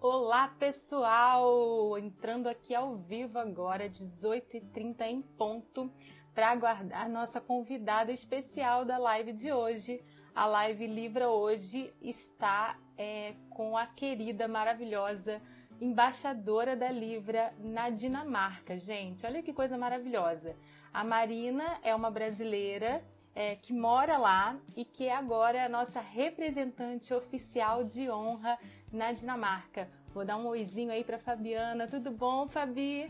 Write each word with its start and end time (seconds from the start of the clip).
Olá, 0.00 0.48
pessoal! 0.48 1.98
Entrando 1.98 2.48
aqui 2.48 2.74
ao 2.74 2.94
vivo 2.94 3.38
agora, 3.38 3.88
18h30 3.88 5.02
em 5.02 5.22
ponto, 5.22 5.90
para 6.34 6.50
aguardar 6.50 7.08
nossa 7.08 7.40
convidada 7.40 8.12
especial 8.12 8.84
da 8.84 8.98
live 8.98 9.32
de 9.32 9.52
hoje. 9.52 10.02
A 10.34 10.46
live 10.46 10.86
Livra 10.86 11.28
hoje 11.28 11.92
está 12.02 12.78
é, 12.96 13.34
com 13.50 13.76
a 13.76 13.86
querida, 13.86 14.46
maravilhosa 14.46 15.40
embaixadora 15.80 16.76
da 16.76 16.90
Livra 16.90 17.52
na 17.58 17.90
Dinamarca. 17.90 18.78
Gente, 18.78 19.26
olha 19.26 19.42
que 19.42 19.52
coisa 19.52 19.76
maravilhosa. 19.76 20.56
A 20.92 21.02
Marina 21.02 21.78
é 21.82 21.94
uma 21.94 22.10
brasileira 22.10 23.02
é, 23.34 23.56
que 23.56 23.72
mora 23.72 24.16
lá 24.16 24.56
e 24.76 24.84
que 24.84 25.06
é 25.06 25.14
agora 25.14 25.64
a 25.64 25.68
nossa 25.68 26.00
representante 26.00 27.12
oficial 27.12 27.82
de 27.82 28.08
honra 28.08 28.58
na 28.94 29.12
Dinamarca. 29.12 29.88
Vou 30.14 30.24
dar 30.24 30.36
um 30.36 30.46
oizinho 30.46 30.92
aí 30.92 31.02
para 31.02 31.18
Fabiana. 31.18 31.88
Tudo 31.88 32.10
bom, 32.10 32.48
Fabi? 32.48 33.08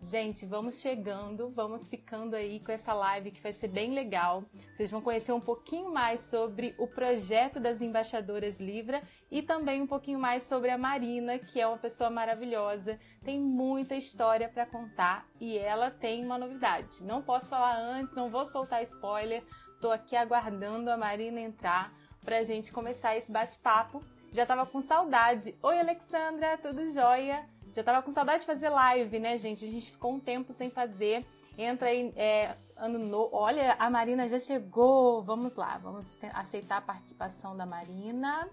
Gente, 0.00 0.46
vamos 0.46 0.80
chegando, 0.80 1.50
vamos 1.50 1.88
ficando 1.88 2.36
aí 2.36 2.60
com 2.60 2.70
essa 2.70 2.94
live 2.94 3.32
que 3.32 3.40
vai 3.40 3.52
ser 3.52 3.66
bem 3.66 3.92
legal. 3.92 4.44
Vocês 4.72 4.92
vão 4.92 5.00
conhecer 5.00 5.32
um 5.32 5.40
pouquinho 5.40 5.92
mais 5.92 6.20
sobre 6.20 6.72
o 6.78 6.86
projeto 6.86 7.58
das 7.58 7.82
embaixadoras 7.82 8.60
Livra 8.60 9.02
e 9.28 9.42
também 9.42 9.82
um 9.82 9.88
pouquinho 9.88 10.20
mais 10.20 10.44
sobre 10.44 10.70
a 10.70 10.78
Marina, 10.78 11.36
que 11.38 11.60
é 11.60 11.66
uma 11.66 11.78
pessoa 11.78 12.10
maravilhosa, 12.10 12.98
tem 13.24 13.40
muita 13.40 13.96
história 13.96 14.48
para 14.48 14.64
contar 14.64 15.26
e 15.40 15.58
ela 15.58 15.90
tem 15.90 16.24
uma 16.24 16.38
novidade. 16.38 17.02
Não 17.02 17.20
posso 17.20 17.48
falar 17.48 17.76
antes, 17.76 18.14
não 18.14 18.30
vou 18.30 18.46
soltar 18.46 18.82
spoiler. 18.84 19.42
Tô 19.80 19.90
aqui 19.90 20.14
aguardando 20.14 20.92
a 20.92 20.96
Marina 20.96 21.40
entrar 21.40 21.92
para 22.24 22.38
a 22.38 22.42
gente 22.44 22.72
começar 22.72 23.16
esse 23.16 23.32
bate-papo. 23.32 24.00
Já 24.32 24.44
tava 24.44 24.66
com 24.66 24.80
saudade. 24.80 25.54
Oi, 25.62 25.78
Alexandra, 25.80 26.58
tudo 26.58 26.88
jóia? 26.90 27.44
Já 27.72 27.82
tava 27.82 28.02
com 28.02 28.10
saudade 28.10 28.40
de 28.40 28.46
fazer 28.46 28.68
live, 28.68 29.18
né, 29.18 29.36
gente? 29.36 29.64
A 29.64 29.68
gente 29.68 29.90
ficou 29.90 30.12
um 30.12 30.20
tempo 30.20 30.52
sem 30.52 30.70
fazer. 30.70 31.26
Entra 31.56 31.88
aí, 31.88 32.12
é, 32.14 32.54
ano 32.76 32.98
novo. 32.98 33.30
Olha, 33.34 33.74
a 33.78 33.90
Marina 33.90 34.28
já 34.28 34.38
chegou. 34.38 35.22
Vamos 35.22 35.56
lá, 35.56 35.78
vamos 35.78 36.18
aceitar 36.34 36.78
a 36.78 36.82
participação 36.82 37.56
da 37.56 37.66
Marina. 37.66 38.48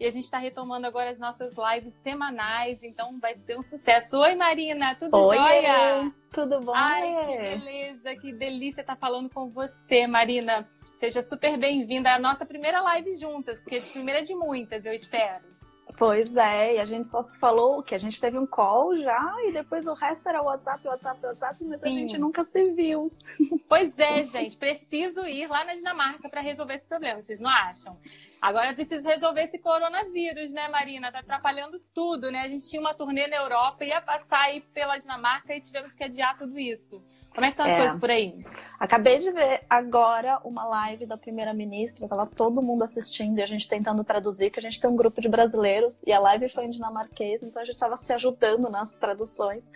E 0.00 0.06
a 0.06 0.10
gente 0.10 0.24
está 0.24 0.38
retomando 0.38 0.86
agora 0.86 1.10
as 1.10 1.18
nossas 1.18 1.54
lives 1.56 1.92
semanais, 2.02 2.80
então 2.84 3.18
vai 3.18 3.34
ser 3.34 3.58
um 3.58 3.62
sucesso. 3.62 4.16
Oi, 4.16 4.36
Marina, 4.36 4.94
tudo 4.94 5.16
Oi, 5.16 5.36
jóia? 5.36 6.12
Tudo 6.32 6.60
bom? 6.60 6.72
Ai, 6.72 7.26
que 7.26 7.36
beleza, 7.36 8.12
que 8.20 8.38
delícia 8.38 8.82
estar 8.82 8.94
tá 8.94 9.00
falando 9.00 9.28
com 9.28 9.48
você, 9.48 10.06
Marina. 10.06 10.64
Seja 11.00 11.20
super 11.20 11.58
bem-vinda 11.58 12.14
à 12.14 12.18
nossa 12.18 12.46
primeira 12.46 12.80
live 12.80 13.12
juntas, 13.14 13.58
porque 13.58 13.78
a 13.78 13.92
primeira 13.92 14.22
de 14.22 14.36
muitas, 14.36 14.84
eu 14.84 14.92
espero. 14.92 15.57
Pois 15.98 16.36
é, 16.36 16.76
e 16.76 16.78
a 16.78 16.84
gente 16.84 17.08
só 17.08 17.24
se 17.24 17.36
falou 17.40 17.82
que 17.82 17.92
a 17.92 17.98
gente 17.98 18.20
teve 18.20 18.38
um 18.38 18.46
call 18.46 18.96
já 18.96 19.34
e 19.46 19.52
depois 19.52 19.84
o 19.88 19.94
resto 19.94 20.28
era 20.28 20.40
WhatsApp, 20.40 20.86
WhatsApp, 20.86 21.26
WhatsApp, 21.26 21.64
mas 21.64 21.80
Sim. 21.80 21.88
a 21.88 21.90
gente 21.90 22.16
nunca 22.16 22.44
se 22.44 22.72
viu. 22.72 23.10
Pois 23.68 23.98
é, 23.98 24.22
gente, 24.22 24.56
preciso 24.56 25.26
ir 25.26 25.46
lá 25.46 25.62
na 25.62 25.74
Dinamarca 25.74 26.26
para 26.30 26.40
resolver 26.40 26.76
esse 26.76 26.88
problema, 26.88 27.16
vocês 27.16 27.38
não 27.38 27.50
acham? 27.50 27.92
Agora 28.40 28.70
eu 28.70 28.74
preciso 28.74 29.06
resolver 29.06 29.42
esse 29.42 29.58
coronavírus, 29.58 30.54
né, 30.54 30.68
Marina? 30.68 31.12
Tá 31.12 31.18
atrapalhando 31.18 31.78
tudo, 31.92 32.30
né? 32.30 32.40
A 32.40 32.48
gente 32.48 32.66
tinha 32.66 32.80
uma 32.80 32.94
turnê 32.94 33.26
na 33.26 33.36
Europa, 33.36 33.84
ia 33.84 34.00
passar 34.00 34.40
aí 34.40 34.62
pela 34.72 34.96
Dinamarca 34.96 35.54
e 35.54 35.60
tivemos 35.60 35.94
que 35.94 36.02
adiar 36.02 36.34
tudo 36.38 36.58
isso. 36.58 37.04
Como 37.34 37.46
é 37.46 37.50
que 37.50 37.54
estão 37.54 37.66
as 37.66 37.72
é. 37.72 37.76
coisas 37.76 38.00
por 38.00 38.10
aí? 38.10 38.44
Acabei 38.80 39.18
de 39.18 39.30
ver 39.30 39.62
agora 39.68 40.40
uma 40.44 40.64
live 40.64 41.06
da 41.06 41.16
primeira-ministra, 41.16 42.08
tava 42.08 42.26
todo 42.26 42.60
mundo 42.60 42.82
assistindo 42.82 43.38
e 43.38 43.42
a 43.42 43.46
gente 43.46 43.68
tentando 43.68 44.02
traduzir, 44.02 44.50
que 44.50 44.58
a 44.58 44.62
gente 44.62 44.80
tem 44.80 44.90
um 44.90 44.96
grupo 44.96 45.20
de 45.20 45.28
brasileiros 45.28 46.00
e 46.06 46.12
a 46.12 46.18
live 46.18 46.48
foi 46.48 46.64
em 46.64 46.70
dinamarquês, 46.70 47.42
então 47.42 47.62
a 47.62 47.64
gente 47.64 47.74
estava 47.74 47.96
se 47.96 48.12
ajudando 48.12 48.68
nas 48.68 48.94
traduções. 48.94 49.70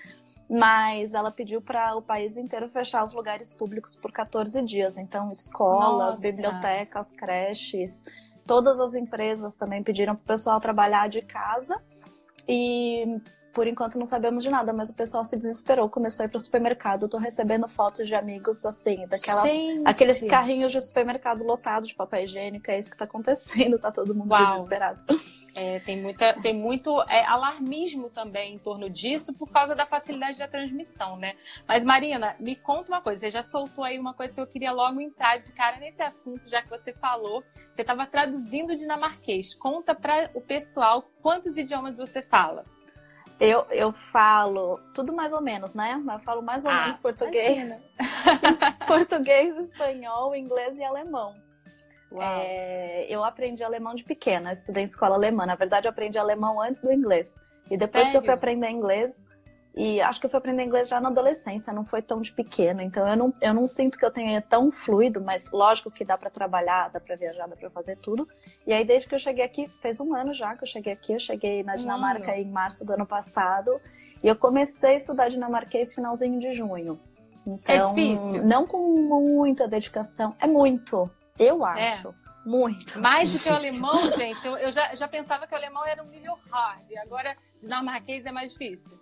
Mas 0.51 1.15
ela 1.15 1.31
pediu 1.31 1.63
para 1.63 1.97
o 1.97 2.03
país 2.03 2.37
inteiro 2.37 2.69
fechar 2.69 3.03
os 3.05 3.15
lugares 3.15 3.55
públicos 3.55 3.97
por 3.97 4.13
14 4.13 4.61
dias. 4.63 4.99
Então, 4.99 5.31
escolas, 5.31 6.17
Nossa. 6.17 6.21
bibliotecas, 6.21 7.11
creches, 7.13 8.05
todas 8.47 8.79
as 8.79 8.95
empresas 8.95 9.57
também 9.57 9.83
pediram 9.83 10.15
para 10.15 10.23
o 10.23 10.27
pessoal 10.27 10.61
trabalhar 10.61 11.09
de 11.09 11.23
casa. 11.23 11.81
E 12.47 13.19
por 13.53 13.67
enquanto 13.67 13.99
não 13.99 14.07
sabemos 14.07 14.43
de 14.43 14.51
nada, 14.51 14.73
mas 14.73 14.91
o 14.91 14.95
pessoal 14.95 15.25
se 15.25 15.37
desesperou, 15.37 15.89
começou 15.89 16.25
a 16.25 16.27
ir 16.27 16.31
pro 16.31 16.41
supermercado. 16.41 17.03
Eu 17.03 17.09
tô 17.09 17.19
recebendo 17.19 17.69
fotos 17.69 18.07
de 18.07 18.15
amigos 18.15 18.65
assim, 18.65 19.07
daquelas 19.07 19.43
Gente. 19.43 19.83
aqueles 19.85 20.23
carrinhos 20.23 20.73
de 20.73 20.81
supermercado 20.81 21.45
lotados 21.45 21.89
de 21.89 21.95
papel 21.95 22.25
higiênico, 22.25 22.71
é 22.71 22.79
isso 22.79 22.91
que 22.91 22.97
tá 22.97 23.05
acontecendo, 23.05 23.79
tá 23.81 23.93
todo 23.93 24.15
mundo 24.15 24.31
Uau. 24.31 24.55
desesperado. 24.55 25.01
É, 25.55 25.81
tem, 25.81 26.01
muita, 26.01 26.33
tem 26.41 26.55
muito 26.55 27.03
é, 27.03 27.25
alarmismo 27.27 28.09
também 28.09 28.55
em 28.55 28.59
torno 28.59 28.89
disso 28.89 29.35
por 29.35 29.51
causa 29.51 29.75
da 29.75 29.85
facilidade 29.85 30.39
da 30.39 30.49
transmissão, 30.49 31.17
né? 31.19 31.35
Mas, 31.69 31.85
Marina, 31.85 32.35
me 32.41 32.57
conta 32.57 32.91
uma 32.91 33.03
coisa. 33.03 33.21
Você 33.21 33.31
já 33.31 33.43
soltou 33.43 33.85
aí 33.85 33.99
uma 33.99 34.15
coisa 34.15 34.35
que 34.35 34.41
eu 34.41 34.47
queria 34.47 34.73
logo 34.73 34.99
entrar 34.99 35.37
de 35.37 35.53
cara 35.53 35.77
nesse 35.77 36.03
assunto, 36.03 36.49
já 36.49 36.63
que 36.63 36.71
você 36.71 36.93
falou. 36.95 37.45
Você 37.75 37.83
estava 37.83 38.07
traduzindo 38.07 38.75
dinamarquês. 38.75 39.55
Conta 39.55 39.95
para 39.95 40.31
o 40.35 40.41
pessoal 40.41 41.03
quantos 41.21 41.59
idiomas 41.59 41.99
você 41.99 42.23
fala. 42.23 42.65
Eu, 43.43 43.67
eu 43.73 43.93
falo 44.13 44.79
tudo 44.95 45.13
mais 45.13 45.33
ou 45.33 45.41
menos, 45.41 45.75
né? 45.75 46.01
Eu 46.13 46.19
falo 46.21 46.41
mais 46.41 46.65
ou 46.65 46.71
ah, 46.71 46.85
menos 46.85 47.01
português. 47.01 47.83
português, 48.87 49.57
espanhol, 49.59 50.37
inglês 50.37 50.79
e 50.79 50.85
alemão. 50.85 51.35
É, 52.21 53.07
eu 53.09 53.25
aprendi 53.25 53.65
alemão 53.65 53.97
de 53.97 54.05
pequena, 54.05 54.53
estudei 54.53 54.85
em 54.85 54.87
escola 54.87 55.17
alemã. 55.17 55.45
Na 55.45 55.57
verdade, 55.57 55.89
eu 55.89 55.91
aprendi 55.91 56.17
alemão 56.19 56.61
antes 56.61 56.83
do 56.83 56.93
inglês. 56.93 57.35
E 57.69 57.77
depois 57.77 58.05
Sério? 58.05 58.13
que 58.13 58.17
eu 58.19 58.23
fui 58.23 58.35
aprender 58.35 58.71
inglês, 58.71 59.21
e 59.75 60.03
acho 60.03 60.21
que 60.21 60.27
eu 60.27 60.31
fui 60.31 60.39
aprender 60.39 60.65
inglês 60.65 60.89
já 60.89 61.01
na 61.01 61.09
adolescência, 61.09 61.73
não 61.73 61.85
foi 61.85 62.03
tão 62.03 62.21
de 62.21 62.31
pequeno. 62.31 62.83
Então 62.83 63.09
eu 63.09 63.17
não, 63.17 63.35
eu 63.41 63.55
não 63.55 63.67
sinto 63.67 63.99
que 63.99 64.05
eu 64.05 64.11
tenha 64.11 64.43
tão 64.43 64.71
fluido, 64.71 65.23
mas 65.25 65.51
lógico 65.51 65.91
que 65.91 66.05
dá 66.05 66.19
para 66.19 66.29
trabalhar, 66.29 66.91
dá 66.91 67.01
para 67.01 67.17
viajar, 67.17 67.47
dá 67.47 67.57
para 67.57 67.71
fazer 67.71 67.97
tudo. 67.97 68.29
E 68.67 68.73
aí 68.73 68.85
desde 68.85 69.09
que 69.09 69.15
eu 69.15 69.19
cheguei 69.19 69.45
aqui, 69.45 69.69
fez 69.81 69.99
um 69.99 70.15
ano 70.15 70.35
já 70.35 70.55
que 70.55 70.65
eu 70.65 70.69
cheguei 70.69 70.93
aqui, 70.93 71.15
eu 71.15 71.19
cheguei 71.19 71.63
na 71.63 71.75
Dinamarca 71.75 72.37
em 72.37 72.51
março 72.51 72.85
do 72.85 72.93
ano 72.93 73.07
passado. 73.07 73.71
E 74.23 74.29
eu 74.29 74.37
comecei 74.37 74.93
a 74.93 74.97
estudar 74.97 75.29
dinamarquês 75.31 75.95
finalzinho 75.95 76.39
de 76.39 76.53
junho. 76.53 76.95
Então, 77.45 77.75
é 77.75 77.79
difícil. 77.79 78.45
Não 78.45 78.67
com 78.67 78.79
muita 78.79 79.67
dedicação, 79.67 80.37
é 80.39 80.47
muito, 80.47 81.11
eu 81.39 81.67
é. 81.67 81.89
acho. 81.89 82.09
É. 82.09 82.23
Muito. 82.45 83.01
Mais 83.01 83.33
do 83.33 83.39
que 83.39 83.49
o 83.49 83.55
alemão, 83.55 84.11
gente. 84.11 84.45
Eu, 84.45 84.57
eu 84.57 84.73
já, 84.73 84.97
já 84.97 85.07
pensava 85.07 85.47
que 85.47 85.55
o 85.55 85.57
alemão 85.57 85.87
era 85.87 86.03
um 86.03 86.09
nível 86.09 86.37
hard. 86.51 86.87
Agora, 87.01 87.37
dinamarquês 87.57 88.27
é 88.27 88.33
mais 88.33 88.51
difícil. 88.51 88.99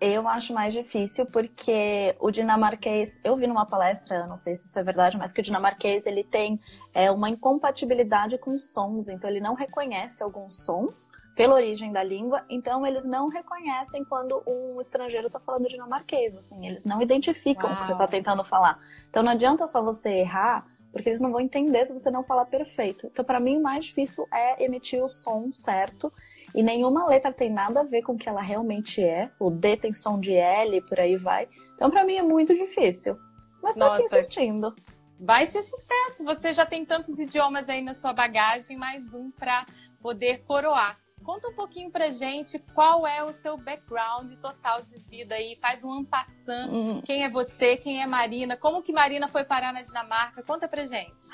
Eu 0.00 0.28
acho 0.28 0.52
mais 0.52 0.74
difícil 0.74 1.24
porque 1.26 2.14
o 2.18 2.30
dinamarquês, 2.30 3.18
eu 3.22 3.36
vi 3.36 3.46
numa 3.46 3.64
palestra, 3.64 4.26
não 4.26 4.36
sei 4.36 4.54
se 4.54 4.66
isso 4.66 4.78
é 4.78 4.82
verdade, 4.82 5.16
mas 5.16 5.32
que 5.32 5.40
o 5.40 5.44
dinamarquês 5.44 6.06
ele 6.06 6.24
tem 6.24 6.60
é, 6.92 7.10
uma 7.10 7.30
incompatibilidade 7.30 8.36
com 8.36 8.58
sons, 8.58 9.08
então 9.08 9.30
ele 9.30 9.40
não 9.40 9.54
reconhece 9.54 10.22
alguns 10.22 10.64
sons 10.64 11.10
pela 11.34 11.54
origem 11.54 11.92
da 11.92 12.02
língua, 12.02 12.44
então 12.48 12.86
eles 12.86 13.04
não 13.04 13.28
reconhecem 13.28 14.04
quando 14.04 14.42
um 14.46 14.78
estrangeiro 14.80 15.28
está 15.28 15.40
falando 15.40 15.68
dinamarquês, 15.68 16.36
assim, 16.36 16.66
eles 16.66 16.84
não 16.84 17.00
identificam 17.00 17.70
Uau. 17.70 17.74
o 17.74 17.78
que 17.78 17.84
você 17.84 17.92
está 17.92 18.06
tentando 18.06 18.44
falar. 18.44 18.78
Então 19.08 19.22
não 19.22 19.32
adianta 19.32 19.66
só 19.66 19.82
você 19.82 20.10
errar, 20.10 20.66
porque 20.92 21.08
eles 21.08 21.20
não 21.20 21.32
vão 21.32 21.40
entender 21.40 21.86
se 21.86 21.92
você 21.92 22.10
não 22.10 22.22
falar 22.22 22.44
perfeito. 22.44 23.06
Então 23.06 23.24
para 23.24 23.40
mim 23.40 23.58
o 23.58 23.62
mais 23.62 23.86
difícil 23.86 24.28
é 24.32 24.64
emitir 24.64 25.02
o 25.02 25.08
som 25.08 25.50
certo 25.52 26.12
e 26.54 26.62
nenhuma 26.62 27.06
letra 27.06 27.32
tem 27.32 27.50
nada 27.50 27.80
a 27.80 27.84
ver 27.84 28.02
com 28.02 28.12
o 28.12 28.16
que 28.16 28.28
ela 28.28 28.40
realmente 28.40 29.02
é. 29.02 29.30
O 29.40 29.50
D 29.50 29.76
tem 29.76 29.92
som 29.92 30.20
de 30.20 30.32
L, 30.32 30.80
por 30.82 31.00
aí 31.00 31.16
vai. 31.16 31.48
Então, 31.74 31.90
para 31.90 32.04
mim, 32.04 32.16
é 32.16 32.22
muito 32.22 32.54
difícil. 32.54 33.18
Mas 33.62 33.74
tô 33.74 33.80
Nossa. 33.80 34.04
aqui 34.04 34.16
assistindo. 34.16 34.74
Vai 35.18 35.46
ser 35.46 35.62
sucesso. 35.62 36.24
Você 36.24 36.52
já 36.52 36.64
tem 36.64 36.84
tantos 36.84 37.18
idiomas 37.18 37.68
aí 37.68 37.82
na 37.82 37.94
sua 37.94 38.12
bagagem, 38.12 38.76
mais 38.76 39.12
um 39.14 39.30
para 39.30 39.66
poder 40.00 40.44
coroar. 40.44 40.98
Conta 41.24 41.48
um 41.48 41.54
pouquinho 41.54 41.90
pra 41.90 42.10
gente 42.10 42.58
qual 42.74 43.06
é 43.06 43.24
o 43.24 43.32
seu 43.32 43.56
background 43.56 44.30
total 44.42 44.82
de 44.82 44.98
vida 44.98 45.34
aí. 45.34 45.56
Faz 45.60 45.82
um 45.82 45.92
ampassant. 45.92 46.70
Uhum. 46.70 47.00
Quem 47.00 47.24
é 47.24 47.28
você? 47.30 47.78
Quem 47.78 48.02
é 48.02 48.06
Marina? 48.06 48.56
Como 48.58 48.82
que 48.82 48.92
Marina 48.92 49.26
foi 49.26 49.42
parar 49.42 49.72
na 49.72 49.80
Dinamarca? 49.80 50.42
Conta 50.42 50.68
pra 50.68 50.84
gente. 50.84 51.30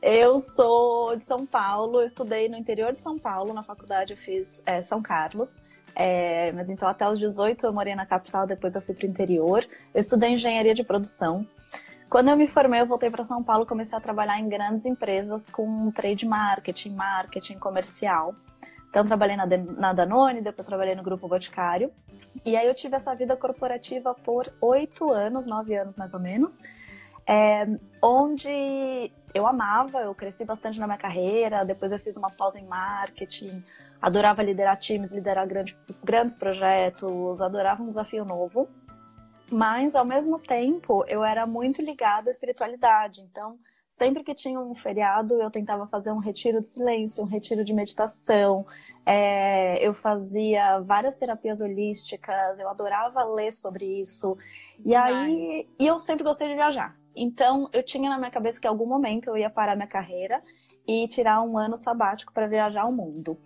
Eu 0.00 0.40
sou 0.40 1.14
de 1.16 1.24
São 1.24 1.44
Paulo, 1.44 2.00
eu 2.00 2.06
estudei 2.06 2.48
no 2.48 2.56
interior 2.56 2.94
de 2.94 3.02
São 3.02 3.18
Paulo, 3.18 3.52
na 3.52 3.62
faculdade 3.62 4.14
eu 4.14 4.16
fiz 4.16 4.62
é, 4.64 4.80
São 4.80 5.02
Carlos. 5.02 5.60
É, 5.94 6.50
mas 6.52 6.70
então 6.70 6.88
até 6.88 7.08
os 7.08 7.18
18 7.18 7.66
eu 7.66 7.72
morei 7.72 7.94
na 7.94 8.06
capital, 8.06 8.46
depois 8.46 8.74
eu 8.74 8.82
fui 8.82 8.94
para 8.94 9.06
o 9.06 9.10
interior. 9.10 9.66
Eu 9.92 10.00
estudei 10.00 10.30
engenharia 10.30 10.74
de 10.74 10.82
produção. 10.82 11.46
Quando 12.08 12.28
eu 12.28 12.36
me 12.36 12.46
formei, 12.46 12.80
eu 12.80 12.86
voltei 12.86 13.10
para 13.10 13.24
São 13.24 13.42
Paulo, 13.42 13.66
comecei 13.66 13.96
a 13.96 14.00
trabalhar 14.00 14.38
em 14.38 14.48
grandes 14.48 14.86
empresas 14.86 15.50
com 15.50 15.90
trade 15.90 16.26
marketing, 16.26 16.94
marketing 16.94 17.58
comercial. 17.58 18.34
Então, 18.94 19.04
trabalhei 19.04 19.36
na, 19.36 19.44
na 19.44 19.92
Danone, 19.92 20.40
depois 20.40 20.68
trabalhei 20.68 20.94
no 20.94 21.02
Grupo 21.02 21.26
Boticário. 21.26 21.90
E 22.44 22.56
aí 22.56 22.64
eu 22.64 22.74
tive 22.76 22.94
essa 22.94 23.12
vida 23.12 23.36
corporativa 23.36 24.14
por 24.14 24.48
oito 24.60 25.12
anos, 25.12 25.48
nove 25.48 25.74
anos 25.74 25.96
mais 25.96 26.14
ou 26.14 26.20
menos, 26.20 26.60
é, 27.26 27.66
onde 28.00 29.10
eu 29.34 29.48
amava, 29.48 29.98
eu 29.98 30.14
cresci 30.14 30.44
bastante 30.44 30.78
na 30.78 30.86
minha 30.86 30.96
carreira, 30.96 31.64
depois 31.64 31.90
eu 31.90 31.98
fiz 31.98 32.16
uma 32.16 32.30
pausa 32.30 32.60
em 32.60 32.66
marketing, 32.66 33.64
adorava 34.00 34.44
liderar 34.44 34.78
times, 34.78 35.12
liderar 35.12 35.44
grande, 35.44 35.76
grandes 36.04 36.36
projetos, 36.36 37.42
adorava 37.42 37.82
um 37.82 37.88
desafio 37.88 38.24
novo. 38.24 38.68
Mas, 39.50 39.96
ao 39.96 40.04
mesmo 40.04 40.38
tempo, 40.38 41.04
eu 41.08 41.24
era 41.24 41.44
muito 41.48 41.82
ligada 41.82 42.30
à 42.30 42.32
espiritualidade. 42.32 43.22
Então, 43.22 43.58
sempre 43.94 44.24
que 44.24 44.34
tinha 44.34 44.60
um 44.60 44.74
feriado, 44.74 45.40
eu 45.40 45.50
tentava 45.50 45.86
fazer 45.86 46.10
um 46.10 46.18
retiro 46.18 46.60
de 46.60 46.66
silêncio, 46.66 47.22
um 47.22 47.26
retiro 47.26 47.64
de 47.64 47.72
meditação. 47.72 48.66
É, 49.06 49.86
eu 49.86 49.94
fazia 49.94 50.80
várias 50.80 51.16
terapias 51.16 51.60
holísticas, 51.60 52.58
eu 52.58 52.68
adorava 52.68 53.22
ler 53.24 53.52
sobre 53.52 54.00
isso. 54.00 54.36
Demais. 54.78 54.88
E 54.88 54.94
aí, 54.96 55.68
e 55.78 55.86
eu 55.86 55.98
sempre 55.98 56.24
gostei 56.24 56.48
de 56.48 56.54
viajar. 56.54 56.96
Então, 57.14 57.68
eu 57.72 57.84
tinha 57.84 58.10
na 58.10 58.18
minha 58.18 58.30
cabeça 58.30 58.60
que 58.60 58.66
em 58.66 58.70
algum 58.70 58.86
momento 58.86 59.28
eu 59.28 59.36
ia 59.36 59.48
parar 59.48 59.76
minha 59.76 59.86
carreira 59.86 60.42
e 60.86 61.06
tirar 61.06 61.40
um 61.42 61.56
ano 61.56 61.76
sabático 61.76 62.32
para 62.32 62.48
viajar 62.48 62.86
o 62.86 62.92
mundo 62.92 63.38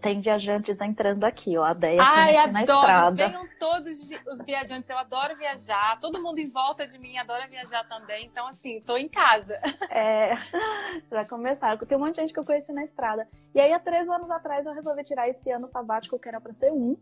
tem 0.00 0.20
viajantes 0.20 0.80
entrando 0.80 1.24
aqui, 1.24 1.56
ó. 1.56 1.64
A 1.64 1.74
Deia 1.74 2.02
Ai, 2.02 2.36
adoro. 2.36 2.52
na 2.52 2.62
estrada. 2.62 3.28
Venham 3.28 3.48
todos 3.58 4.10
os 4.26 4.42
viajantes, 4.44 4.88
eu 4.88 4.98
adoro 4.98 5.36
viajar. 5.36 5.98
Todo 6.00 6.22
mundo 6.22 6.38
em 6.38 6.50
volta 6.50 6.86
de 6.86 6.98
mim 6.98 7.18
adora 7.18 7.46
viajar 7.46 7.86
também. 7.88 8.26
Então, 8.26 8.46
assim, 8.48 8.78
estou 8.78 8.96
em 8.96 9.08
casa. 9.08 9.58
É, 9.92 10.34
já 11.10 11.24
começaram. 11.24 11.76
Tem 11.78 11.98
um 11.98 12.00
monte 12.00 12.14
de 12.14 12.20
gente 12.20 12.32
que 12.32 12.38
eu 12.38 12.44
conheci 12.44 12.72
na 12.72 12.84
estrada. 12.84 13.26
E 13.54 13.60
aí, 13.60 13.72
há 13.72 13.78
três 13.78 14.08
anos 14.08 14.30
atrás, 14.30 14.64
eu 14.64 14.72
resolvi 14.72 15.02
tirar 15.02 15.28
esse 15.28 15.50
ano 15.50 15.66
sabático, 15.66 16.18
que 16.18 16.28
era 16.28 16.40
para 16.40 16.52
ser 16.52 16.70
um. 16.70 16.96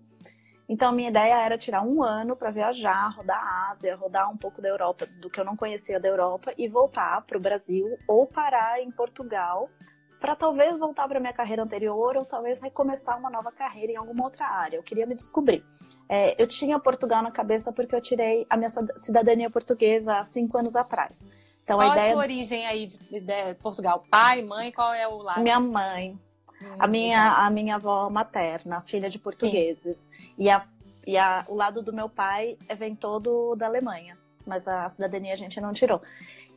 Então, 0.68 0.90
minha 0.92 1.10
ideia 1.10 1.34
era 1.34 1.58
tirar 1.58 1.82
um 1.82 2.02
ano 2.02 2.34
para 2.34 2.50
viajar, 2.50 3.08
rodar 3.14 3.38
a 3.38 3.70
Ásia, 3.70 3.94
rodar 3.94 4.30
um 4.32 4.36
pouco 4.36 4.62
da 4.62 4.68
Europa, 4.68 5.06
do 5.20 5.28
que 5.28 5.38
eu 5.38 5.44
não 5.44 5.56
conhecia 5.56 6.00
da 6.00 6.08
Europa, 6.08 6.52
e 6.56 6.66
voltar 6.66 7.22
para 7.22 7.36
o 7.36 7.40
Brasil 7.40 7.98
ou 8.06 8.26
parar 8.26 8.80
em 8.80 8.90
Portugal 8.90 9.68
para 10.20 10.34
talvez 10.34 10.78
voltar 10.78 11.06
para 11.08 11.20
minha 11.20 11.32
carreira 11.32 11.62
anterior 11.62 12.16
ou 12.16 12.24
talvez 12.24 12.60
recomeçar 12.60 13.18
uma 13.18 13.30
nova 13.30 13.52
carreira 13.52 13.92
em 13.92 13.96
alguma 13.96 14.24
outra 14.24 14.46
área. 14.46 14.76
Eu 14.76 14.82
queria 14.82 15.06
me 15.06 15.14
descobrir. 15.14 15.64
É, 16.08 16.40
eu 16.42 16.46
tinha 16.46 16.78
Portugal 16.78 17.22
na 17.22 17.30
cabeça 17.30 17.72
porque 17.72 17.94
eu 17.94 18.00
tirei 18.00 18.46
a 18.48 18.56
minha 18.56 18.70
cidadania 18.96 19.50
portuguesa 19.50 20.18
há 20.18 20.22
cinco 20.22 20.58
anos 20.58 20.74
atrás. 20.74 21.28
Então, 21.62 21.76
qual 21.76 21.90
a, 21.90 21.92
ideia... 21.92 22.08
a 22.08 22.12
sua 22.12 22.22
origem 22.22 22.66
aí 22.66 22.86
de, 22.86 22.98
de, 23.20 23.54
Portugal? 23.62 24.02
Pai, 24.10 24.42
mãe, 24.42 24.72
qual 24.72 24.92
é 24.92 25.06
o 25.06 25.18
lado? 25.18 25.42
Minha 25.42 25.60
mãe. 25.60 26.18
Hum, 26.62 26.76
a, 26.78 26.86
minha, 26.86 27.32
a 27.34 27.50
minha 27.50 27.74
avó 27.74 28.08
materna, 28.08 28.80
filha 28.80 29.10
de 29.10 29.18
portugueses. 29.18 30.10
E, 30.38 30.48
a, 30.48 30.64
e 31.06 31.18
a, 31.18 31.44
o 31.46 31.54
lado 31.54 31.82
do 31.82 31.92
meu 31.92 32.08
pai 32.08 32.56
vem 32.76 32.96
todo 32.96 33.54
da 33.54 33.66
Alemanha. 33.66 34.16
Mas 34.46 34.66
a 34.66 34.88
cidadania 34.88 35.34
a 35.34 35.36
gente 35.36 35.60
não 35.60 35.74
tirou. 35.74 36.00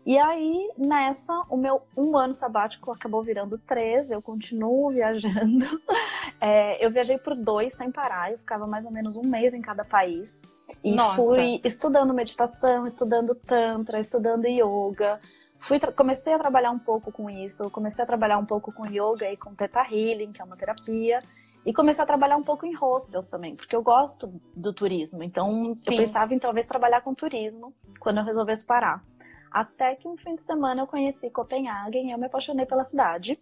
E 0.05 0.17
aí, 0.17 0.71
nessa, 0.77 1.43
o 1.47 1.55
meu 1.55 1.83
um 1.95 2.17
ano 2.17 2.33
sabático 2.33 2.91
acabou 2.91 3.21
virando 3.21 3.57
três, 3.59 4.09
eu 4.09 4.21
continuo 4.21 4.91
viajando. 4.91 5.65
É, 6.39 6.83
eu 6.83 6.89
viajei 6.89 7.19
por 7.19 7.35
dois 7.35 7.73
sem 7.73 7.91
parar, 7.91 8.31
eu 8.31 8.37
ficava 8.39 8.65
mais 8.65 8.83
ou 8.83 8.91
menos 8.91 9.15
um 9.15 9.21
mês 9.21 9.53
em 9.53 9.61
cada 9.61 9.85
país. 9.85 10.41
E 10.83 10.95
Nossa. 10.95 11.15
fui 11.15 11.61
estudando 11.63 12.15
meditação, 12.15 12.83
estudando 12.87 13.35
tantra, 13.35 13.99
estudando 13.99 14.47
yoga. 14.47 15.19
Fui 15.59 15.79
comecei 15.79 16.33
a 16.33 16.39
trabalhar 16.39 16.71
um 16.71 16.79
pouco 16.79 17.11
com 17.11 17.29
isso, 17.29 17.69
comecei 17.69 18.03
a 18.03 18.07
trabalhar 18.07 18.39
um 18.39 18.45
pouco 18.45 18.71
com 18.71 18.87
yoga 18.87 19.31
e 19.31 19.37
com 19.37 19.53
Theta 19.53 19.81
Healing, 19.81 20.31
que 20.31 20.41
é 20.41 20.45
uma 20.45 20.57
terapia. 20.57 21.19
E 21.63 21.71
comecei 21.71 22.03
a 22.03 22.07
trabalhar 22.07 22.37
um 22.37 22.43
pouco 22.43 22.65
em 22.65 22.73
hostels 22.73 23.27
também, 23.27 23.55
porque 23.55 23.75
eu 23.75 23.83
gosto 23.83 24.33
do 24.55 24.73
turismo. 24.73 25.21
Então, 25.21 25.45
Sim. 25.45 25.75
eu 25.85 25.95
pensava 25.95 26.33
em 26.33 26.39
talvez 26.39 26.65
trabalhar 26.65 27.01
com 27.01 27.13
turismo 27.13 27.71
quando 27.99 28.17
eu 28.17 28.23
resolvesse 28.23 28.65
parar. 28.65 29.03
Até 29.51 29.95
que 29.95 30.07
um 30.07 30.15
fim 30.15 30.35
de 30.35 30.41
semana 30.41 30.81
eu 30.81 30.87
conheci 30.87 31.29
Copenhague 31.29 31.97
e 31.97 32.11
eu 32.11 32.17
me 32.17 32.25
apaixonei 32.25 32.65
pela 32.65 32.85
cidade. 32.85 33.37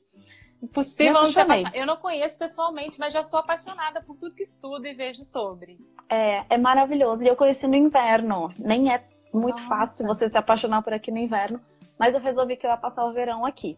Impossível 0.62 1.14
não 1.14 1.32
se 1.32 1.40
apaixonar. 1.40 1.76
Eu 1.76 1.86
não 1.86 1.96
conheço 1.96 2.38
pessoalmente, 2.38 3.00
mas 3.00 3.14
já 3.14 3.24
sou 3.24 3.40
apaixonada 3.40 4.02
por 4.02 4.18
tudo 4.18 4.36
que 4.36 4.44
estudo 4.44 4.86
e 4.86 4.94
vejo 4.94 5.24
sobre. 5.24 5.78
É, 6.10 6.56
é 6.56 6.58
maravilhoso. 6.58 7.24
E 7.24 7.28
eu 7.28 7.36
conheci 7.36 7.68
no 7.68 7.76
inverno. 7.76 8.52
Nem 8.58 8.92
é 8.92 9.04
muito 9.34 9.62
Nossa. 9.62 9.70
fácil 9.70 10.08
você 10.08 10.28
se 10.28 10.38
apaixonar 10.38 10.82
por 10.82 10.92
aqui 10.92 11.12
no 11.12 11.18
inverno, 11.18 11.60
mas 11.98 12.16
eu 12.16 12.20
resolvi 12.20 12.58
que 12.58 12.66
eu 12.66 12.72
ia 12.72 12.78
passar 12.78 13.06
o 13.06 13.14
verão 13.14 13.46
aqui. 13.46 13.78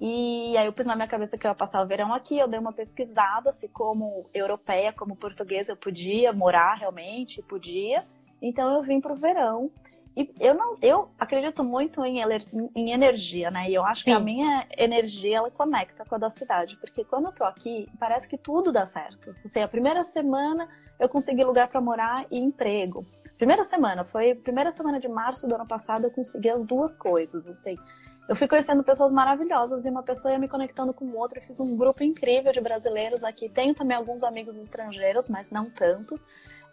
E 0.00 0.56
aí 0.56 0.66
eu 0.66 0.72
pus 0.72 0.86
na 0.86 0.96
minha 0.96 1.06
cabeça 1.06 1.38
que 1.38 1.46
eu 1.46 1.50
ia 1.50 1.54
passar 1.54 1.80
o 1.82 1.86
verão 1.86 2.12
aqui, 2.12 2.38
eu 2.38 2.48
dei 2.48 2.58
uma 2.58 2.72
pesquisada 2.72 3.52
se 3.52 3.68
como 3.68 4.28
europeia, 4.34 4.92
como 4.92 5.14
portuguesa 5.14 5.72
eu 5.72 5.76
podia 5.76 6.32
morar 6.32 6.74
realmente, 6.74 7.42
podia. 7.42 8.04
Então 8.42 8.74
eu 8.74 8.82
vim 8.82 9.00
para 9.00 9.12
o 9.12 9.16
verão 9.16 9.70
e 10.16 10.32
eu 10.38 10.54
não, 10.54 10.76
eu 10.80 11.10
acredito 11.18 11.64
muito 11.64 12.04
em, 12.04 12.18
em 12.74 12.92
energia, 12.92 13.50
né? 13.50 13.68
E 13.68 13.74
eu 13.74 13.84
acho 13.84 14.02
Sim. 14.02 14.04
que 14.04 14.10
a 14.12 14.20
minha 14.20 14.66
energia 14.76 15.38
ela 15.38 15.50
conecta 15.50 16.04
com 16.04 16.14
a 16.14 16.18
da 16.18 16.28
cidade, 16.28 16.76
porque 16.76 17.04
quando 17.04 17.26
eu 17.26 17.32
tô 17.32 17.44
aqui, 17.44 17.88
parece 17.98 18.28
que 18.28 18.38
tudo 18.38 18.70
dá 18.70 18.86
certo. 18.86 19.34
Assim, 19.44 19.60
a 19.60 19.68
primeira 19.68 20.04
semana 20.04 20.68
eu 21.00 21.08
consegui 21.08 21.42
lugar 21.42 21.68
para 21.68 21.80
morar 21.80 22.26
e 22.30 22.38
emprego. 22.38 23.04
Primeira 23.36 23.64
semana, 23.64 24.04
foi 24.04 24.36
primeira 24.36 24.70
semana 24.70 25.00
de 25.00 25.08
março 25.08 25.48
do 25.48 25.56
ano 25.56 25.66
passado, 25.66 26.04
eu 26.04 26.10
consegui 26.10 26.48
as 26.48 26.64
duas 26.64 26.96
coisas, 26.96 27.44
assim. 27.48 27.76
Eu 28.28 28.36
fui 28.36 28.48
conhecendo 28.48 28.82
pessoas 28.82 29.12
maravilhosas 29.12 29.84
e 29.84 29.90
uma 29.90 30.02
pessoa 30.02 30.32
ia 30.32 30.38
me 30.38 30.48
conectando 30.48 30.94
com 30.94 31.10
outra. 31.12 31.40
Eu 31.40 31.42
fiz 31.42 31.60
um 31.60 31.76
grupo 31.76 32.02
incrível 32.02 32.52
de 32.52 32.60
brasileiros 32.60 33.22
aqui. 33.22 33.50
Tenho 33.50 33.74
também 33.74 33.96
alguns 33.96 34.22
amigos 34.22 34.56
estrangeiros, 34.56 35.28
mas 35.28 35.50
não 35.50 35.68
tanto. 35.68 36.18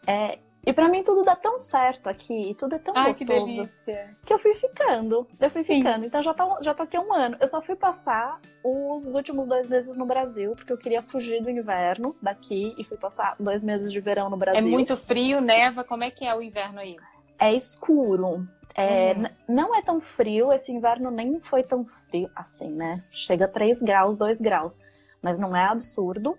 É, 0.08 0.40
e 0.66 0.72
para 0.72 0.88
mim 0.88 1.04
tudo 1.04 1.24
dá 1.24 1.36
tão 1.36 1.58
certo 1.58 2.08
aqui, 2.08 2.56
tudo 2.58 2.76
é 2.76 2.80
tão 2.80 2.94
Ai, 2.96 3.08
gostoso. 3.08 3.70
Que, 3.84 4.26
que, 4.26 4.34
eu 4.34 4.38
fui 4.38 4.54
ficando. 4.54 5.28
Eu 5.40 5.50
fui 5.50 5.64
ficando. 5.64 6.02
Sim. 6.02 6.08
Então 6.08 6.22
já 6.22 6.34
tô, 6.34 6.64
já 6.64 6.74
tô 6.74 6.84
aqui 6.84 7.00
um 7.00 7.12
ano. 7.12 7.36
Eu 7.40 7.48
só 7.48 7.62
fui 7.62 7.76
passar 7.76 8.40
os 8.64 9.16
últimos 9.16 9.48
dois 9.48 9.68
meses 9.68 9.96
no 9.96 10.06
Brasil, 10.06 10.56
porque 10.56 10.72
eu 10.72 10.78
queria 10.78 11.02
fugir 11.02 11.42
do 11.42 11.50
inverno 11.50 12.16
daqui 12.22 12.76
e 12.78 12.84
fui 12.84 12.98
passar 12.98 13.36
dois 13.40 13.64
meses 13.64 13.92
de 13.92 14.00
verão 14.00 14.30
no 14.30 14.38
Brasil. 14.38 14.62
É 14.62 14.64
muito 14.64 14.96
frio, 14.96 15.42
neva. 15.42 15.84
Como 15.84 16.04
é 16.04 16.12
que 16.12 16.26
é 16.26 16.36
o 16.36 16.42
inverno 16.42 16.80
aí? 16.80 16.96
É 17.40 17.52
escuro. 17.54 18.48
É, 18.76 19.14
uhum. 19.14 19.26
Não 19.48 19.76
é 19.76 19.82
tão 19.82 20.00
frio, 20.00 20.54
esse 20.54 20.72
inverno 20.72 21.10
nem 21.10 21.40
foi 21.42 21.64
tão 21.64 21.86
frio 22.08 22.30
assim, 22.36 22.72
né? 22.72 22.96
Chega 23.12 23.46
a 23.46 23.48
3 23.48 23.82
graus, 23.82 24.16
2 24.16 24.40
graus. 24.40 24.80
Mas 25.22 25.40
não 25.40 25.56
é 25.56 25.66
absurdo. 25.66 26.38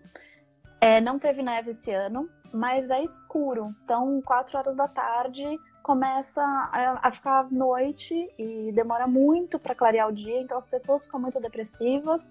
É, 0.80 1.00
não 1.00 1.18
teve 1.18 1.42
neve 1.42 1.70
esse 1.70 1.92
ano, 1.92 2.28
mas 2.52 2.90
é 2.90 3.02
escuro. 3.02 3.74
Então, 3.84 4.20
4 4.22 4.58
horas 4.58 4.76
da 4.76 4.86
tarde 4.86 5.58
começa 5.82 6.42
a, 6.42 7.10
ficar 7.10 7.50
noite 7.50 8.14
e 8.38 8.70
demora 8.72 9.06
muito 9.06 9.58
para 9.58 9.74
clarear 9.74 10.08
o 10.08 10.12
dia, 10.12 10.40
então 10.40 10.56
as 10.56 10.66
pessoas 10.66 11.04
ficam 11.04 11.20
muito 11.20 11.40
depressivas. 11.40 12.30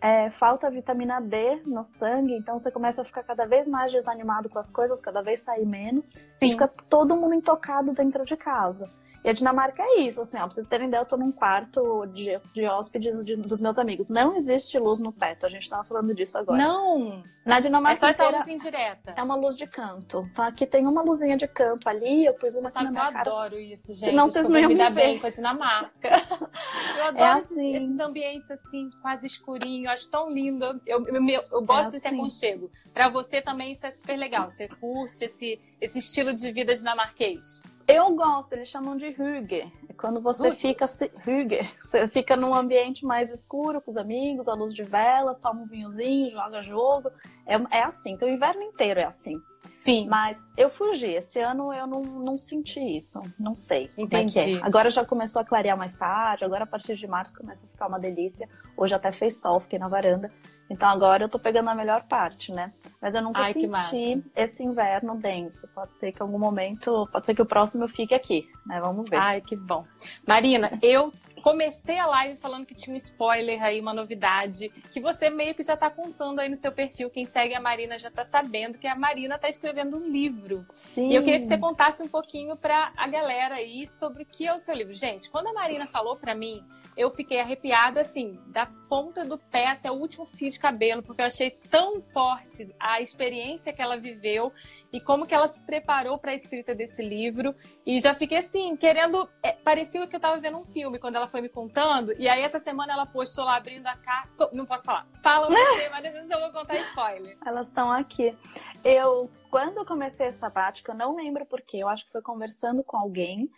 É, 0.00 0.30
falta 0.30 0.68
vitamina 0.68 1.20
D 1.20 1.62
no 1.64 1.84
sangue, 1.84 2.34
então 2.34 2.58
você 2.58 2.72
começa 2.72 3.02
a 3.02 3.04
ficar 3.04 3.22
cada 3.22 3.44
vez 3.46 3.68
mais 3.68 3.92
desanimado 3.92 4.48
com 4.48 4.58
as 4.58 4.68
coisas, 4.68 5.00
cada 5.00 5.22
vez 5.22 5.40
sair 5.40 5.64
menos, 5.64 6.06
Sim. 6.06 6.28
e 6.40 6.50
fica 6.50 6.66
todo 6.66 7.14
mundo 7.14 7.34
intocado 7.34 7.92
dentro 7.92 8.24
de 8.24 8.36
casa. 8.36 8.90
E 9.24 9.28
a 9.28 9.32
Dinamarca 9.32 9.82
é 9.82 10.00
isso, 10.00 10.20
assim, 10.20 10.36
ó, 10.36 10.40
pra 10.40 10.50
vocês 10.50 10.66
terem 10.66 10.88
ideia, 10.88 11.02
eu 11.02 11.06
tô 11.06 11.16
num 11.16 11.30
quarto 11.30 12.06
de, 12.06 12.38
de 12.52 12.66
hóspedes 12.66 13.24
de, 13.24 13.36
dos 13.36 13.60
meus 13.60 13.78
amigos. 13.78 14.08
Não 14.08 14.34
existe 14.34 14.78
luz 14.78 14.98
no 14.98 15.12
teto, 15.12 15.46
a 15.46 15.48
gente 15.48 15.68
tava 15.70 15.84
falando 15.84 16.12
disso 16.12 16.36
agora. 16.38 16.58
Não! 16.58 17.22
Na 17.44 17.60
Dinamarca 17.60 18.08
é 18.08 18.12
só 18.12 18.24
essa 18.24 18.36
luz 18.36 18.48
indireta. 18.48 19.14
É 19.16 19.22
uma 19.22 19.36
luz 19.36 19.56
de 19.56 19.66
canto. 19.66 20.26
Então 20.30 20.44
aqui 20.44 20.66
tem 20.66 20.86
uma 20.86 21.02
luzinha 21.02 21.36
de 21.36 21.46
canto 21.46 21.88
ali, 21.88 22.24
eu 22.24 22.34
pus 22.34 22.56
uma 22.56 22.68
aqui 22.68 22.78
Sabe 22.78 22.84
na 22.86 22.90
minha 22.90 23.04
eu 23.04 23.12
cara. 23.12 23.28
Eu 23.28 23.36
adoro 23.36 23.58
isso, 23.58 23.94
gente. 23.94 24.04
Senão 24.04 24.26
vocês 24.26 24.48
não 24.48 24.58
iam 24.58 24.68
me 24.68 24.74
ver. 24.74 24.90
bem 24.90 25.18
com 25.18 25.26
a 25.26 25.30
Dinamarca. 25.30 26.08
eu 26.98 27.04
adoro 27.04 27.24
é 27.24 27.32
assim. 27.32 27.74
esses, 27.74 27.88
esses, 27.88 28.00
ambientes 28.00 28.50
assim, 28.50 28.90
quase 29.00 29.26
escurinho, 29.26 29.90
acho 29.90 30.08
tão 30.10 30.30
lindo. 30.30 30.64
Eu, 30.64 31.06
eu, 31.06 31.06
eu, 31.06 31.42
eu 31.52 31.62
gosto 31.62 31.88
é 31.88 31.92
desse 31.92 32.06
assim. 32.08 32.16
aconchego. 32.16 32.70
Pra 32.92 33.08
você 33.08 33.40
também 33.40 33.70
isso 33.70 33.86
é 33.86 33.90
super 33.90 34.16
legal. 34.16 34.48
Você 34.48 34.68
curte 34.68 35.24
esse, 35.24 35.60
esse 35.80 35.98
estilo 35.98 36.32
de 36.32 36.50
vida 36.52 36.74
dinamarquês? 36.74 37.62
Eu 37.86 38.14
gosto, 38.14 38.52
eles 38.52 38.68
chamam 38.68 38.96
de 38.96 39.08
hygge. 39.08 39.72
É 39.88 39.92
quando 39.92 40.20
você 40.20 40.50
fica 40.50 40.84
hygge, 40.84 41.60
você 41.82 42.08
fica 42.08 42.36
num 42.36 42.54
ambiente 42.54 43.04
mais 43.04 43.30
escuro 43.30 43.80
com 43.80 43.90
os 43.90 43.96
amigos, 43.96 44.48
à 44.48 44.54
luz 44.54 44.74
de 44.74 44.82
velas, 44.82 45.38
toma 45.38 45.62
um 45.62 45.66
vinhozinho, 45.66 46.30
joga 46.30 46.60
jogo. 46.60 47.10
É, 47.46 47.54
é 47.78 47.82
assim, 47.84 48.12
então 48.12 48.28
o 48.28 48.30
inverno 48.30 48.62
inteiro 48.62 49.00
é 49.00 49.04
assim. 49.04 49.40
Sim. 49.78 50.06
Mas 50.08 50.46
eu 50.56 50.70
fugi. 50.70 51.08
Esse 51.08 51.40
ano 51.40 51.72
eu 51.72 51.88
não, 51.88 52.02
não 52.02 52.38
senti 52.38 52.78
isso. 52.78 53.20
Não 53.38 53.56
sei 53.56 53.88
Entendi. 53.98 54.06
como 54.08 54.16
é 54.16 54.26
que 54.26 54.38
é. 54.38 54.62
Agora 54.62 54.88
já 54.88 55.04
começou 55.04 55.42
a 55.42 55.44
clarear 55.44 55.76
mais 55.76 55.96
tarde. 55.96 56.44
Agora 56.44 56.62
a 56.62 56.66
partir 56.66 56.94
de 56.94 57.06
março 57.08 57.36
começa 57.36 57.66
a 57.66 57.68
ficar 57.68 57.88
uma 57.88 57.98
delícia. 57.98 58.48
Hoje 58.76 58.94
até 58.94 59.10
fez 59.10 59.40
sol, 59.40 59.58
fiquei 59.58 59.80
na 59.80 59.88
varanda. 59.88 60.30
Então 60.72 60.88
agora 60.88 61.24
eu 61.24 61.28
tô 61.28 61.38
pegando 61.38 61.68
a 61.68 61.74
melhor 61.74 62.02
parte, 62.04 62.50
né? 62.50 62.72
Mas 63.00 63.14
eu 63.14 63.20
nunca 63.20 63.42
Ai, 63.42 63.52
senti 63.52 64.24
esse 64.34 64.64
inverno 64.64 65.18
denso. 65.18 65.68
Pode 65.74 65.92
ser 65.98 66.12
que 66.12 66.20
em 66.20 66.22
algum 66.22 66.38
momento, 66.38 67.06
pode 67.12 67.26
ser 67.26 67.34
que 67.34 67.42
o 67.42 67.46
próximo 67.46 67.84
eu 67.84 67.88
fique 67.88 68.14
aqui, 68.14 68.46
né? 68.64 68.80
Vamos 68.80 69.10
ver. 69.10 69.18
Ai, 69.18 69.42
que 69.42 69.54
bom. 69.54 69.84
Marina, 70.26 70.78
eu 70.80 71.12
comecei 71.42 71.98
a 71.98 72.06
live 72.06 72.36
falando 72.36 72.64
que 72.64 72.74
tinha 72.74 72.94
um 72.94 72.96
spoiler 72.96 73.62
aí, 73.62 73.80
uma 73.80 73.92
novidade, 73.92 74.68
que 74.92 75.00
você 75.00 75.28
meio 75.28 75.54
que 75.54 75.62
já 75.62 75.76
tá 75.76 75.90
contando 75.90 76.38
aí 76.38 76.48
no 76.48 76.56
seu 76.56 76.72
perfil. 76.72 77.10
Quem 77.10 77.24
segue 77.24 77.54
a 77.54 77.60
Marina 77.60 77.98
já 77.98 78.10
tá 78.10 78.24
sabendo 78.24 78.78
que 78.78 78.86
a 78.86 78.94
Marina 78.94 79.38
tá 79.38 79.48
escrevendo 79.48 79.96
um 79.96 80.08
livro. 80.08 80.64
Sim. 80.94 81.10
E 81.10 81.14
eu 81.14 81.22
queria 81.22 81.38
que 81.38 81.46
você 81.46 81.58
contasse 81.58 82.02
um 82.02 82.08
pouquinho 82.08 82.56
pra 82.56 82.92
a 82.96 83.08
galera 83.08 83.56
aí 83.56 83.86
sobre 83.86 84.22
o 84.22 84.26
que 84.26 84.46
é 84.46 84.54
o 84.54 84.58
seu 84.58 84.74
livro. 84.74 84.94
Gente, 84.94 85.28
quando 85.28 85.48
a 85.48 85.52
Marina 85.52 85.86
falou 85.86 86.16
pra 86.16 86.34
mim, 86.34 86.64
eu 86.96 87.10
fiquei 87.10 87.40
arrepiada, 87.40 88.02
assim, 88.02 88.38
da 88.46 88.66
ponta 88.88 89.24
do 89.24 89.38
pé 89.38 89.68
até 89.68 89.90
o 89.90 89.94
último 89.94 90.24
fio 90.24 90.50
de 90.50 90.58
cabelo, 90.58 91.02
porque 91.02 91.22
eu 91.22 91.26
achei 91.26 91.50
tão 91.50 92.00
forte 92.00 92.68
a 92.78 93.00
experiência 93.00 93.72
que 93.72 93.82
ela 93.82 93.96
viveu 93.96 94.52
e 94.92 95.00
como 95.00 95.26
que 95.26 95.34
ela 95.34 95.48
se 95.48 95.60
preparou 95.62 96.18
para 96.18 96.32
a 96.32 96.34
escrita 96.34 96.74
desse 96.74 97.02
livro. 97.02 97.54
E 97.86 97.98
já 97.98 98.14
fiquei 98.14 98.38
assim, 98.38 98.76
querendo. 98.76 99.28
É, 99.42 99.52
parecia 99.52 100.06
que 100.06 100.14
eu 100.14 100.18
estava 100.18 100.38
vendo 100.38 100.58
um 100.58 100.66
filme 100.66 100.98
quando 100.98 101.16
ela 101.16 101.26
foi 101.26 101.40
me 101.40 101.48
contando. 101.48 102.12
E 102.18 102.28
aí 102.28 102.42
essa 102.42 102.60
semana 102.60 102.92
ela 102.92 103.06
postou 103.06 103.44
lá 103.44 103.56
abrindo 103.56 103.86
a 103.86 103.96
carta. 103.96 104.50
Não 104.52 104.66
posso 104.66 104.84
falar. 104.84 105.06
Fala 105.22 105.48
você, 105.48 105.88
mas 105.88 106.04
às 106.04 106.12
vezes 106.12 106.30
eu 106.30 106.40
vou 106.40 106.52
contar 106.52 106.76
spoiler. 106.76 107.38
Elas 107.46 107.68
estão 107.68 107.90
aqui. 107.90 108.36
Eu, 108.84 109.30
quando 109.50 109.78
eu 109.78 109.86
comecei 109.86 110.26
essa 110.26 110.40
sabática, 110.40 110.92
eu 110.92 110.96
não 110.96 111.16
lembro 111.16 111.46
porquê. 111.46 111.78
Eu 111.78 111.88
acho 111.88 112.04
que 112.04 112.12
foi 112.12 112.22
conversando 112.22 112.84
com 112.84 112.98
alguém. 112.98 113.48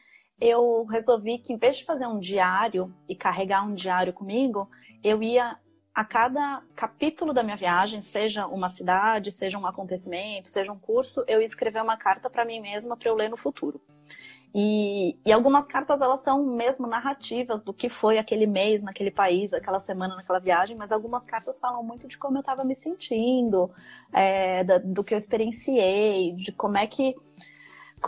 Eu 0.41 0.85
resolvi 0.85 1.39
que 1.39 1.53
em 1.53 1.59
vez 1.59 1.79
de 1.79 1.85
fazer 1.85 2.07
um 2.07 2.19
diário 2.19 2.95
e 3.09 3.17
carregar 3.17 3.65
um 3.65 3.75
diário 3.75 4.13
comigo, 4.13 4.69
eu 5.03 5.23
ia 5.23 5.59
a 5.95 6.05
cada 6.05 6.61
capítulo 6.75 7.33
da 7.33 7.43
minha 7.43 7.57
viagem, 7.57 8.01
seja 8.01 8.47
uma 8.49 8.69
cidade, 8.69 9.31
seja 9.31 9.57
um 9.57 9.67
acontecimento, 9.67 10.49
seja 10.49 10.73
um 10.73 10.79
curso, 10.79 11.25
eu 11.29 11.41
escrever 11.41 11.81
uma 11.83 11.97
carta 11.97 12.29
para 12.29 12.45
mim 12.45 12.61
mesma 12.61 12.97
para 12.97 13.09
eu 13.09 13.15
ler 13.15 13.31
no 13.31 13.37
futuro. 13.37 13.81
E, 14.53 15.17
e, 15.27 15.33
algumas 15.33 15.67
cartas 15.67 16.01
elas 16.01 16.21
são 16.21 16.45
mesmo 16.45 16.87
narrativas 16.87 17.65
do 17.65 17.73
que 17.73 17.89
foi 17.89 18.19
aquele 18.19 18.47
mês 18.47 18.85
naquele 18.85 19.11
país, 19.11 19.53
aquela 19.53 19.81
semana 19.81 20.15
naquela 20.15 20.39
viagem, 20.39 20.77
mas 20.77 20.93
algumas 20.93 21.25
cartas 21.25 21.59
falam 21.59 21.83
muito 21.83 22.07
de 22.07 22.17
como 22.17 22.37
eu 22.37 22.41
estava 22.41 22.65
me 22.65 22.75
sentindo, 22.75 23.69
é, 24.13 24.63
da, 24.63 24.79
do 24.79 25.03
que 25.03 25.13
eu 25.13 25.19
experienciei, 25.19 26.33
de 26.33 26.53
como 26.53 26.77
é 26.77 26.87
que 26.87 27.15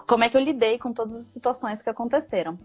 como 0.06 0.24
é 0.24 0.28
que 0.28 0.36
eu 0.36 0.40
lidei 0.40 0.78
com 0.78 0.92
todas 0.92 1.16
as 1.16 1.26
situações 1.28 1.82
que 1.82 1.88
aconteceram. 1.88 2.58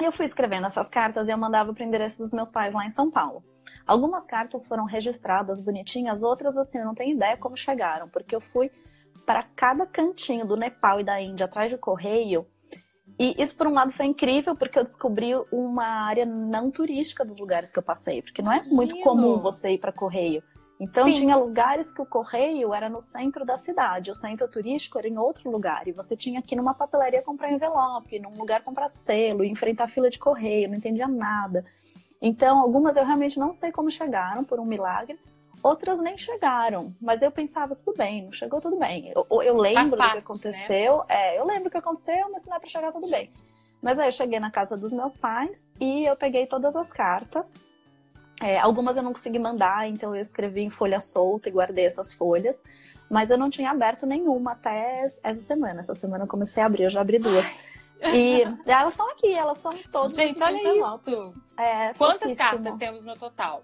Eu 0.00 0.12
fui 0.12 0.24
escrevendo 0.24 0.66
essas 0.66 0.88
cartas 0.88 1.28
e 1.28 1.30
eu 1.30 1.38
mandava 1.38 1.72
para 1.74 1.84
o 1.84 1.86
endereço 1.86 2.18
dos 2.18 2.32
meus 2.32 2.50
pais 2.50 2.72
lá 2.72 2.86
em 2.86 2.90
São 2.90 3.10
Paulo. 3.10 3.42
Algumas 3.86 4.26
cartas 4.26 4.66
foram 4.66 4.84
registradas 4.84 5.60
bonitinhas, 5.60 6.22
outras 6.22 6.56
assim, 6.56 6.78
eu 6.78 6.84
não 6.84 6.94
tenho 6.94 7.14
ideia 7.14 7.36
como 7.36 7.56
chegaram, 7.56 8.08
porque 8.08 8.34
eu 8.34 8.40
fui 8.40 8.70
para 9.26 9.42
cada 9.42 9.86
cantinho 9.86 10.44
do 10.44 10.56
Nepal 10.56 11.00
e 11.00 11.04
da 11.04 11.20
Índia 11.20 11.46
atrás 11.46 11.70
de 11.70 11.78
correio. 11.78 12.46
E 13.18 13.40
isso, 13.40 13.56
por 13.56 13.66
um 13.66 13.72
lado, 13.72 13.92
foi 13.92 14.06
incrível, 14.06 14.56
porque 14.56 14.78
eu 14.78 14.82
descobri 14.82 15.32
uma 15.52 15.84
área 15.84 16.24
não 16.24 16.70
turística 16.70 17.24
dos 17.24 17.38
lugares 17.38 17.70
que 17.70 17.78
eu 17.78 17.82
passei, 17.82 18.22
porque 18.22 18.42
não 18.42 18.50
é 18.50 18.56
Imagino. 18.56 18.76
muito 18.76 19.00
comum 19.00 19.38
você 19.38 19.70
ir 19.70 19.78
para 19.78 19.92
correio. 19.92 20.42
Então 20.80 21.06
Sim. 21.06 21.12
tinha 21.12 21.36
lugares 21.36 21.92
que 21.92 22.02
o 22.02 22.06
correio 22.06 22.74
era 22.74 22.88
no 22.88 23.00
centro 23.00 23.44
da 23.44 23.56
cidade, 23.56 24.10
o 24.10 24.14
centro 24.14 24.48
turístico 24.48 24.98
era 24.98 25.06
em 25.06 25.16
outro 25.16 25.48
lugar. 25.48 25.86
E 25.86 25.92
você 25.92 26.16
tinha 26.16 26.42
que 26.42 26.54
ir 26.54 26.56
numa 26.56 26.74
papelaria 26.74 27.22
comprar 27.22 27.52
envelope, 27.52 28.18
num 28.18 28.36
lugar 28.36 28.64
comprar 28.64 28.88
selo, 28.88 29.44
enfrentar 29.44 29.86
fila 29.86 30.10
de 30.10 30.18
correio, 30.18 30.68
não 30.68 30.76
entendia 30.76 31.06
nada. 31.06 31.64
Então, 32.22 32.60
algumas 32.60 32.96
eu 32.96 33.04
realmente 33.04 33.38
não 33.38 33.52
sei 33.52 33.70
como 33.70 33.90
chegaram, 33.90 34.44
por 34.44 34.58
um 34.58 34.64
milagre. 34.64 35.18
Outras 35.62 35.98
nem 35.98 36.16
chegaram, 36.16 36.94
mas 37.00 37.22
eu 37.22 37.30
pensava, 37.30 37.74
tudo 37.74 37.96
bem, 37.96 38.24
não 38.24 38.32
chegou, 38.32 38.60
tudo 38.60 38.76
bem. 38.76 39.12
Eu, 39.14 39.26
eu 39.42 39.56
lembro 39.56 39.96
parte, 39.96 40.10
do 40.10 40.12
que 40.12 40.24
aconteceu, 40.24 40.98
né? 40.98 41.04
é, 41.08 41.38
eu 41.38 41.46
lembro 41.46 41.68
o 41.68 41.70
que 41.70 41.76
aconteceu, 41.76 42.30
mas 42.32 42.42
se 42.42 42.48
não 42.48 42.56
é 42.56 42.60
pra 42.60 42.68
chegar, 42.68 42.90
tudo 42.90 43.08
bem. 43.10 43.30
Mas 43.82 43.98
aí 43.98 44.08
eu 44.08 44.12
cheguei 44.12 44.40
na 44.40 44.50
casa 44.50 44.76
dos 44.76 44.92
meus 44.92 45.16
pais 45.16 45.70
e 45.80 46.04
eu 46.04 46.16
peguei 46.16 46.46
todas 46.46 46.74
as 46.74 46.92
cartas 46.92 47.60
é, 48.42 48.58
algumas 48.58 48.96
eu 48.96 49.04
não 49.04 49.12
consegui 49.12 49.38
mandar, 49.38 49.88
então 49.88 50.14
eu 50.16 50.20
escrevi 50.20 50.62
em 50.62 50.70
folha 50.70 50.98
solta 50.98 51.48
e 51.48 51.52
guardei 51.52 51.86
essas 51.86 52.12
folhas. 52.12 52.64
Mas 53.08 53.30
eu 53.30 53.38
não 53.38 53.48
tinha 53.48 53.70
aberto 53.70 54.04
nenhuma 54.04 54.52
até 54.52 55.04
essa 55.22 55.42
semana. 55.42 55.78
Essa 55.78 55.94
semana 55.94 56.24
eu 56.24 56.28
comecei 56.28 56.60
a 56.60 56.66
abrir, 56.66 56.84
eu 56.84 56.90
já 56.90 57.00
abri 57.00 57.18
duas. 57.20 57.46
E 58.14 58.42
elas 58.66 58.92
estão 58.92 59.08
aqui, 59.10 59.32
elas 59.32 59.58
são 59.58 59.72
todas. 59.90 60.14
Gente, 60.14 60.42
olha 60.42 60.96
isso! 60.96 61.42
É, 61.58 61.92
Quantas 61.94 62.36
cartas 62.36 62.76
temos 62.76 63.04
no 63.04 63.14
total? 63.14 63.62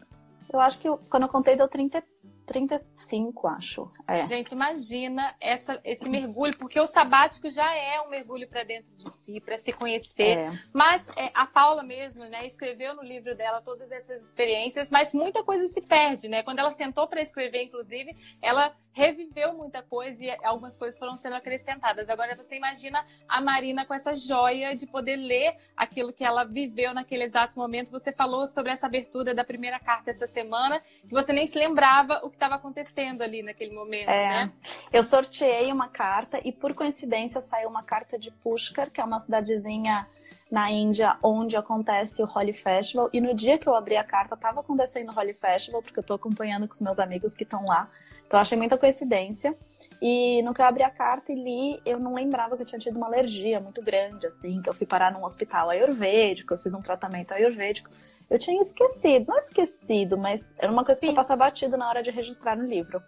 Eu 0.53 0.61
acho 0.61 0.79
que 0.79 0.89
eu, 0.89 0.99
quando 1.11 1.25
eu 1.25 1.29
contei 1.29 1.57
deu 1.57 1.69
30, 1.69 2.03
35, 2.49 3.47
acho. 3.47 3.93
É. 4.09 4.25
Gente, 4.25 4.53
imagina 4.53 5.35
essa, 5.39 5.79
esse 5.85 6.09
mergulho, 6.09 6.57
porque 6.57 6.81
o 6.81 6.87
sabático 6.87 7.51
já 7.51 7.77
é 7.77 8.01
um 8.01 8.09
mergulho 8.09 8.49
para 8.49 8.65
dentro 8.65 8.91
de 8.97 9.11
si, 9.11 9.39
para 9.39 9.59
se 9.59 9.71
conhecer. 9.71 10.39
É. 10.39 10.53
Mas 10.73 11.07
é, 11.15 11.31
a 11.35 11.47
Paula 11.47 11.83
mesmo, 11.83 12.25
né, 12.25 12.47
escreveu 12.47 12.95
no 12.95 13.03
livro 13.03 13.37
dela 13.37 13.61
todas 13.61 13.93
essas 13.93 14.23
experiências, 14.23 14.91
mas 14.91 15.13
muita 15.13 15.45
coisa 15.45 15.67
se 15.67 15.83
perde, 15.83 16.27
né? 16.27 16.43
Quando 16.43 16.61
ela 16.61 16.73
sentou 16.73 17.07
para 17.07 17.21
escrever, 17.21 17.65
inclusive, 17.65 18.17
ela 18.41 18.75
reviveu 18.93 19.53
muita 19.53 19.81
coisa 19.81 20.25
e 20.25 20.31
algumas 20.43 20.77
coisas 20.77 20.99
foram 20.99 21.15
sendo 21.15 21.37
acrescentadas. 21.37 22.09
Agora 22.09 22.35
você 22.35 22.57
imagina 22.57 23.05
a 23.29 23.41
Marina 23.41 23.87
com 23.87 23.95
essa 23.95 24.13
joia 24.15 24.75
de 24.75 24.87
poder 24.87 25.17
ler 25.17 25.57
aquilo 25.77 26.13
que 26.13 26.25
ela 26.25 26.45
viveu 26.45 26.93
naquele 26.93 27.25
exato 27.25 27.57
momento. 27.57 27.93
Você 27.93 28.11
falou 28.11 28.47
sobre 28.47 28.73
essa 28.73 28.87
abertura 28.87 29.35
da 29.35 29.45
primeira 29.45 29.79
carta 29.79 30.11
essa 30.11 30.27
semana, 30.27 30.81
que 31.07 31.13
você 31.13 31.33
nem 31.33 31.47
se 31.47 31.59
lembrava 31.59 32.21
o 32.25 32.31
que 32.31 32.38
estava 32.39 32.55
acontecendo 32.55 33.23
ali 33.23 33.43
naquele 33.43 33.75
momento, 33.75 34.09
é, 34.09 34.45
né? 34.45 34.53
Eu 34.93 35.03
sorteei 35.03 35.71
uma 35.73 35.89
carta 35.89 36.41
e 36.45 36.53
por 36.53 36.73
coincidência 36.73 37.41
saiu 37.41 37.69
uma 37.69 37.83
carta 37.83 38.19
de 38.19 38.31
Pushkar, 38.31 38.91
que 38.91 39.01
é 39.01 39.05
uma 39.05 39.21
cidadezinha 39.21 40.07
na 40.51 40.71
Índia, 40.71 41.17
onde 41.23 41.57
acontece 41.57 42.23
o 42.23 42.27
Holly 42.27 42.55
Festival. 42.55 43.11
E 43.13 43.21
no 43.21 43.35
dia 43.35 43.59
que 43.59 43.69
eu 43.69 43.75
abri 43.75 43.97
a 43.97 44.05
carta, 44.05 44.35
estava 44.35 44.61
acontecendo 44.61 45.11
o 45.11 45.13
Holly 45.13 45.35
Festival, 45.35 45.83
porque 45.83 45.99
eu 45.99 46.03
estou 46.03 46.17
acompanhando 46.17 46.67
com 46.67 46.75
os 46.75 46.81
meus 46.81 46.99
amigos 46.99 47.35
que 47.35 47.43
estão 47.43 47.65
lá. 47.67 47.91
Então 48.27 48.39
achei 48.39 48.57
muita 48.57 48.77
coincidência. 48.77 49.55
E 50.01 50.43
no 50.43 50.55
que 50.55 50.61
eu 50.61 50.67
abri 50.67 50.83
a 50.83 50.91
carta 50.91 51.33
e 51.33 51.35
li, 51.35 51.81
eu 51.85 51.99
não 51.99 52.15
lembrava 52.15 52.57
que 52.57 52.63
eu 52.63 52.67
tinha 52.67 52.79
tido 52.79 52.97
uma 52.97 53.07
alergia 53.07 53.61
muito 53.61 53.83
grande, 53.83 54.27
assim, 54.27 54.61
que 54.61 54.69
eu 54.69 54.75
fui 54.75 54.87
parar 54.87 55.13
num 55.13 55.25
hospital 55.25 55.71
ayurvédico, 55.71 56.55
eu 56.55 56.59
fiz 56.59 56.75
um 56.75 56.83
tratamento 56.83 57.33
ayurvédico. 57.33 57.91
Eu 58.31 58.39
tinha 58.39 58.63
esquecido, 58.63 59.27
não 59.29 59.39
esquecido, 59.39 60.19
mas 60.19 60.53
era 60.59 60.71
uma 60.71 60.85
coisa 60.85 61.01
Sim. 61.01 61.07
que 61.07 61.13
eu 61.13 61.15
passava 61.15 61.45
batido 61.45 61.77
na 61.77 61.89
hora 61.89 62.03
de 62.03 62.11
registrar 62.11 62.57
no 62.57 62.65
livro. 62.65 63.03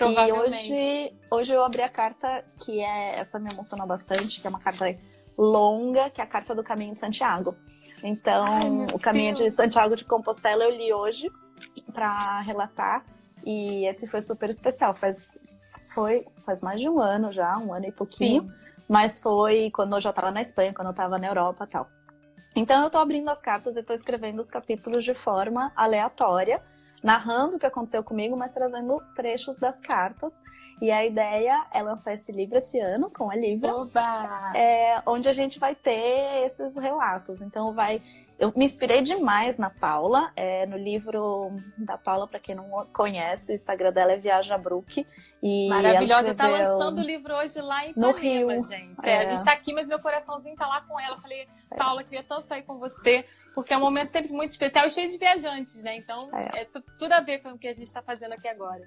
E 0.00 0.32
hoje, 0.32 1.12
hoje 1.30 1.54
eu 1.54 1.62
abri 1.62 1.80
a 1.80 1.88
carta, 1.88 2.44
que 2.58 2.80
é 2.80 3.16
essa 3.16 3.38
me 3.38 3.52
emocionou 3.52 3.86
bastante, 3.86 4.40
que 4.40 4.46
é 4.46 4.50
uma 4.50 4.58
carta 4.58 4.86
longa, 5.38 6.10
que 6.10 6.20
é 6.20 6.24
a 6.24 6.26
carta 6.26 6.54
do 6.54 6.64
Caminho 6.64 6.94
de 6.94 6.98
Santiago. 6.98 7.54
Então, 8.02 8.44
Ai, 8.44 8.86
o 8.92 8.98
Caminho 8.98 9.34
Deus. 9.34 9.50
de 9.50 9.56
Santiago 9.56 9.94
de 9.94 10.04
Compostela 10.04 10.64
eu 10.64 10.70
li 10.70 10.92
hoje 10.92 11.30
para 11.92 12.40
relatar. 12.40 13.04
E 13.46 13.86
esse 13.86 14.06
foi 14.08 14.20
super 14.20 14.50
especial. 14.50 14.94
Faz, 14.94 15.38
foi, 15.94 16.26
faz 16.44 16.60
mais 16.62 16.80
de 16.80 16.88
um 16.88 17.00
ano 17.00 17.32
já, 17.32 17.56
um 17.58 17.72
ano 17.72 17.86
e 17.86 17.92
pouquinho. 17.92 18.42
Sim. 18.42 18.52
Mas 18.88 19.20
foi 19.20 19.70
quando 19.70 19.94
eu 19.94 20.00
já 20.00 20.10
estava 20.10 20.30
na 20.30 20.40
Espanha, 20.40 20.74
quando 20.74 20.88
eu 20.88 20.92
estava 20.92 21.18
na 21.18 21.28
Europa 21.28 21.66
tal. 21.70 21.88
Então 22.54 22.80
eu 22.80 22.86
estou 22.86 23.00
abrindo 23.00 23.28
as 23.28 23.40
cartas 23.40 23.76
e 23.76 23.80
estou 23.80 23.96
escrevendo 23.96 24.38
os 24.38 24.48
capítulos 24.48 25.04
de 25.04 25.14
forma 25.14 25.72
aleatória, 25.74 26.60
narrando 27.02 27.56
o 27.56 27.58
que 27.58 27.66
aconteceu 27.66 28.02
comigo, 28.04 28.36
mas 28.36 28.52
trazendo 28.52 29.02
trechos 29.16 29.58
das 29.58 29.80
cartas. 29.80 30.32
E 30.80 30.90
a 30.90 31.04
ideia 31.04 31.66
é 31.72 31.82
lançar 31.82 32.14
esse 32.14 32.32
livro 32.32 32.58
esse 32.58 32.78
ano, 32.80 33.10
com 33.10 33.30
a 33.30 33.36
Livra, 33.36 33.70
é, 34.54 35.00
onde 35.06 35.28
a 35.28 35.32
gente 35.32 35.58
vai 35.58 35.74
ter 35.74 36.44
esses 36.46 36.76
relatos. 36.76 37.40
Então 37.40 37.72
vai 37.72 38.02
eu 38.38 38.52
me 38.56 38.64
inspirei 38.64 39.00
demais 39.00 39.58
na 39.58 39.70
Paula, 39.70 40.32
é, 40.34 40.66
no 40.66 40.76
livro 40.76 41.56
da 41.78 41.96
Paula, 41.96 42.26
para 42.26 42.40
quem 42.40 42.54
não 42.54 42.68
conhece, 42.92 43.52
o 43.52 43.54
Instagram 43.54 43.92
dela 43.92 44.12
é 44.12 44.16
Viaja 44.16 44.58
Brook. 44.58 45.06
E 45.42 45.68
Maravilhosa, 45.68 46.30
escreveu... 46.30 46.36
tá 46.36 46.68
lançando 46.68 46.98
o 46.98 47.02
livro 47.02 47.34
hoje 47.34 47.60
lá 47.60 47.86
em 47.86 47.92
no 47.96 48.12
Rio, 48.12 48.50
gente. 48.58 49.06
É. 49.06 49.10
É, 49.10 49.18
a 49.20 49.24
gente 49.24 49.44
tá 49.44 49.52
aqui, 49.52 49.72
mas 49.72 49.86
meu 49.86 50.00
coraçãozinho 50.00 50.56
tá 50.56 50.66
lá 50.66 50.80
com 50.82 50.98
ela. 50.98 51.16
Eu 51.16 51.20
falei. 51.20 51.48
Paula, 51.76 52.04
queria 52.04 52.22
tanto 52.22 52.42
estar 52.42 52.54
aí 52.56 52.62
com 52.62 52.78
você, 52.78 53.24
porque 53.54 53.72
é 53.72 53.76
um 53.76 53.80
momento 53.80 54.10
sempre 54.10 54.32
muito 54.32 54.50
especial 54.50 54.86
e 54.86 54.90
cheio 54.90 55.10
de 55.10 55.18
viajantes, 55.18 55.82
né? 55.82 55.96
Então, 55.96 56.28
é, 56.32 56.62
é 56.62 56.66
tudo 56.98 57.12
a 57.12 57.20
ver 57.20 57.40
com 57.40 57.50
o 57.50 57.58
que 57.58 57.66
a 57.66 57.72
gente 57.72 57.86
está 57.86 58.00
fazendo 58.00 58.32
aqui 58.32 58.46
agora. 58.48 58.82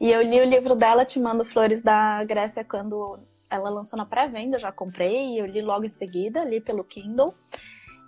E 0.00 0.10
eu 0.10 0.22
li 0.22 0.40
o 0.40 0.44
livro 0.44 0.74
dela, 0.74 1.04
Te 1.04 1.20
Mando 1.20 1.44
Flores 1.44 1.82
da 1.82 2.24
Grécia, 2.24 2.64
quando 2.64 3.18
ela 3.50 3.70
lançou 3.70 3.96
na 3.96 4.06
pré-venda, 4.06 4.58
já 4.58 4.72
comprei, 4.72 5.34
e 5.34 5.38
eu 5.38 5.46
li 5.46 5.62
logo 5.62 5.84
em 5.84 5.90
seguida, 5.90 6.44
li 6.44 6.60
pelo 6.60 6.82
Kindle. 6.82 7.34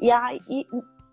E, 0.00 0.10
aí, 0.10 0.40
e, 0.48 0.66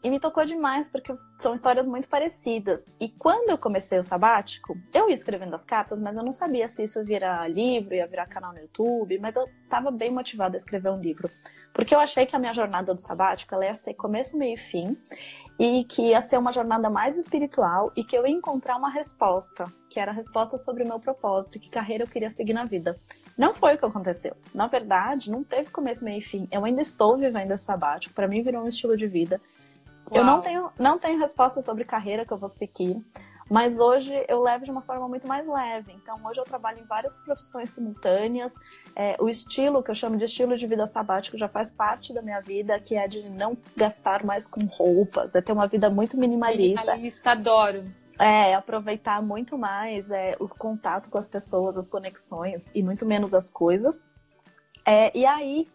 e 0.04 0.10
me 0.10 0.20
tocou 0.20 0.44
demais, 0.44 0.90
porque 0.90 1.16
são 1.40 1.54
histórias 1.54 1.86
muito 1.86 2.10
parecidas. 2.10 2.92
E 3.00 3.08
quando 3.08 3.50
eu 3.50 3.58
comecei 3.58 3.98
o 3.98 4.04
sabático, 4.04 4.78
eu 4.94 5.10
ia 5.10 5.16
escrevendo 5.16 5.54
as 5.54 5.64
cartas, 5.64 6.02
mas 6.02 6.16
eu 6.16 6.24
não 6.24 6.32
sabia 6.32 6.68
se 6.68 6.84
isso 6.84 7.04
virar 7.06 7.50
livro, 7.50 7.96
ia 7.96 8.06
virar 8.06 8.26
canal 8.26 8.52
no 8.52 8.60
YouTube, 8.60 9.18
mas 9.20 9.36
eu 9.36 9.46
estava 9.64 9.90
bem 9.92 10.12
motivada 10.12 10.58
a 10.58 10.60
escrever 10.60 10.90
um 10.90 11.00
livro. 11.00 11.30
Porque 11.74 11.96
eu 11.96 12.00
achei 12.00 12.26
que 12.26 12.36
a 12.36 12.40
minha 12.40 12.54
jornada 12.54 12.94
do 12.94 13.00
sabático 13.00 13.56
ela 13.56 13.66
ia 13.66 13.74
ser 13.74 13.94
começo, 13.94 14.38
meio 14.38 14.56
e 14.56 14.58
fim, 14.58 14.98
e 15.60 15.84
que 15.84 16.10
ia 16.10 16.22
ser 16.22 16.38
uma 16.38 16.52
jornada 16.52 16.90
mais 16.90 17.18
espiritual 17.18 17.92
e 17.96 18.04
que 18.04 18.18
eu 18.18 18.26
ia 18.26 18.34
encontrar 18.34 18.76
uma 18.76 18.90
resposta, 18.90 19.66
que 19.90 20.00
era 20.00 20.12
a 20.12 20.14
resposta 20.14 20.58
sobre 20.58 20.84
o 20.84 20.88
meu 20.88 21.00
propósito 21.00 21.58
e 21.58 21.60
que 21.60 21.70
carreira 21.70 22.04
eu 22.04 22.08
queria 22.08 22.30
seguir 22.30 22.54
na 22.54 22.66
vida. 22.66 22.98
Não 23.38 23.54
foi 23.54 23.76
o 23.76 23.78
que 23.78 23.86
aconteceu. 23.86 24.36
Na 24.54 24.68
verdade, 24.68 25.32
não 25.32 25.44
teve 25.44 25.70
começo, 25.72 26.06
meio 26.06 26.20
e 26.20 26.22
fim. 26.22 26.48
Eu 26.52 26.66
ainda 26.66 26.82
estou 26.82 27.18
vivendo 27.18 27.52
esse 27.52 27.64
sabático. 27.64 28.14
Para 28.14 28.28
mim, 28.28 28.44
virou 28.44 28.64
um 28.64 28.68
estilo 28.68 28.96
de 28.96 29.08
vida. 29.08 29.42
Uau. 30.12 30.20
Eu 30.20 30.26
não 30.26 30.42
tenho, 30.42 30.72
não 30.78 31.00
tenho 31.00 31.20
resposta 31.20 31.62
sobre 31.62 31.84
carreira 31.84 32.26
que 32.26 32.34
eu 32.34 32.38
vou 32.38 32.50
seguir. 32.50 33.02
Mas 33.54 33.80
hoje 33.80 34.12
eu 34.28 34.42
levo 34.42 34.66
de 34.66 34.72
uma 34.72 34.82
forma 34.82 35.08
muito 35.08 35.28
mais 35.28 35.48
leve. 35.48 35.94
Então, 35.94 36.20
hoje 36.26 36.40
eu 36.40 36.44
trabalho 36.44 36.80
em 36.80 36.86
várias 36.86 37.20
profissões 37.20 37.70
simultâneas. 37.70 38.52
É, 38.96 39.16
o 39.20 39.30
estilo, 39.30 39.84
que 39.84 39.92
eu 39.92 39.94
chamo 39.94 40.18
de 40.18 40.24
estilo 40.24 40.58
de 40.58 40.66
vida 40.66 40.88
sabático, 40.88 41.38
já 41.38 41.48
faz 41.48 41.72
parte 41.72 42.12
da 42.16 42.24
minha 42.24 42.42
vida, 42.42 42.80
que 42.80 42.96
é 42.96 43.08
de 43.08 43.30
não 43.30 43.56
gastar 43.78 44.26
mais 44.26 44.48
com 44.48 44.66
roupas, 44.66 45.36
é 45.36 45.42
ter 45.42 45.52
uma 45.52 45.68
vida 45.68 45.88
muito 45.88 46.18
minimalista. 46.18 46.82
Minimalista, 46.82 47.30
adoro. 47.30 47.84
É, 48.18 48.56
aproveitar 48.56 49.22
muito 49.22 49.56
mais 49.56 50.10
é, 50.10 50.36
o 50.40 50.48
contato 50.48 51.12
com 51.12 51.20
as 51.20 51.28
pessoas, 51.28 51.78
as 51.78 51.88
conexões, 51.88 52.72
e 52.74 52.82
muito 52.82 53.06
menos 53.06 53.36
as 53.36 53.52
coisas. 53.52 54.04
É, 54.84 55.16
e 55.16 55.28
aí, 55.28 55.68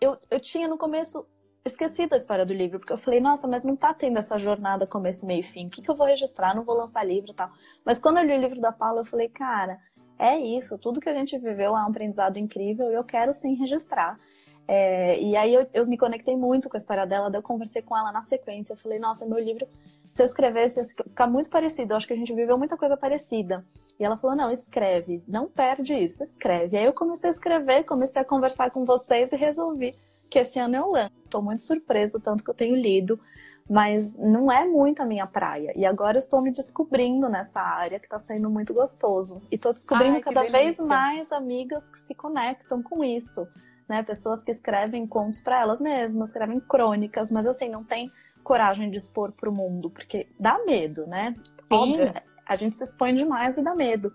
eu, 0.00 0.18
eu 0.28 0.40
tinha 0.40 0.66
no 0.66 0.76
começo 0.76 1.24
esqueci 1.64 2.06
da 2.06 2.16
história 2.16 2.44
do 2.44 2.52
livro, 2.52 2.78
porque 2.78 2.92
eu 2.92 2.98
falei, 2.98 3.20
nossa, 3.20 3.46
mas 3.46 3.64
não 3.64 3.76
tá 3.76 3.94
tendo 3.94 4.18
essa 4.18 4.38
jornada 4.38 4.86
começo, 4.86 5.26
meio 5.26 5.40
e 5.40 5.44
fim. 5.44 5.66
O 5.66 5.70
que, 5.70 5.82
que 5.82 5.90
eu 5.90 5.94
vou 5.94 6.06
registrar? 6.06 6.54
Não 6.54 6.64
vou 6.64 6.76
lançar 6.76 7.04
livro 7.04 7.30
e 7.30 7.34
tal. 7.34 7.50
Mas 7.84 8.00
quando 8.00 8.18
eu 8.18 8.24
li 8.24 8.34
o 8.34 8.40
livro 8.40 8.60
da 8.60 8.72
Paula, 8.72 9.00
eu 9.00 9.04
falei, 9.04 9.28
cara, 9.28 9.78
é 10.18 10.38
isso. 10.38 10.78
Tudo 10.78 11.00
que 11.00 11.08
a 11.08 11.14
gente 11.14 11.38
viveu 11.38 11.76
é 11.76 11.80
um 11.80 11.88
aprendizado 11.88 12.36
incrível 12.36 12.90
e 12.90 12.94
eu 12.94 13.04
quero 13.04 13.32
sim 13.32 13.54
registrar. 13.54 14.18
É, 14.66 15.20
e 15.20 15.36
aí 15.36 15.54
eu, 15.54 15.66
eu, 15.72 15.86
me 15.86 15.98
conectei 15.98 16.36
muito 16.36 16.68
com 16.68 16.76
a 16.76 16.78
história 16.78 17.06
dela, 17.06 17.28
daí 17.30 17.38
eu 17.38 17.42
conversei 17.42 17.82
com 17.82 17.96
ela 17.96 18.10
na 18.10 18.22
sequência. 18.22 18.72
Eu 18.72 18.76
falei, 18.76 18.98
nossa, 18.98 19.24
meu 19.26 19.38
livro, 19.38 19.66
se 20.10 20.22
eu 20.22 20.26
escrevesse, 20.26 20.80
ia 20.80 20.86
ficar 20.86 21.26
muito 21.26 21.48
parecido. 21.48 21.92
Eu 21.92 21.96
acho 21.96 22.06
que 22.06 22.12
a 22.12 22.16
gente 22.16 22.34
viveu 22.34 22.58
muita 22.58 22.76
coisa 22.76 22.96
parecida. 22.96 23.64
E 24.00 24.04
ela 24.04 24.16
falou, 24.16 24.36
não, 24.36 24.50
escreve, 24.50 25.22
não 25.28 25.48
perde 25.48 25.94
isso, 25.94 26.24
escreve. 26.24 26.76
Aí 26.76 26.84
eu 26.84 26.92
comecei 26.92 27.30
a 27.30 27.32
escrever, 27.32 27.84
comecei 27.84 28.20
a 28.20 28.24
conversar 28.24 28.70
com 28.70 28.84
vocês 28.84 29.30
e 29.32 29.36
resolvi 29.36 29.94
que 30.32 30.38
esse 30.38 30.58
ano 30.58 30.74
eu 30.74 30.90
lanço. 30.90 31.12
Estou 31.24 31.42
muito 31.42 31.62
surpresa, 31.62 32.18
tanto 32.18 32.42
que 32.42 32.48
eu 32.48 32.54
tenho 32.54 32.74
lido, 32.74 33.20
mas 33.68 34.14
não 34.14 34.50
é 34.50 34.64
muito 34.64 35.02
a 35.02 35.04
minha 35.04 35.26
praia. 35.26 35.74
E 35.76 35.84
agora 35.84 36.16
estou 36.16 36.40
me 36.40 36.50
descobrindo 36.50 37.28
nessa 37.28 37.60
área 37.60 38.00
que 38.00 38.06
está 38.06 38.18
sendo 38.18 38.48
muito 38.48 38.72
gostoso. 38.72 39.42
E 39.50 39.56
estou 39.56 39.74
descobrindo 39.74 40.16
Ai, 40.16 40.20
cada 40.22 40.40
delícia. 40.40 40.58
vez 40.58 40.78
mais 40.78 41.30
amigas 41.32 41.90
que 41.90 41.98
se 41.98 42.14
conectam 42.14 42.82
com 42.82 43.04
isso. 43.04 43.46
Né? 43.86 44.02
Pessoas 44.02 44.42
que 44.42 44.50
escrevem 44.50 45.06
contos 45.06 45.38
para 45.38 45.60
elas 45.60 45.82
mesmas, 45.82 46.28
escrevem 46.28 46.58
crônicas, 46.60 47.30
mas 47.30 47.46
assim, 47.46 47.68
não 47.68 47.84
tem 47.84 48.10
coragem 48.42 48.90
de 48.90 48.96
expor 48.96 49.32
para 49.32 49.50
o 49.50 49.52
mundo, 49.52 49.90
porque 49.90 50.28
dá 50.40 50.58
medo, 50.64 51.06
né? 51.06 51.36
Óbvio, 51.70 52.12
a 52.44 52.56
gente 52.56 52.78
se 52.78 52.84
expõe 52.84 53.14
demais 53.14 53.58
e 53.58 53.62
dá 53.62 53.74
medo. 53.74 54.10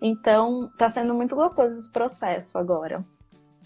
Então, 0.00 0.66
está 0.72 0.88
sendo 0.88 1.12
muito 1.12 1.36
gostoso 1.36 1.78
esse 1.78 1.92
processo 1.92 2.56
agora. 2.56 3.04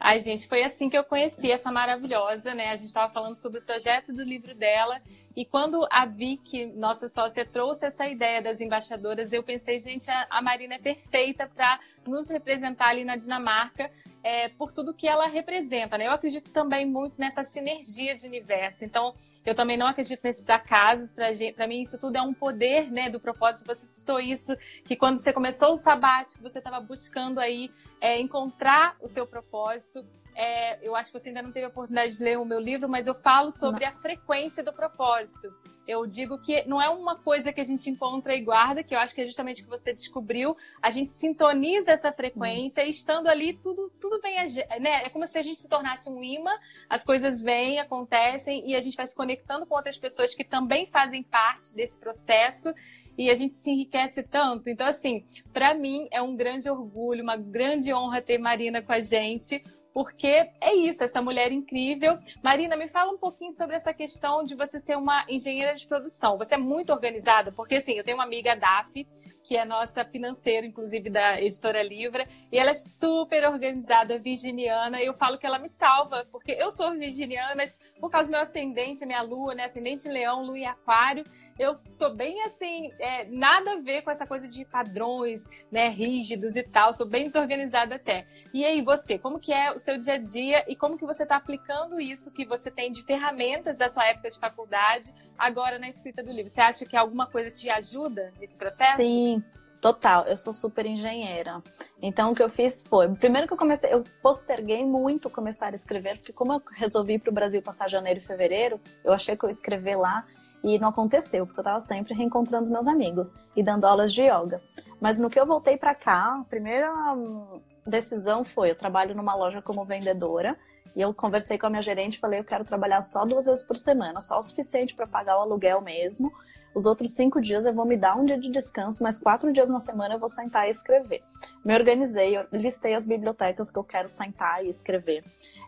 Ai, 0.05 0.19
gente, 0.19 0.49
foi 0.49 0.65
assim 0.65 0.91
que 0.91 0.99
eu 0.99 1.05
conheci 1.05 1.53
essa 1.53 1.71
maravilhosa, 1.71 2.53
né? 2.57 2.71
A 2.71 2.77
gente 2.77 2.89
estava 2.89 3.13
falando 3.13 3.37
sobre 3.37 3.61
o 3.61 3.63
projeto 3.63 4.13
do 4.13 4.25
livro 4.25 4.53
dela. 4.53 5.01
E 5.35 5.45
quando 5.45 5.87
a 5.91 6.05
Vicky, 6.05 6.67
nossa 6.67 7.09
sócia, 7.09 7.47
trouxe 7.47 7.87
essa 7.87 8.07
ideia 8.07 8.43
das 8.43 8.61
embaixadoras, 8.61 9.33
eu 9.33 9.43
pensei, 9.43 9.79
gente, 9.79 10.11
a 10.11 10.43
Marina 10.43 10.75
é 10.75 10.79
perfeita 10.79 11.47
para 11.47 11.81
nos 12.07 12.29
representar 12.29 12.89
ali 12.89 13.05
na 13.05 13.17
Dinamarca 13.17 13.91
é, 14.23 14.49
por 14.51 14.73
tudo 14.73 14.95
que 14.95 15.09
ela 15.09 15.27
representa. 15.27 15.97
Né? 15.97 16.07
Eu 16.07 16.13
acredito 16.13 16.53
também 16.53 16.87
muito 16.87 17.19
nessa 17.19 17.43
sinergia 17.45 18.15
de 18.15 18.27
universo. 18.27 18.85
Então, 18.85 19.15
eu 19.45 19.55
também 19.55 19.77
não 19.77 19.87
acredito 19.87 20.21
nesses 20.23 20.49
acasos. 20.49 21.13
Para 21.13 21.67
mim, 21.67 21.81
isso 21.81 21.99
tudo 21.99 22.17
é 22.17 22.23
um 22.23 22.33
poder 22.33 22.91
né, 22.91 23.11
do 23.11 23.19
propósito. 23.19 23.67
Você 23.67 23.87
citou 23.87 24.21
isso, 24.21 24.57
que 24.85 24.95
quando 24.95 25.19
você 25.19 25.33
começou 25.33 25.73
o 25.73 25.77
sabático, 25.77 26.43
você 26.43 26.59
estava 26.59 26.81
buscando 26.81 27.41
aí 27.41 27.71
é, 28.01 28.21
encontrar 28.21 28.97
o 29.01 29.09
seu 29.09 29.27
propósito. 29.27 30.05
É, 30.35 30.87
eu 30.87 30.97
acho 30.97 31.13
que 31.13 31.19
você 31.19 31.29
ainda 31.29 31.43
não 31.43 31.53
teve 31.53 31.67
a 31.67 31.69
oportunidade 31.69 32.17
de 32.17 32.23
ler 32.23 32.39
o 32.39 32.45
meu 32.45 32.59
livro, 32.59 32.89
mas 32.89 33.07
eu 33.07 33.15
falo 33.15 33.51
sobre 33.51 33.85
não. 33.85 33.93
a 33.93 33.97
frequência 33.97 34.63
do 34.63 34.73
propósito. 34.73 35.53
Eu 35.87 36.07
digo 36.07 36.39
que 36.39 36.63
não 36.67 36.81
é 36.81 36.89
uma 36.89 37.19
coisa 37.19 37.53
que 37.53 37.61
a 37.61 37.65
gente 37.65 37.91
encontra 37.91 38.35
e 38.35 38.41
guarda, 38.41 38.85
que 38.85 38.95
eu 38.95 38.99
acho 39.01 39.15
que 39.15 39.21
é 39.21 39.27
justamente 39.27 39.61
o 39.61 39.65
que 39.65 39.71
você 39.71 39.93
descobriu. 39.93 40.57
A 40.81 40.91
gente 40.91 41.11
sintoniza 41.11 41.91
essa 41.91 42.13
frequência 42.13 42.83
hum. 42.83 42.87
e 42.87 42.91
estando 42.91 43.27
ali, 43.27 43.55
tudo, 43.55 43.91
tudo 44.01 44.21
vem. 44.21 44.37
Né? 44.81 45.05
É 45.05 45.09
como 45.09 45.27
se 45.27 45.37
a 45.39 45.43
gente 45.43 45.59
se 45.59 45.69
tornasse 45.69 46.09
um 46.09 46.23
imã, 46.23 46.53
as 46.89 47.05
coisas 47.05 47.41
vêm, 47.41 47.81
acontecem 47.81 48.69
e 48.69 48.77
a 48.77 48.81
gente 48.81 48.97
vai 48.97 49.07
se 49.07 49.17
conectando 49.17 49.67
com 49.67 49.75
outras 49.75 49.99
pessoas 49.99 50.35
que 50.35 50.45
também 50.45 50.87
fazem 50.87 51.23
parte 51.23 51.75
desse 51.75 51.99
processo 51.99 52.73
e 53.19 53.29
a 53.29 53.35
gente 53.35 53.57
se 53.57 53.71
enriquece 53.71 54.23
tanto. 54.23 54.71
Então, 54.71 54.87
assim, 54.87 55.25
para 55.53 55.75
mim 55.75 56.09
é 56.11 56.23
um 56.23 56.37
grande 56.37 56.71
orgulho, 56.71 57.23
uma 57.23 57.37
grande 57.37 57.93
honra 57.93 58.23
ter 58.23 58.39
Marina 58.39 58.81
com 58.81 58.93
a 58.93 59.01
gente 59.01 59.63
porque 59.93 60.51
é 60.61 60.75
isso, 60.75 61.05
essa 61.05 61.21
mulher 61.21 61.53
incrível. 61.53 62.19
Marina, 62.43 62.77
me 62.77 62.89
fala 62.89 63.13
um 63.13 63.19
pouquinho 63.19 63.51
sobre 63.51 63.77
essa 63.77 63.93
questão 63.93 64.43
de 64.43 64.55
você 64.55 64.81
ser 64.81 64.97
uma 64.97 65.25
engenheira 65.29 65.75
de 65.75 65.87
produção. 65.87 66.39
Você 66.39 66.55
é 66.55 66.59
muito 66.59 66.93
organizada, 66.93 67.53
porque 67.53 67.77
assim, 67.77 67.93
eu 67.93 68.05
tenho 68.05 68.17
uma 68.17 68.25
amiga, 68.25 68.57
Daf, 68.57 69.07
que 69.43 69.57
é 69.57 69.65
nossa 69.65 70.05
financeira, 70.05 70.67
inclusive 70.67 71.11
da 71.11 71.41
editora 71.41 71.83
Livra, 71.83 72.27
e 72.51 72.59
ela 72.59 72.71
é 72.71 72.75
super 72.75 73.45
organizada, 73.47 74.19
virginiana. 74.19 75.01
Eu 75.03 75.15
falo 75.15 75.39
que 75.39 75.47
ela 75.47 75.59
me 75.59 75.69
salva, 75.69 76.27
porque 76.31 76.53
eu 76.53 76.71
sou 76.71 76.93
virginiana 76.93 77.65
por 78.01 78.11
causa 78.11 78.29
do 78.29 78.33
meu 78.33 78.41
ascendente, 78.41 79.05
minha 79.05 79.23
lua, 79.23 79.55
né? 79.55 79.65
Ascendente 79.65 80.09
leão, 80.09 80.45
lua 80.45 80.59
e 80.59 80.65
aquário 80.65 81.25
eu 81.59 81.77
sou 81.95 82.15
bem 82.15 82.43
assim, 82.45 82.93
é, 82.99 83.25
nada 83.25 83.73
a 83.73 83.81
ver 83.81 84.03
com 84.03 84.11
essa 84.11 84.27
coisa 84.27 84.49
de 84.49 84.65
padrões, 84.65 85.43
né, 85.71 85.89
rígidos 85.89 86.57
e 86.57 86.63
tal, 86.63 86.93
sou 86.93 87.07
bem 87.07 87.27
desorganizada 87.27 87.97
até. 87.97 88.27
E 88.53 88.65
aí, 88.65 88.83
você, 88.83 89.19
como 89.19 89.39
que 89.39 89.53
é 89.53 89.71
o 89.73 89.79
seu 89.79 89.99
dia 89.99 90.15
a 90.15 90.19
dia 90.19 90.65
e 90.69 90.77
como 90.77 90.99
que 90.99 91.05
você 91.05 91.23
está 91.23 91.37
aplicando 91.37 92.01
isso 92.01 92.33
que 92.33 92.45
você 92.45 92.71
tem 92.71 92.91
de 92.91 93.03
ferramentas 93.03 93.79
da 93.79 93.89
sua 93.89 94.07
época 94.07 94.31
de 94.31 94.39
faculdade 94.39 95.13
agora 95.39 95.79
na 95.79 95.89
escrita 95.89 96.23
do 96.23 96.33
livro? 96.33 96.51
Você 96.51 96.61
acha 96.61 96.87
que 96.87 96.97
alguma 96.97 97.27
coisa 97.27 97.51
te 97.51 97.69
ajuda 97.69 98.33
nesse 98.39 98.57
processo? 98.57 98.97
Sim. 98.97 99.43
Total, 99.83 100.25
eu 100.27 100.37
sou 100.37 100.53
super 100.53 100.87
engenheira. 100.87 101.61
Então 102.01 102.31
o 102.31 102.35
que 102.37 102.43
eu 102.43 102.49
fiz 102.49 102.87
foi, 102.87 103.13
primeiro 103.17 103.49
que 103.49 103.53
eu 103.53 103.57
comecei, 103.57 103.93
eu 103.93 104.05
posterguei 104.23 104.85
muito 104.85 105.29
começar 105.29 105.73
a 105.73 105.77
escrever, 105.77 106.19
porque 106.19 106.33
como 106.33 106.53
eu 106.53 106.63
resolvi 106.77 107.15
ir 107.15 107.19
para 107.19 107.31
o 107.31 107.35
Brasil 107.35 107.61
passar 107.61 107.91
janeiro 107.91 108.21
e 108.21 108.23
fevereiro, 108.23 108.81
eu 109.03 109.13
achei 109.13 109.37
que 109.37 109.45
eu 109.45 109.51
escrever 109.51 109.97
lá 109.97 110.25
e 110.63 110.79
não 110.79 110.89
aconteceu, 110.89 111.47
porque 111.47 111.61
eu 111.61 111.63
estava 111.63 111.85
sempre 111.87 112.15
reencontrando 112.15 112.65
os 112.65 112.71
meus 112.71 112.87
amigos 112.87 113.33
e 113.57 113.63
dando 113.63 113.85
aulas 113.85 114.13
de 114.13 114.23
yoga. 114.23 114.63
Mas 115.01 115.19
no 115.19 115.29
que 115.29 115.39
eu 115.39 115.47
voltei 115.47 115.77
para 115.77 115.95
cá, 115.95 116.41
a 116.41 116.45
primeira 116.49 116.93
hum, 117.15 117.61
decisão 117.87 118.45
foi: 118.45 118.71
eu 118.71 118.77
trabalho 118.77 119.15
numa 119.15 119.35
loja 119.35 119.61
como 119.61 119.85
vendedora. 119.85 120.57
E 120.95 121.01
eu 121.01 121.15
conversei 121.15 121.57
com 121.57 121.67
a 121.67 121.71
minha 121.71 121.83
gerente 121.83 122.15
e 122.15 122.19
falei: 122.19 122.41
eu 122.41 122.45
quero 122.45 122.65
trabalhar 122.65 123.01
só 123.01 123.25
duas 123.25 123.47
vezes 123.47 123.65
por 123.65 123.77
semana, 123.77 124.21
só 124.21 124.39
o 124.39 124.43
suficiente 124.43 124.95
para 124.95 125.07
pagar 125.07 125.39
o 125.39 125.41
aluguel 125.41 125.81
mesmo. 125.81 126.33
Os 126.75 126.87
outros 126.87 127.13
cinco 127.13 127.41
dias 127.41 127.67
eu 127.67 127.73
vou 127.73 127.85
me 127.85 127.97
dar 127.97 128.17
um 128.17 128.25
dia 128.25 128.39
de 128.39 128.51
descanso, 128.51 129.03
mas 129.03 129.19
quatro 129.19 129.53
dias 129.53 129.69
na 129.69 129.81
semana 129.81 130.15
eu 130.15 130.19
vou 130.19 130.29
sentar 130.29 130.69
e 130.69 130.71
escrever. 130.71 131.23
Me 131.65 131.75
organizei, 131.75 132.35
listei 132.53 132.95
as 132.95 133.07
bibliotecas 133.07 133.71
que 133.71 133.79
eu 133.79 133.85
quero 133.85 134.09
sentar 134.09 134.65
e 134.65 134.69
escrever. 134.69 135.23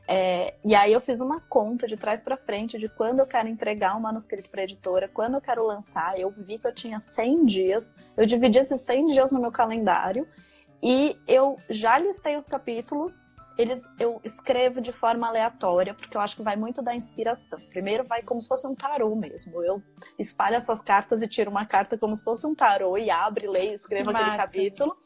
É, 0.06 0.54
e 0.64 0.74
aí 0.74 0.92
eu 0.92 1.00
fiz 1.00 1.20
uma 1.20 1.40
conta 1.40 1.86
de 1.86 1.96
trás 1.96 2.22
para 2.22 2.36
frente 2.36 2.78
de 2.78 2.88
quando 2.88 3.20
eu 3.20 3.26
quero 3.26 3.48
entregar 3.48 3.96
um 3.96 4.00
manuscrito 4.00 4.50
para 4.50 4.64
editora, 4.64 5.08
quando 5.08 5.34
eu 5.34 5.40
quero 5.40 5.66
lançar. 5.66 6.18
Eu 6.18 6.30
vi 6.30 6.58
que 6.58 6.66
eu 6.66 6.74
tinha 6.74 7.00
100 7.00 7.44
dias, 7.44 7.94
eu 8.16 8.26
dividi 8.26 8.58
esses 8.58 8.80
100 8.82 9.12
dias 9.12 9.32
no 9.32 9.40
meu 9.40 9.52
calendário 9.52 10.26
e 10.82 11.18
eu 11.26 11.56
já 11.70 11.98
listei 11.98 12.36
os 12.36 12.46
capítulos. 12.46 13.26
Eles, 13.56 13.88
eu 13.98 14.20
escrevo 14.24 14.80
de 14.80 14.92
forma 14.92 15.28
aleatória, 15.28 15.94
porque 15.94 16.16
eu 16.16 16.20
acho 16.20 16.36
que 16.36 16.42
vai 16.42 16.56
muito 16.56 16.82
da 16.82 16.94
inspiração. 16.94 17.60
Primeiro 17.70 18.04
vai 18.04 18.22
como 18.22 18.40
se 18.40 18.48
fosse 18.48 18.66
um 18.66 18.74
tarô 18.74 19.14
mesmo. 19.14 19.62
Eu 19.62 19.82
espalho 20.18 20.56
essas 20.56 20.82
cartas 20.82 21.22
e 21.22 21.28
tiro 21.28 21.50
uma 21.50 21.64
carta 21.64 21.96
como 21.96 22.16
se 22.16 22.24
fosse 22.24 22.46
um 22.46 22.54
tarô 22.54 22.98
e 22.98 23.10
abro, 23.10 23.50
leio, 23.50 23.72
escrevo 23.72 24.10
aquele 24.10 24.36
capítulo 24.36 24.96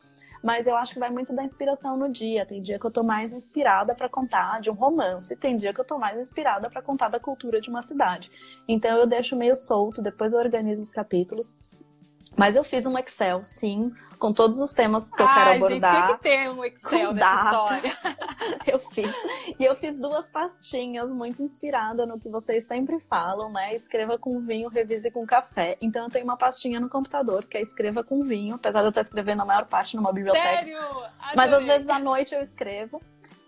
mas 0.43 0.67
eu 0.67 0.77
acho 0.77 0.95
que 0.95 1.01
vai 1.01 1.11
muito 1.11 1.33
da 1.33 1.43
inspiração 1.43 1.97
no 1.97 2.09
dia. 2.09 2.47
Tem 2.47 2.63
dia 2.63 2.79
que 2.79 2.87
eu 2.87 2.91
tô 2.91 3.03
mais 3.03 3.33
inspirada 3.33 3.95
para 3.95 4.09
contar 4.09 4.61
de 4.61 4.71
um 4.71 4.75
romance, 4.75 5.37
tem 5.37 5.57
dia 5.57 5.73
que 5.73 5.81
eu 5.81 5.85
tô 5.85 5.99
mais 5.99 6.19
inspirada 6.19 6.71
para 6.71 6.83
contar 6.83 7.09
da 7.09 7.21
cultura 7.21 7.61
de 7.61 7.69
uma 7.69 7.83
cidade. 7.83 8.31
Então 8.67 8.97
eu 8.99 9.07
deixo 9.07 9.37
meio 9.37 9.55
solto, 9.55 10.01
depois 10.01 10.33
eu 10.33 10.39
organizo 10.39 10.83
os 10.83 10.91
capítulos. 10.91 11.55
Mas 12.37 12.55
eu 12.55 12.63
fiz 12.63 12.87
um 12.87 12.97
Excel, 12.97 13.43
sim, 13.43 13.91
com 14.19 14.33
todos 14.33 14.59
os 14.59 14.73
temas 14.73 15.11
que 15.11 15.23
eu 15.23 15.27
quero 15.27 15.51
abordar. 15.57 15.95
Gente, 15.95 16.05
tinha 16.05 16.17
que 16.17 16.23
ter 16.23 16.51
um 16.51 16.65
Excel 16.65 17.13
nessa 17.13 17.45
história. 17.45 17.93
eu 18.67 18.79
fiz. 18.79 19.15
E 19.59 19.65
eu 19.65 19.75
fiz 19.75 19.99
duas 19.99 20.29
pastinhas 20.29 21.11
muito 21.11 21.43
inspirada 21.43 22.05
no 22.05 22.19
que 22.19 22.29
vocês 22.29 22.67
sempre 22.67 22.99
falam, 23.01 23.51
né? 23.51 23.75
Escreva 23.75 24.19
com 24.19 24.41
vinho, 24.41 24.69
revise 24.69 25.11
com 25.11 25.27
café. 25.27 25.77
Então 25.81 26.05
eu 26.05 26.11
tenho 26.11 26.25
uma 26.25 26.37
pastinha 26.37 26.81
no 26.81 26.89
computador 26.89 27.45
que 27.45 27.57
é 27.57 27.63
escreva 27.63 28.03
com 28.05 28.23
vinho, 28.23 28.57
apesar 28.57 28.81
de 28.81 28.87
eu 28.87 28.91
estar 28.91 29.01
escrevendo 29.01 29.43
a 29.43 29.45
maior 29.45 29.67
parte 29.67 29.97
numa 29.97 30.13
biblioteca. 30.13 30.47
Sério? 30.47 30.79
Mas 31.35 31.53
às 31.53 31.65
vezes 31.65 31.89
à 31.89 31.99
noite 31.99 32.35
eu 32.35 32.41
escrevo. 32.41 33.01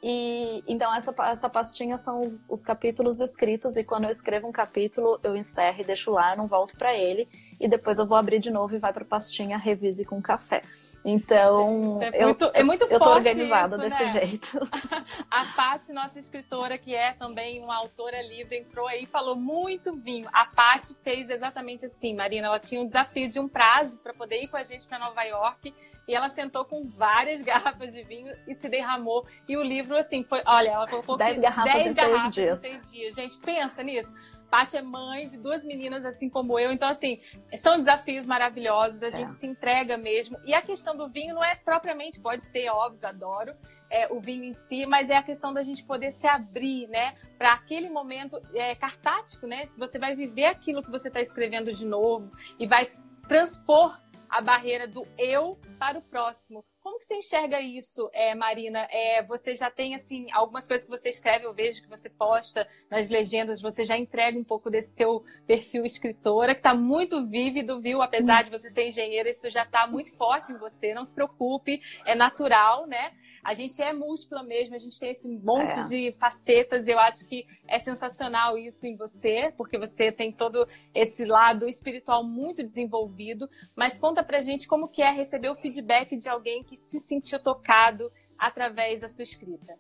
E 0.03 0.65
então 0.67 0.95
essa, 0.95 1.15
essa 1.25 1.49
pastinha 1.49 1.99
são 1.99 2.23
os, 2.23 2.49
os, 2.49 2.61
capítulos 2.61 3.21
escritos 3.21 3.77
e 3.77 3.85
quando 3.85 4.05
eu 4.05 4.11
escrevo 4.11 4.49
um 4.49 4.53
capítulo 4.53 5.21
eu 5.23 5.37
encerro 5.37 5.83
e 5.83 5.85
deixo 5.85 6.11
lá, 6.11 6.33
eu 6.33 6.39
não 6.39 6.47
volto 6.47 6.75
para 6.75 6.95
ele 6.95 7.29
e 7.61 7.69
depois 7.69 7.99
eu 7.99 8.07
vou 8.07 8.17
abrir 8.17 8.39
de 8.39 8.51
novo 8.51 8.75
e 8.75 8.79
vai 8.79 8.95
para 8.95 9.05
pastinha 9.05 9.59
revise 9.59 10.05
com 10.05 10.21
café. 10.23 10.63
Então, 11.05 11.99
é 12.03 12.25
muito, 12.25 12.45
eu, 12.45 12.51
é 12.53 12.63
muito 12.63 12.85
eu 12.85 12.99
tô 12.99 13.11
organizada 13.11 13.77
isso, 13.77 13.85
desse 13.85 14.03
né? 14.03 14.27
jeito. 14.27 14.69
A 15.31 15.45
Paty, 15.57 15.93
nossa 15.93 16.19
escritora, 16.19 16.77
que 16.77 16.95
é 16.95 17.13
também 17.13 17.63
uma 17.63 17.77
autora 17.77 18.21
livre, 18.23 18.59
entrou 18.59 18.87
aí 18.87 19.05
e 19.05 19.07
falou 19.07 19.35
muito 19.35 19.97
vinho. 19.97 20.29
A 20.33 20.45
Paty 20.45 20.95
fez 21.03 21.31
exatamente 21.31 21.87
assim, 21.87 22.15
Marina. 22.15 22.49
Ela 22.49 22.61
tinha 22.61 22.81
um 22.81 22.87
desafio 22.87 23.29
de 23.29 23.41
um 23.41 23.49
prazo 23.49 23.99
para 24.01 24.13
poder 24.13 24.43
ir 24.43 24.49
com 24.49 24.59
a 24.59 24.63
gente 24.63 24.87
para 24.87 24.99
Nova 24.99 25.23
York 25.23 25.75
e 26.07 26.15
ela 26.15 26.29
sentou 26.29 26.65
com 26.65 26.89
várias 26.89 27.41
garrafas 27.43 27.93
de 27.93 28.03
vinho 28.03 28.35
e 28.47 28.55
se 28.55 28.69
derramou. 28.69 29.25
E 29.49 29.57
o 29.57 29.63
livro, 29.63 29.97
assim, 29.97 30.23
foi. 30.25 30.43
Olha, 30.45 30.71
ela 30.71 30.87
colocou 30.89 31.17
10 31.17 31.39
garrafas, 31.39 31.73
dez 31.73 31.87
em, 31.87 31.95
garrafas 31.95 32.23
seis 32.23 32.35
dias. 32.35 32.59
em 32.59 32.61
seis 32.61 32.91
dias. 32.91 33.15
Gente, 33.15 33.39
pensa 33.39 33.83
nisso. 33.83 34.13
Paty 34.51 34.77
é 34.77 34.83
mãe 34.83 35.29
de 35.29 35.39
duas 35.39 35.63
meninas, 35.63 36.05
assim 36.05 36.29
como 36.29 36.59
eu. 36.59 36.73
Então, 36.73 36.89
assim, 36.89 37.21
são 37.57 37.79
desafios 37.79 38.27
maravilhosos. 38.27 39.03
A 39.03 39.07
é. 39.07 39.11
gente 39.11 39.33
se 39.33 39.47
entrega 39.47 39.97
mesmo. 39.97 40.39
E 40.45 40.53
a 40.53 40.61
questão 40.61 40.97
do 40.97 41.09
vinho 41.09 41.35
não 41.35 41.45
é 41.45 41.55
propriamente, 41.55 42.21
pode 42.21 42.45
ser, 42.47 42.69
óbvio, 42.69 43.09
adoro. 43.09 43.55
É, 43.89 44.13
o 44.13 44.21
vinho 44.21 44.45
em 44.45 44.53
si, 44.53 44.87
mas 44.87 45.09
é 45.11 45.17
a 45.17 45.23
questão 45.23 45.53
da 45.53 45.63
gente 45.63 45.85
poder 45.85 46.13
se 46.13 46.27
abrir, 46.27 46.87
né, 46.89 47.17
para 47.37 47.53
aquele 47.53 47.91
momento 47.91 48.41
é, 48.55 48.75
cartático, 48.75 49.47
né? 49.47 49.65
Você 49.77 49.99
vai 49.99 50.15
viver 50.15 50.45
aquilo 50.45 50.83
que 50.83 50.91
você 50.91 51.09
está 51.09 51.21
escrevendo 51.21 51.73
de 51.73 51.85
novo 51.85 52.31
e 52.59 52.67
vai 52.67 52.93
transpor 53.27 53.99
a 54.29 54.41
barreira 54.41 54.87
do 54.87 55.07
eu 55.19 55.59
para 55.79 55.99
o 55.99 56.03
próximo. 56.03 56.65
Como 56.83 56.99
que 56.99 57.05
você 57.05 57.17
enxerga 57.17 57.61
isso, 57.61 58.09
é, 58.11 58.35
Marina? 58.35 58.87
É, 58.91 59.23
você 59.23 59.55
já 59.55 59.71
tem 59.71 59.95
assim 59.95 60.29
algumas 60.33 60.67
coisas 60.67 60.87
que 60.87 60.91
você 60.91 61.11
escreve, 61.11 61.45
eu 61.45 61.53
vejo 61.53 61.83
que 61.83 61.89
você 61.89 62.09
posta 62.09 62.67
nas 62.91 63.11
legendas, 63.11 63.61
você 63.61 63.85
já 63.85 63.99
entrega 63.99 64.39
um 64.39 64.45
pouco 64.45 64.71
desse 64.71 64.95
seu 64.95 65.23
perfil 65.47 65.85
escritora, 65.85 66.55
que 66.55 66.61
está 66.61 66.75
muito 66.75 67.27
vívido, 67.27 67.83
viu? 67.83 68.01
Apesar 68.01 68.45
de 68.45 68.51
você 68.51 68.71
ser 68.71 68.89
engenheira, 68.89 69.29
isso 69.29 69.51
já 69.51 69.65
está 69.65 69.87
muito 69.87 70.17
forte 70.17 70.53
em 70.53 70.57
você. 70.57 70.95
Não 70.95 71.05
se 71.05 71.15
preocupe, 71.15 71.83
é 72.07 72.15
natural, 72.15 72.87
né? 72.87 73.13
A 73.45 73.53
gente 73.55 73.81
é 73.83 73.93
múltipla 73.93 74.43
mesmo, 74.43 74.75
a 74.75 74.79
gente 74.79 74.99
tem 74.99 75.11
esse 75.11 75.29
monte 75.29 75.79
é. 75.79 75.83
de 75.85 76.13
facetas. 76.19 76.87
Eu 76.87 76.99
acho 76.99 77.27
que 77.27 77.47
é 77.67 77.79
sensacional 77.79 78.57
isso 78.57 78.87
em 78.87 78.97
você, 78.97 79.53
porque 79.57 79.79
você 79.79 80.13
tem 80.13 80.33
todo 80.33 80.67
esse 80.95 81.25
lado 81.25 81.67
espiritual 81.69 82.25
muito 82.25 82.63
desenvolvido. 82.63 83.49
Mas 83.77 83.99
conta 83.99 84.23
pra 84.23 84.41
gente 84.41 84.67
como 84.67 84.89
que 84.89 85.03
é 85.03 85.11
receber 85.11 85.51
o 85.51 85.57
feedback 85.57 86.17
de 86.17 86.29
alguém 86.29 86.63
que 86.71 86.77
se 86.77 87.01
sentiu 87.01 87.41
tocado 87.41 88.13
através 88.39 89.01
da 89.01 89.09
sua 89.09 89.25
escrita. 89.25 89.77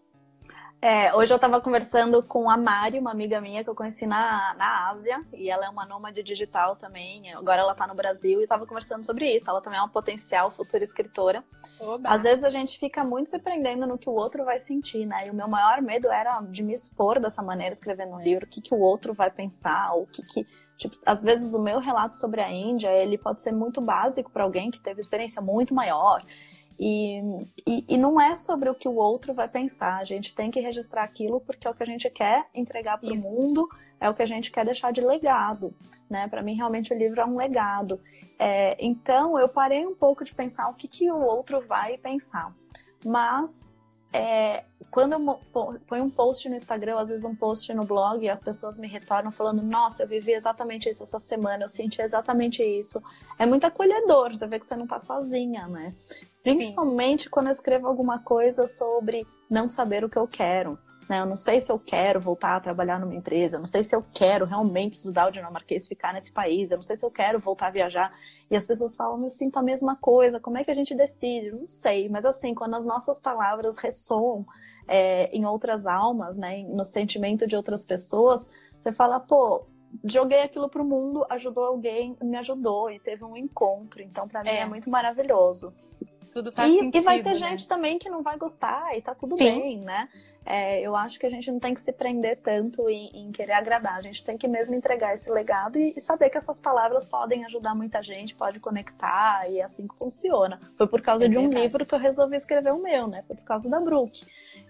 É, 0.83 1.15
hoje 1.15 1.31
eu 1.31 1.37
estava 1.37 1.61
conversando 1.61 2.23
com 2.23 2.51
a 2.51 2.57
Mari, 2.57 2.99
uma 2.99 3.13
amiga 3.13 3.39
minha 3.39 3.63
que 3.63 3.69
eu 3.69 3.75
conheci 3.75 4.07
na, 4.07 4.55
na 4.57 4.89
Ásia, 4.89 5.23
e 5.35 5.51
ela 5.51 5.67
é 5.67 5.69
uma 5.69 5.85
nômade 5.85 6.23
digital 6.23 6.75
também. 6.75 7.33
Agora 7.35 7.61
ela 7.61 7.73
está 7.73 7.87
no 7.87 7.95
Brasil 7.95 8.41
e 8.41 8.45
estava 8.45 8.67
conversando 8.67 9.05
sobre 9.05 9.31
isso. 9.37 9.49
Ela 9.49 9.61
também 9.61 9.79
é 9.79 9.83
uma 9.83 9.91
potencial 9.91 10.51
futura 10.51 10.83
escritora. 10.83 11.45
Oba. 11.79 12.09
Às 12.09 12.23
vezes 12.23 12.43
a 12.43 12.51
gente 12.51 12.79
fica 12.79 13.05
muito 13.05 13.29
se 13.29 13.39
prendendo 13.39 13.87
no 13.87 13.99
que 13.99 14.09
o 14.09 14.15
outro 14.15 14.43
vai 14.43 14.59
sentir, 14.59 15.05
né? 15.05 15.29
E 15.29 15.31
o 15.31 15.35
meu 15.35 15.47
maior 15.47 15.83
medo 15.83 16.11
era 16.11 16.41
de 16.41 16.63
me 16.63 16.73
expor 16.73 17.21
dessa 17.21 17.43
maneira, 17.43 17.75
escrevendo 17.75 18.15
um 18.15 18.21
livro, 18.21 18.47
o 18.47 18.49
que, 18.49 18.63
que 18.63 18.75
o 18.75 18.81
outro 18.81 19.13
vai 19.13 19.31
pensar, 19.31 19.93
o 19.95 20.07
que, 20.07 20.23
que 20.23 20.47
Tipo, 20.81 20.97
às 21.05 21.21
vezes 21.21 21.53
o 21.53 21.61
meu 21.61 21.79
relato 21.79 22.17
sobre 22.17 22.41
a 22.41 22.51
Índia, 22.51 22.89
ele 22.91 23.19
pode 23.19 23.43
ser 23.43 23.53
muito 23.53 23.83
básico 23.83 24.31
para 24.31 24.45
alguém 24.45 24.71
que 24.71 24.81
teve 24.81 24.99
experiência 24.99 25.43
muito 25.43 25.75
maior. 25.75 26.25
E, 26.83 27.21
e, 27.67 27.85
e, 27.91 27.99
não 27.99 28.19
é 28.19 28.35
sobre 28.35 28.71
o 28.71 28.75
que 28.75 28.89
o 28.89 28.95
outro 28.95 29.35
vai 29.35 29.47
pensar. 29.47 29.99
A 29.99 30.05
gente 30.05 30.35
tem 30.35 30.51
que 30.51 30.61
registrar 30.61 31.03
aquilo 31.03 31.39
porque 31.39 31.69
é 31.69 31.71
o 31.71 31.75
que 31.75 31.83
a 31.83 31.87
gente 31.87 32.09
quer 32.09 32.47
entregar 32.55 32.97
para 32.97 33.13
o 33.13 33.21
mundo, 33.21 33.69
é 34.01 34.09
o 34.09 34.15
que 34.15 34.23
a 34.23 34.27
gente 34.27 34.51
quer 34.51 34.65
deixar 34.65 34.91
de 34.91 35.03
legado. 35.03 35.75
Né? 36.09 36.27
Para 36.27 36.43
mim, 36.43 36.55
realmente, 36.55 36.91
o 36.91 36.97
livro 36.97 37.21
é 37.21 37.27
um 37.27 37.37
legado. 37.37 38.01
É, 38.39 38.79
então, 38.81 39.39
eu 39.39 39.47
parei 39.47 39.87
um 39.87 39.95
pouco 39.95 40.25
de 40.25 40.35
pensar 40.35 40.71
o 40.71 40.75
que, 40.75 40.89
que 40.89 41.13
o 41.13 41.23
outro 41.23 41.61
vai 41.61 41.99
pensar. 41.99 42.51
Mas, 43.05 43.71
é, 44.11 44.65
quando 44.91 45.13
eu 45.13 45.39
ponho 45.87 46.05
um 46.05 46.11
post 46.11 46.49
no 46.49 46.57
Instagram, 46.57 46.99
às 46.99 47.11
vezes 47.11 47.27
um 47.27 47.37
post 47.37 47.75
no 47.75 47.85
blog, 47.85 48.25
e 48.25 48.31
as 48.31 48.43
pessoas 48.43 48.79
me 48.79 48.89
retornam 48.89 49.31
falando: 49.31 49.61
Nossa, 49.61 50.05
eu 50.05 50.09
vivi 50.09 50.33
exatamente 50.33 50.89
isso 50.89 51.03
essa 51.03 51.19
semana, 51.19 51.65
eu 51.65 51.69
senti 51.69 52.01
exatamente 52.01 52.63
isso. 52.63 53.03
É 53.39 53.45
muito 53.45 53.67
acolhedor, 53.67 54.35
você 54.35 54.47
vê 54.47 54.59
que 54.59 54.67
você 54.67 54.77
não 54.77 54.85
está 54.85 54.99
sozinha, 54.99 55.69
né? 55.69 55.95
Principalmente 56.43 57.25
Sim. 57.25 57.31
quando 57.31 57.47
eu 57.47 57.53
escrevo 57.53 57.87
alguma 57.87 58.19
coisa 58.21 58.67
sobre 58.67 59.27
não 59.49 59.69
saber 59.69 60.05
o 60.05 60.09
que 60.09 60.17
eu 60.17 60.27
quero. 60.27 60.79
Né? 61.09 61.21
Eu 61.21 61.27
não 61.27 61.37
sei 61.37 61.61
se 61.61 61.71
eu 61.71 61.79
quero 61.79 62.21
voltar 62.21 62.57
a 62.57 62.61
trabalhar 62.61 62.99
numa 62.99 63.15
empresa, 63.15 63.57
eu 63.57 63.61
não 63.61 63.67
sei 63.67 63.83
se 63.83 63.95
eu 63.95 64.05
quero 64.15 64.47
realmente 64.47 64.95
estudar 64.95 65.29
o 65.29 65.33
dinamarquês, 65.33 65.89
ficar 65.89 66.15
nesse 66.15 66.33
país, 66.33 66.71
eu 66.71 66.77
não 66.77 66.83
sei 66.83 66.97
se 66.97 67.05
eu 67.05 67.11
quero 67.11 67.39
voltar 67.39 67.67
a 67.67 67.71
viajar. 67.71 68.13
E 68.51 68.57
as 68.57 68.67
pessoas 68.67 68.97
falam, 68.97 69.21
eu 69.23 69.29
sinto 69.29 69.59
a 69.59 69.63
mesma 69.63 69.97
coisa, 69.97 70.41
como 70.41 70.57
é 70.57 70.65
que 70.65 70.71
a 70.71 70.75
gente 70.75 70.95
decide? 70.95 71.51
Não 71.51 71.67
sei, 71.67 72.09
mas 72.09 72.25
assim, 72.25 72.55
quando 72.55 72.77
as 72.77 72.87
nossas 72.87 73.21
palavras 73.21 73.77
ressoam 73.79 74.47
é, 74.89 75.29
em 75.37 75.45
outras 75.45 75.87
almas, 75.87 76.37
né, 76.37 76.65
no 76.69 76.85
sentimento 76.85 77.47
de 77.47 77.57
outras 77.57 77.85
pessoas, 77.85 78.49
você 78.81 78.93
fala, 78.93 79.21
pô, 79.21 79.67
joguei 80.05 80.43
aquilo 80.43 80.69
pro 80.69 80.85
mundo, 80.85 81.27
ajudou 81.29 81.65
alguém, 81.65 82.17
me 82.23 82.37
ajudou 82.37 82.91
e 82.91 82.99
teve 82.99 83.25
um 83.25 83.37
encontro. 83.37 84.03
Então, 84.03 84.29
para 84.29 84.43
mim 84.43 84.49
é. 84.49 84.61
é 84.61 84.67
muito 84.67 84.89
maravilhoso. 84.89 85.73
Tudo 86.33 86.53
faz 86.53 86.73
e, 86.73 86.79
sentido, 86.79 87.03
e 87.03 87.05
vai 87.05 87.23
ter 87.23 87.31
né? 87.31 87.35
gente 87.35 87.67
também 87.67 87.99
que 87.99 88.09
não 88.09 88.23
vai 88.23 88.37
gostar 88.37 88.97
e 88.97 89.03
tá 89.03 89.15
tudo 89.15 89.37
Sim. 89.37 89.45
bem, 89.45 89.79
né? 89.79 90.09
É, 90.45 90.81
eu 90.81 90.97
acho 90.97 91.19
que 91.19 91.27
a 91.27 91.31
gente 91.31 91.51
não 91.51 91.59
tem 91.59 91.75
que 91.75 91.81
se 91.81 91.93
prender 91.93 92.39
tanto 92.39 92.89
em, 92.89 93.11
em, 93.15 93.33
querer 93.33 93.53
agradar. 93.53 93.97
A 93.97 94.01
gente 94.01 94.25
tem 94.25 94.39
que 94.39 94.49
mesmo 94.49 94.75
entregar 94.75 95.13
esse 95.13 95.31
legado 95.31 95.79
e, 95.79 95.93
e, 95.97 96.01
saber 96.01 96.31
que 96.31 96.39
essas 96.39 96.61
palavras 96.61 97.05
podem 97.05 97.45
ajudar 97.45 97.75
muita 97.75 98.03
gente, 98.03 98.35
pode 98.35 98.59
conectar 98.61 99.49
e 99.51 99.59
é 99.59 99.65
assim 99.65 99.87
que 99.87 99.95
funciona. 99.97 100.61
Foi 100.79 100.87
por 100.87 101.03
causa 101.03 101.27
é 101.27 101.29
de 101.29 101.37
um 101.37 101.43
verdade. 101.43 101.63
livro 101.63 101.87
que 101.87 101.95
eu 101.95 101.99
resolvi 101.99 102.37
escrever 102.37 102.73
o 102.73 102.83
meu, 102.83 103.07
né? 103.07 103.23
Foi 103.27 103.37
por 103.37 103.45
causa 103.45 103.69
da 103.69 103.81
Brooke. 103.81 104.25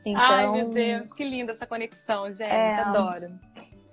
Então, 0.05 0.23
Ai, 0.23 0.51
meu 0.51 0.69
Deus, 0.69 1.13
que 1.13 1.23
linda 1.23 1.53
essa 1.53 1.67
conexão, 1.67 2.33
gente. 2.33 2.51
É, 2.51 2.81
adoro. 2.81 3.39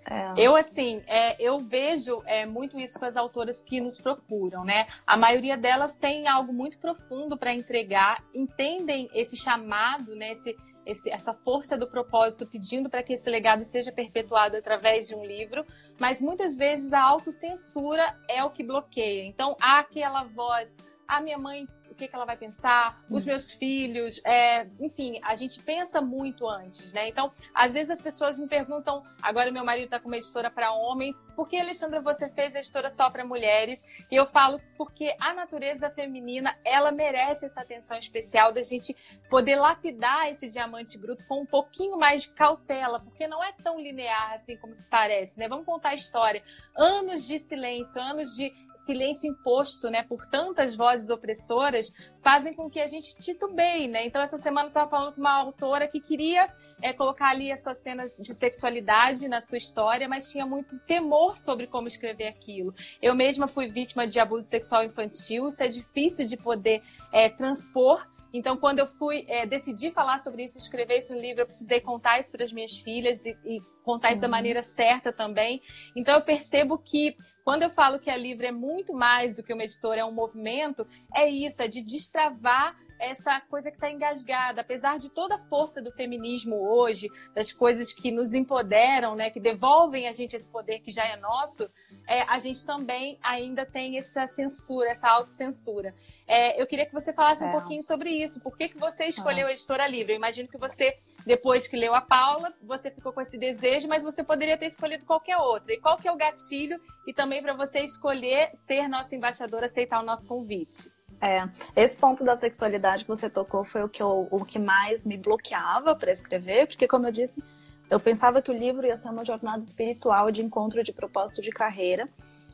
É. 0.09 0.33
Eu, 0.37 0.55
assim, 0.55 1.01
é, 1.05 1.35
eu 1.41 1.59
vejo 1.59 2.23
é, 2.25 2.45
muito 2.45 2.79
isso 2.79 2.97
com 2.97 3.05
as 3.05 3.17
autoras 3.17 3.61
que 3.61 3.81
nos 3.81 3.99
procuram, 3.99 4.63
né? 4.63 4.87
A 5.05 5.17
maioria 5.17 5.57
delas 5.57 5.97
tem 5.97 6.27
algo 6.27 6.53
muito 6.53 6.79
profundo 6.79 7.37
para 7.37 7.53
entregar, 7.53 8.23
entendem 8.33 9.09
esse 9.13 9.35
chamado, 9.35 10.15
né? 10.15 10.31
Esse, 10.31 10.55
esse, 10.85 11.11
essa 11.11 11.33
força 11.33 11.77
do 11.77 11.87
propósito 11.87 12.47
pedindo 12.47 12.89
para 12.89 13.03
que 13.03 13.13
esse 13.13 13.29
legado 13.29 13.63
seja 13.63 13.91
perpetuado 13.91 14.55
através 14.55 15.09
de 15.09 15.15
um 15.15 15.25
livro, 15.25 15.65
mas 15.99 16.21
muitas 16.21 16.55
vezes 16.55 16.93
a 16.93 17.03
autocensura 17.03 18.17
é 18.29 18.41
o 18.45 18.49
que 18.49 18.63
bloqueia. 18.63 19.25
Então, 19.25 19.57
há 19.61 19.79
aquela 19.79 20.23
voz, 20.23 20.73
a 21.05 21.19
minha 21.19 21.37
mãe 21.37 21.67
que, 21.97 22.07
que 22.07 22.15
ela 22.15 22.25
vai 22.25 22.37
pensar, 22.37 23.03
os 23.09 23.23
hum. 23.23 23.27
meus 23.27 23.51
filhos, 23.51 24.21
é, 24.23 24.67
enfim, 24.79 25.19
a 25.23 25.35
gente 25.35 25.61
pensa 25.61 25.99
muito 25.99 26.47
antes, 26.47 26.93
né? 26.93 27.07
Então, 27.07 27.31
às 27.53 27.73
vezes 27.73 27.89
as 27.89 28.01
pessoas 28.01 28.37
me 28.37 28.47
perguntam, 28.47 29.03
agora 29.21 29.51
meu 29.51 29.65
marido 29.65 29.85
está 29.85 29.99
com 29.99 30.07
uma 30.07 30.17
editora 30.17 30.49
para 30.49 30.71
homens, 30.71 31.15
por 31.35 31.49
que, 31.49 31.59
Alexandra, 31.59 32.01
você 32.01 32.29
fez 32.29 32.55
a 32.55 32.59
editora 32.59 32.89
só 32.89 33.09
para 33.09 33.25
mulheres? 33.25 33.85
E 34.09 34.15
eu 34.15 34.25
falo 34.25 34.61
porque 34.77 35.15
a 35.19 35.33
natureza 35.33 35.89
feminina, 35.89 36.57
ela 36.63 36.91
merece 36.91 37.45
essa 37.45 37.61
atenção 37.61 37.97
especial 37.97 38.53
da 38.53 38.61
gente 38.61 38.95
poder 39.29 39.55
lapidar 39.55 40.29
esse 40.29 40.47
diamante 40.47 40.97
bruto 40.97 41.25
com 41.27 41.41
um 41.41 41.45
pouquinho 41.45 41.97
mais 41.97 42.23
de 42.23 42.29
cautela, 42.29 42.99
porque 42.99 43.27
não 43.27 43.43
é 43.43 43.51
tão 43.51 43.79
linear 43.79 44.33
assim 44.33 44.57
como 44.57 44.73
se 44.73 44.87
parece, 44.87 45.39
né? 45.39 45.47
Vamos 45.47 45.65
contar 45.65 45.89
a 45.89 45.95
história. 45.95 46.43
Anos 46.75 47.25
de 47.27 47.39
silêncio, 47.39 48.01
anos 48.01 48.35
de 48.35 48.53
silêncio 48.77 49.29
imposto, 49.29 49.89
né, 49.89 50.03
por 50.03 50.25
tantas 50.25 50.75
vozes 50.75 51.09
opressoras, 51.09 51.91
fazem 52.21 52.53
com 52.53 52.69
que 52.69 52.79
a 52.79 52.87
gente 52.87 53.15
titubeie, 53.17 53.87
né? 53.87 54.05
Então, 54.05 54.21
essa 54.21 54.37
semana 54.37 54.67
eu 54.67 54.69
estava 54.69 54.89
falando 54.89 55.13
com 55.13 55.21
uma 55.21 55.33
autora 55.33 55.87
que 55.87 55.99
queria 55.99 56.47
é, 56.81 56.93
colocar 56.93 57.29
ali 57.29 57.51
as 57.51 57.63
suas 57.63 57.79
cenas 57.79 58.17
de 58.17 58.33
sexualidade 58.33 59.27
na 59.27 59.41
sua 59.41 59.57
história, 59.57 60.07
mas 60.07 60.31
tinha 60.31 60.45
muito 60.45 60.77
temor 60.79 61.37
sobre 61.37 61.67
como 61.67 61.87
escrever 61.87 62.27
aquilo. 62.27 62.73
Eu 63.01 63.15
mesma 63.15 63.47
fui 63.47 63.67
vítima 63.67 64.07
de 64.07 64.19
abuso 64.19 64.47
sexual 64.47 64.83
infantil, 64.83 65.47
isso 65.47 65.63
é 65.63 65.67
difícil 65.67 66.25
de 66.25 66.37
poder 66.37 66.81
é, 67.11 67.29
transpor 67.29 68.05
então, 68.33 68.57
quando 68.57 68.79
eu 68.79 68.87
fui 68.87 69.25
é, 69.27 69.45
decidir 69.45 69.91
falar 69.91 70.19
sobre 70.19 70.43
isso, 70.43 70.57
escrever 70.57 70.97
isso 70.97 71.13
no 71.13 71.19
livro, 71.19 71.41
eu 71.41 71.45
precisei 71.45 71.79
contar 71.79 72.19
isso 72.19 72.31
para 72.31 72.43
as 72.43 72.51
minhas 72.51 72.77
filhas 72.77 73.25
e, 73.25 73.37
e 73.43 73.61
contar 73.83 74.11
isso 74.11 74.21
da 74.21 74.27
uhum. 74.27 74.31
maneira 74.31 74.61
certa 74.61 75.13
também. 75.13 75.61
Então, 75.95 76.15
eu 76.15 76.21
percebo 76.21 76.77
que 76.77 77.15
quando 77.47 77.63
eu 77.63 77.69
falo 77.69 77.97
que 77.97 78.09
a 78.09 78.17
livro 78.17 78.45
é 78.45 78.51
muito 78.51 78.93
mais 78.93 79.37
do 79.37 79.41
que 79.41 79.53
uma 79.53 79.63
editora, 79.63 80.01
é 80.01 80.03
um 80.03 80.11
movimento, 80.11 80.85
é 81.15 81.29
isso, 81.29 81.61
é 81.61 81.67
de 81.69 81.81
destravar 81.81 82.75
essa 82.99 83.39
coisa 83.39 83.71
que 83.71 83.77
está 83.77 83.89
engasgada, 83.89 84.59
apesar 84.59 84.97
de 84.97 85.09
toda 85.09 85.35
a 85.35 85.39
força 85.39 85.81
do 85.81 85.89
feminismo 85.89 86.57
hoje, 86.57 87.07
das 87.33 87.53
coisas 87.53 87.93
que 87.93 88.11
nos 88.11 88.33
empoderam, 88.33 89.15
né, 89.15 89.29
que 89.29 89.39
devolvem 89.39 90.09
a 90.09 90.11
gente 90.11 90.35
esse 90.35 90.49
poder 90.49 90.79
que 90.79 90.91
já 90.91 91.05
é 91.05 91.15
nosso, 91.15 91.69
é, 92.05 92.23
a 92.23 92.37
gente 92.37 92.65
também 92.65 93.17
ainda 93.23 93.65
tem 93.65 93.97
essa 93.97 94.27
censura, 94.27 94.89
essa 94.89 95.07
autocensura. 95.07 95.95
É, 96.27 96.61
eu 96.61 96.67
queria 96.67 96.85
que 96.85 96.93
você 96.93 97.13
falasse 97.13 97.45
é. 97.45 97.47
um 97.47 97.51
pouquinho 97.53 97.81
sobre 97.81 98.09
isso. 98.09 98.41
Por 98.41 98.57
que, 98.57 98.67
que 98.67 98.77
você 98.77 99.05
escolheu 99.05 99.47
a 99.47 99.51
editora 99.53 99.87
livre? 99.87 100.11
Eu 100.11 100.17
imagino 100.17 100.49
que 100.49 100.57
você, 100.57 100.97
depois 101.27 101.67
que 101.67 101.75
leu 101.75 101.93
a 101.93 101.99
Paula, 101.99 102.53
você 102.63 102.89
ficou 102.89 103.11
com 103.11 103.19
esse 103.19 103.37
desejo, 103.37 103.85
mas 103.87 104.01
você 104.01 104.23
poderia 104.23 104.57
ter 104.57 104.67
escolhido 104.67 105.03
qualquer 105.03 105.37
outra. 105.37 105.73
E 105.73 105.77
qual 105.77 105.97
que 105.97 106.07
é 106.07 106.11
o 106.11 106.15
gatilho? 106.15 106.79
E 107.05 107.13
também 107.13 107.43
para 107.43 107.53
você 107.53 107.81
escolher 107.81 108.49
ser 108.65 108.87
nossa 108.87 109.13
embaixadora, 109.13 109.65
aceitar 109.65 110.01
o 110.01 110.05
nosso 110.05 110.25
convite. 110.25 110.89
É, 111.19 111.43
esse 111.75 111.97
ponto 111.97 112.23
da 112.23 112.37
sexualidade 112.37 113.03
que 113.03 113.09
você 113.09 113.29
tocou 113.29 113.65
foi 113.65 113.83
o 113.83 113.89
que, 113.89 114.01
eu, 114.01 114.29
o 114.31 114.45
que 114.45 114.57
mais 114.57 115.05
me 115.05 115.17
bloqueava 115.17 115.95
para 115.95 116.13
escrever, 116.13 116.67
porque, 116.67 116.87
como 116.87 117.07
eu 117.07 117.11
disse, 117.11 117.43
eu 117.89 117.99
pensava 117.99 118.41
que 118.41 118.51
o 118.51 118.57
livro 118.57 118.87
ia 118.87 118.95
ser 118.95 119.09
uma 119.09 119.25
jornada 119.25 119.61
espiritual 119.61 120.31
de 120.31 120.41
encontro 120.41 120.81
de 120.81 120.93
propósito 120.93 121.41
de 121.41 121.51
carreira, 121.51 122.07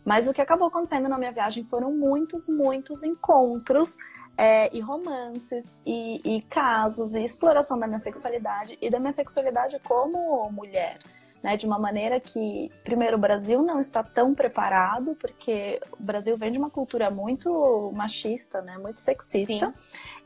mas 0.03 0.27
o 0.27 0.33
que 0.33 0.41
acabou 0.41 0.67
acontecendo 0.67 1.07
na 1.07 1.17
minha 1.19 1.31
viagem 1.31 1.63
foram 1.65 1.93
muitos, 1.93 2.47
muitos 2.47 3.03
encontros 3.03 3.95
é, 4.37 4.75
e 4.75 4.79
romances 4.79 5.79
e, 5.85 6.21
e 6.23 6.41
casos 6.43 7.13
e 7.13 7.23
exploração 7.23 7.77
da 7.77 7.87
minha 7.87 7.99
sexualidade 7.99 8.77
e 8.81 8.89
da 8.89 8.99
minha 8.99 9.11
sexualidade 9.11 9.77
como 9.79 10.49
mulher. 10.51 10.99
Né, 11.41 11.57
de 11.57 11.65
uma 11.65 11.77
maneira 11.77 12.21
que, 12.21 12.71
primeiro, 12.85 13.17
o 13.17 13.19
Brasil 13.19 13.61
não 13.61 13.77
está 13.77 14.01
tão 14.01 14.33
preparado, 14.33 15.13
porque 15.15 15.77
o 15.99 16.01
Brasil 16.01 16.37
vem 16.37 16.53
de 16.53 16.57
uma 16.57 16.69
cultura 16.69 17.11
muito 17.11 17.91
machista, 17.93 18.61
né, 18.61 18.77
muito 18.77 19.01
sexista. 19.01 19.67
Sim. 19.67 19.73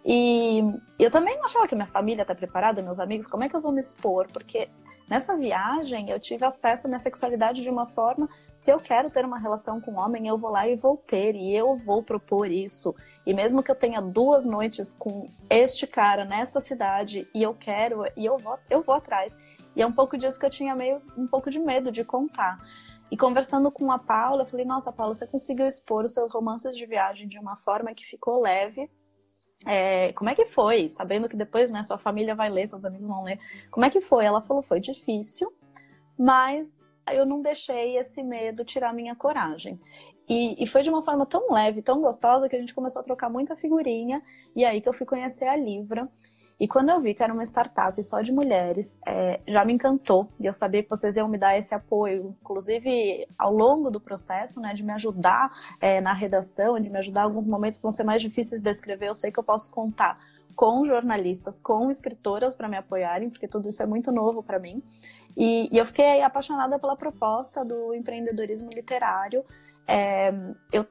E 0.06 0.60
eu 1.00 1.10
também 1.10 1.36
não 1.36 1.46
achava 1.46 1.68
que 1.68 1.74
minha 1.74 1.88
família 1.88 2.22
está 2.22 2.36
preparada, 2.36 2.84
meus 2.84 3.00
amigos, 3.00 3.26
como 3.26 3.44
é 3.44 3.50
que 3.50 3.56
eu 3.56 3.62
vou 3.62 3.72
me 3.72 3.80
expor? 3.80 4.28
Porque 4.32 4.70
nessa 5.08 5.36
viagem 5.36 6.10
eu 6.10 6.20
tive 6.20 6.46
acesso 6.46 6.86
à 6.86 6.90
minha 6.90 7.00
sexualidade 7.00 7.62
de 7.62 7.70
uma 7.70 7.86
forma, 7.88 8.28
se 8.58 8.72
eu 8.72 8.80
quero 8.80 9.10
ter 9.10 9.24
uma 9.24 9.38
relação 9.38 9.80
com 9.80 9.92
um 9.92 10.00
homem, 10.00 10.28
eu 10.28 10.38
vou 10.38 10.50
lá 10.50 10.68
e 10.68 10.76
vou 10.76 10.98
ter, 10.98 11.36
e 11.36 11.56
eu 11.56 11.78
vou 11.78 12.02
propor 12.02 12.50
isso. 12.50 12.96
E 13.26 13.34
mesmo 13.34 13.62
que 13.62 13.70
eu 13.70 13.76
tenha 13.76 14.02
duas 14.02 14.46
noites 14.46 14.94
com 14.94 15.30
este 15.50 15.86
cara 15.86 16.26
nesta 16.26 16.60
cidade 16.60 17.28
e 17.36 17.44
eu 17.44 17.54
quero, 17.54 18.06
e 18.16 18.26
eu 18.26 18.38
vou, 18.38 18.58
eu 18.70 18.82
vou 18.82 18.96
atrás. 18.96 19.38
E 19.76 19.82
é 19.82 19.86
um 19.86 19.92
pouco 19.92 20.18
disso 20.18 20.40
que 20.40 20.46
eu 20.46 20.50
tinha 20.50 20.74
meio 20.76 21.02
um 21.16 21.28
pouco 21.28 21.52
de 21.52 21.60
medo 21.60 21.92
de 21.92 22.04
contar. 22.04 22.58
E 23.12 23.16
conversando 23.16 23.72
com 23.72 23.92
a 23.92 24.00
Paula, 24.00 24.42
eu 24.42 24.48
falei: 24.48 24.66
"Nossa, 24.66 24.92
Paula, 24.92 25.14
você 25.14 25.28
conseguiu 25.28 25.68
expor 25.68 26.04
os 26.04 26.14
seus 26.14 26.32
romances 26.32 26.76
de 26.76 26.86
viagem 26.86 27.28
de 27.28 27.38
uma 27.38 27.56
forma 27.58 27.94
que 27.94 28.06
ficou 28.06 28.42
leve. 28.42 28.90
É, 29.66 30.14
como 30.14 30.30
é 30.30 30.36
que 30.36 30.46
foi? 30.46 30.90
Sabendo 30.90 31.28
que 31.28 31.36
depois, 31.36 31.72
né, 31.72 31.82
sua 31.84 31.98
família 31.98 32.36
vai 32.36 32.50
ler, 32.50 32.68
seus 32.68 32.86
amigos 32.86 33.08
vão 33.08 33.24
ler. 33.24 33.40
Como 33.72 33.86
é 33.86 33.90
que 33.90 34.02
foi?" 34.02 34.26
Ela 34.26 34.42
falou: 34.42 34.64
"Foi 34.64 34.80
difícil, 34.80 35.52
mas 36.18 36.86
eu 37.14 37.26
não 37.26 37.42
deixei 37.42 37.98
esse 37.98 38.22
medo 38.24 38.66
tirar 38.66 38.94
minha 38.94 39.16
coragem. 39.16 39.80
E, 40.30 40.62
e, 40.62 40.68
foi 40.68 40.82
de 40.82 40.90
uma 40.90 41.04
forma 41.04 41.26
tão 41.26 41.52
leve, 41.52 41.82
tão 41.82 42.02
gostosa, 42.02 42.50
que 42.50 42.56
a 42.56 42.60
gente 42.60 42.76
começou 42.76 43.00
a 43.00 43.04
trocar 43.04 43.30
muita 43.30 43.56
figurinha. 43.56 44.22
E 44.56 44.66
aí 44.66 44.82
que 44.82 44.90
eu 44.90 44.94
fui 44.94 45.06
conhecer 45.06 45.46
a 45.46 45.56
Livra. 45.56 46.08
E 46.60 46.68
quando 46.68 46.90
eu 46.90 47.00
vi 47.00 47.14
que 47.14 47.22
era 47.22 47.32
uma 47.32 47.44
startup 47.44 48.02
só 48.02 48.22
de 48.22 48.32
mulheres, 48.32 49.00
é, 49.06 49.40
já 49.48 49.64
me 49.64 49.74
encantou. 49.74 50.28
E 50.42 50.46
eu 50.48 50.54
sabia 50.54 50.82
que 50.82 50.90
vocês 50.90 51.16
iam 51.16 51.28
me 51.28 51.38
dar 51.38 51.58
esse 51.58 51.76
apoio, 51.76 52.36
inclusive 52.42 53.28
ao 53.38 53.54
longo 53.54 53.92
do 53.92 54.00
processo, 54.00 54.60
né, 54.60 54.74
de 54.74 54.84
me 54.84 54.92
ajudar 54.94 55.52
é, 55.80 56.02
na 56.02 56.14
redação, 56.14 56.80
de 56.80 56.90
me 56.90 56.98
ajudar 56.98 57.22
em 57.22 57.24
alguns 57.26 57.46
momentos 57.46 57.78
que 57.78 57.84
vão 57.84 57.92
ser 57.92 58.04
mais 58.04 58.22
difíceis 58.22 58.62
de 58.62 58.70
escrever. 58.72 59.10
Eu 59.10 59.14
sei 59.14 59.32
que 59.32 59.40
eu 59.40 59.44
posso 59.44 59.70
contar 59.70 60.18
com 60.56 60.84
jornalistas, 60.88 61.60
com 61.60 61.92
escritoras 61.92 62.56
para 62.56 62.68
me 62.68 62.78
apoiarem, 62.78 63.30
porque 63.30 63.48
tudo 63.48 63.70
isso 63.70 63.84
é 63.84 63.86
muito 63.86 64.12
novo 64.12 64.42
para 64.42 64.58
mim. 64.58 64.82
E, 65.38 65.70
e, 65.72 65.78
eu 65.78 65.86
fiquei 65.86 66.24
apaixonada 66.24 66.80
pela 66.80 66.96
proposta 66.96 67.64
do 67.64 67.94
empreendedorismo 67.94 68.72
literário. 68.72 69.46
É, 69.88 70.34
eu, 70.72 70.86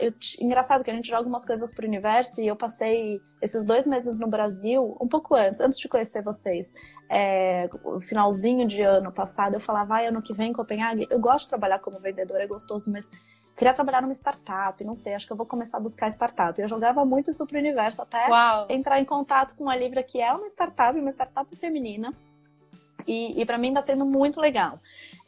eu, 0.00 0.12
engraçado 0.40 0.82
que 0.82 0.90
a 0.90 0.94
gente 0.94 1.08
joga 1.08 1.28
umas 1.28 1.46
coisas 1.46 1.72
para 1.72 1.84
o 1.84 1.88
universo 1.88 2.40
e 2.40 2.48
eu 2.48 2.56
passei 2.56 3.22
esses 3.40 3.64
dois 3.64 3.86
meses 3.86 4.18
no 4.18 4.26
Brasil, 4.26 4.96
um 5.00 5.06
pouco 5.06 5.36
antes, 5.36 5.60
antes 5.60 5.78
de 5.78 5.88
conhecer 5.88 6.20
vocês. 6.22 6.72
É, 7.08 7.70
o 7.84 8.00
finalzinho 8.00 8.66
de 8.66 8.82
ano 8.82 9.12
passado, 9.14 9.54
eu 9.54 9.60
falava, 9.60 9.90
vai, 9.90 10.06
ano 10.06 10.20
que 10.20 10.34
vem 10.34 10.50
em 10.50 10.52
Copenhague. 10.52 11.06
Eu 11.08 11.20
gosto 11.20 11.44
de 11.44 11.50
trabalhar 11.50 11.78
como 11.78 12.00
vendedora, 12.00 12.42
é 12.42 12.46
gostoso, 12.46 12.90
mas 12.90 13.06
queria 13.56 13.72
trabalhar 13.72 14.02
numa 14.02 14.14
startup, 14.14 14.82
não 14.84 14.96
sei, 14.96 15.14
acho 15.14 15.26
que 15.26 15.32
eu 15.32 15.36
vou 15.36 15.46
começar 15.46 15.76
a 15.76 15.80
buscar 15.80 16.08
startup. 16.08 16.60
Eu 16.60 16.66
jogava 16.66 17.04
muito 17.04 17.30
isso 17.30 17.46
pro 17.46 17.56
universo 17.56 18.02
até 18.02 18.28
Uau. 18.28 18.66
entrar 18.68 19.00
em 19.00 19.04
contato 19.04 19.54
com 19.54 19.70
a 19.70 19.76
Libra, 19.76 20.02
que 20.02 20.20
é 20.20 20.32
uma 20.32 20.48
startup, 20.48 20.98
uma 20.98 21.12
startup 21.12 21.54
feminina. 21.54 22.12
E, 23.06 23.40
e 23.40 23.46
para 23.46 23.58
mim 23.58 23.68
está 23.68 23.82
sendo 23.82 24.04
muito 24.04 24.40
legal 24.40 24.78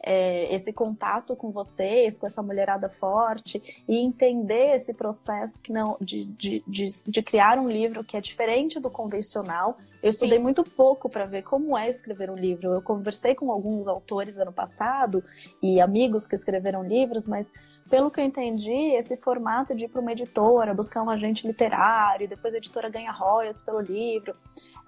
é, 0.03 0.53
esse 0.53 0.73
contato 0.73 1.35
com 1.35 1.49
vocês, 1.49 2.19
com 2.19 2.27
essa 2.27 2.43
mulherada 2.43 2.89
forte, 2.89 3.83
e 3.87 3.97
entender 3.97 4.75
esse 4.75 4.93
processo 4.93 5.59
que 5.59 5.71
não 5.71 5.95
de, 6.01 6.25
de, 6.25 6.63
de, 6.67 6.87
de 7.07 7.23
criar 7.23 7.57
um 7.57 7.69
livro 7.69 8.03
que 8.03 8.17
é 8.17 8.21
diferente 8.21 8.79
do 8.79 8.89
convencional. 8.89 9.77
Eu 10.01 10.09
estudei 10.09 10.37
Sim. 10.37 10.43
muito 10.43 10.63
pouco 10.63 11.09
para 11.09 11.25
ver 11.25 11.43
como 11.43 11.77
é 11.77 11.89
escrever 11.89 12.29
um 12.29 12.35
livro. 12.35 12.73
Eu 12.73 12.81
conversei 12.81 13.33
com 13.33 13.49
alguns 13.49 13.87
autores 13.87 14.37
ano 14.37 14.51
passado 14.51 15.23
e 15.61 15.79
amigos 15.79 16.27
que 16.27 16.35
escreveram 16.35 16.83
livros, 16.83 17.25
mas 17.25 17.51
pelo 17.93 18.09
que 18.09 18.19
eu 18.19 18.25
entendi, 18.25 18.95
esse 18.95 19.15
formato 19.17 19.75
de 19.75 19.85
ir 19.85 19.87
para 19.87 20.01
uma 20.01 20.11
editora, 20.11 20.73
buscar 20.73 21.03
um 21.03 21.11
agente 21.11 21.45
literário, 21.45 22.27
depois 22.27 22.51
a 22.51 22.57
editora 22.57 22.89
ganha 22.89 23.11
royalties 23.11 23.61
pelo 23.61 23.79
livro, 23.81 24.35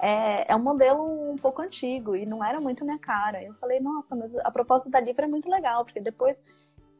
é, 0.01 0.51
é 0.51 0.55
um 0.55 0.63
modelo 0.63 1.03
um 1.31 1.37
pouco 1.37 1.61
antigo 1.61 2.15
e 2.15 2.25
não 2.25 2.43
era 2.43 2.59
muito 2.59 2.83
minha 2.83 2.97
cara. 2.97 3.43
Eu 3.43 3.53
falei, 3.61 3.79
nossa, 3.79 4.15
mas 4.15 4.35
a 4.37 4.49
proposta 4.49 4.89
da 4.89 4.99
Livra 4.99 5.25
é 5.25 5.27
muito 5.27 5.47
legal, 5.47 5.85
porque 5.85 5.99
depois 5.99 6.43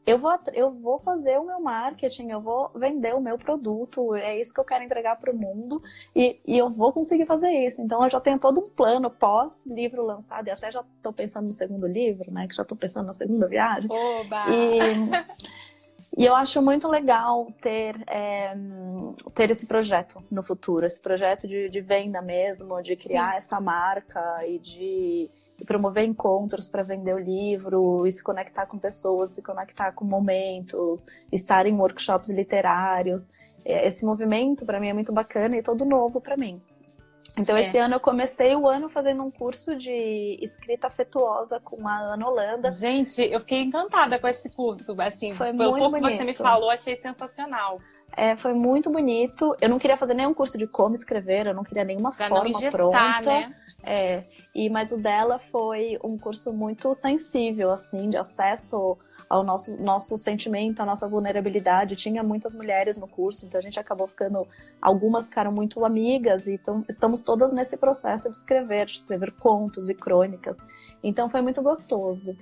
eu 0.06 0.16
vou, 0.16 0.32
eu 0.54 0.70
vou 0.70 1.00
fazer 1.00 1.40
o 1.40 1.44
meu 1.44 1.58
marketing, 1.58 2.30
eu 2.30 2.40
vou 2.40 2.70
vender 2.76 3.12
o 3.12 3.20
meu 3.20 3.36
produto, 3.36 4.14
é 4.14 4.40
isso 4.40 4.54
que 4.54 4.60
eu 4.60 4.64
quero 4.64 4.84
entregar 4.84 5.16
para 5.16 5.34
o 5.34 5.36
mundo 5.36 5.82
e, 6.14 6.38
e, 6.46 6.56
eu 6.56 6.70
vou 6.70 6.92
conseguir 6.92 7.26
fazer 7.26 7.50
isso. 7.50 7.82
Então 7.82 8.04
eu 8.04 8.08
já 8.08 8.20
tenho 8.20 8.38
todo 8.38 8.60
um 8.60 8.70
plano 8.70 9.10
pós-livro 9.10 10.06
lançado 10.06 10.46
e 10.46 10.52
até 10.52 10.70
já 10.70 10.84
estou 10.98 11.12
pensando 11.12 11.46
no 11.46 11.52
segundo 11.52 11.84
livro, 11.84 12.30
né? 12.30 12.46
Que 12.46 12.54
já 12.54 12.62
estou 12.62 12.78
pensando 12.78 13.06
na 13.06 13.14
segunda 13.14 13.48
viagem. 13.48 13.90
Oba! 13.90 14.46
E, 14.48 14.78
e 16.16 16.24
eu 16.24 16.34
acho 16.34 16.62
muito 16.62 16.88
legal 16.88 17.52
ter, 17.60 17.94
é, 18.06 18.56
ter 19.34 19.50
esse 19.50 19.66
projeto 19.66 20.24
no 20.30 20.42
futuro, 20.42 20.86
esse 20.86 21.00
projeto 21.00 21.46
de, 21.46 21.68
de 21.68 21.80
venda 21.82 22.22
mesmo, 22.22 22.80
de 22.82 22.96
criar 22.96 23.32
Sim. 23.32 23.38
essa 23.38 23.60
marca 23.60 24.46
e 24.46 24.58
de 24.58 25.30
promover 25.66 26.04
encontros 26.04 26.70
para 26.70 26.82
vender 26.82 27.14
o 27.14 27.18
livro, 27.18 28.06
e 28.06 28.10
se 28.10 28.22
conectar 28.22 28.66
com 28.66 28.78
pessoas, 28.78 29.32
se 29.32 29.42
conectar 29.42 29.92
com 29.92 30.04
momentos, 30.04 31.04
estar 31.30 31.66
em 31.66 31.74
workshops 31.74 32.30
literários. 32.30 33.28
É, 33.62 33.86
esse 33.86 34.04
movimento 34.04 34.64
para 34.64 34.80
mim 34.80 34.88
é 34.88 34.94
muito 34.94 35.12
bacana 35.12 35.56
e 35.56 35.62
todo 35.62 35.84
novo 35.84 36.20
para 36.20 36.36
mim. 36.36 36.60
Então, 37.38 37.56
é. 37.56 37.66
esse 37.66 37.76
ano 37.76 37.94
eu 37.94 38.00
comecei 38.00 38.54
o 38.56 38.66
ano 38.66 38.88
fazendo 38.88 39.22
um 39.22 39.30
curso 39.30 39.76
de 39.76 40.38
escrita 40.40 40.86
afetuosa 40.86 41.60
com 41.60 41.86
a 41.86 42.14
Ana 42.14 42.28
Holanda. 42.28 42.70
Gente, 42.70 43.20
eu 43.22 43.40
fiquei 43.40 43.62
encantada 43.62 44.18
com 44.18 44.26
esse 44.26 44.48
curso. 44.50 44.94
Assim, 45.00 45.32
foi 45.32 45.52
pelo 45.52 45.72
muito 45.72 45.82
pouco 45.82 45.96
que 45.96 46.16
você 46.16 46.24
me 46.24 46.34
falou, 46.34 46.70
achei 46.70 46.96
sensacional. 46.96 47.80
É, 48.16 48.36
foi 48.36 48.54
muito 48.54 48.90
bonito. 48.90 49.54
Eu 49.60 49.68
não 49.68 49.78
queria 49.78 49.96
fazer 49.96 50.14
nenhum 50.14 50.32
curso 50.32 50.56
de 50.56 50.66
como 50.66 50.94
escrever, 50.94 51.46
eu 51.46 51.54
não 51.54 51.62
queria 51.62 51.84
nenhuma 51.84 52.12
pra 52.12 52.28
forma 52.28 52.48
engessar, 52.48 52.72
pronta. 52.72 53.22
Né? 53.22 53.54
É, 53.82 54.24
e, 54.56 54.70
mas 54.70 54.90
o 54.90 54.96
dela 54.96 55.38
foi 55.38 55.98
um 56.02 56.16
curso 56.16 56.50
muito 56.50 56.94
sensível, 56.94 57.70
assim, 57.70 58.08
de 58.08 58.16
acesso 58.16 58.96
ao 59.28 59.44
nosso, 59.44 59.76
nosso 59.82 60.16
sentimento, 60.16 60.80
à 60.80 60.86
nossa 60.86 61.06
vulnerabilidade. 61.06 61.94
Tinha 61.94 62.22
muitas 62.22 62.54
mulheres 62.54 62.96
no 62.96 63.06
curso, 63.06 63.44
então 63.44 63.58
a 63.58 63.62
gente 63.62 63.78
acabou 63.78 64.06
ficando. 64.06 64.48
Algumas 64.80 65.28
ficaram 65.28 65.52
muito 65.52 65.84
amigas, 65.84 66.48
então 66.48 66.82
estamos 66.88 67.20
todas 67.20 67.52
nesse 67.52 67.76
processo 67.76 68.30
de 68.30 68.36
escrever, 68.36 68.86
de 68.86 68.94
escrever 68.94 69.30
contos 69.32 69.90
e 69.90 69.94
crônicas. 69.94 70.56
Então 71.02 71.28
foi 71.28 71.40
muito 71.42 71.62
gostoso. 71.62 72.36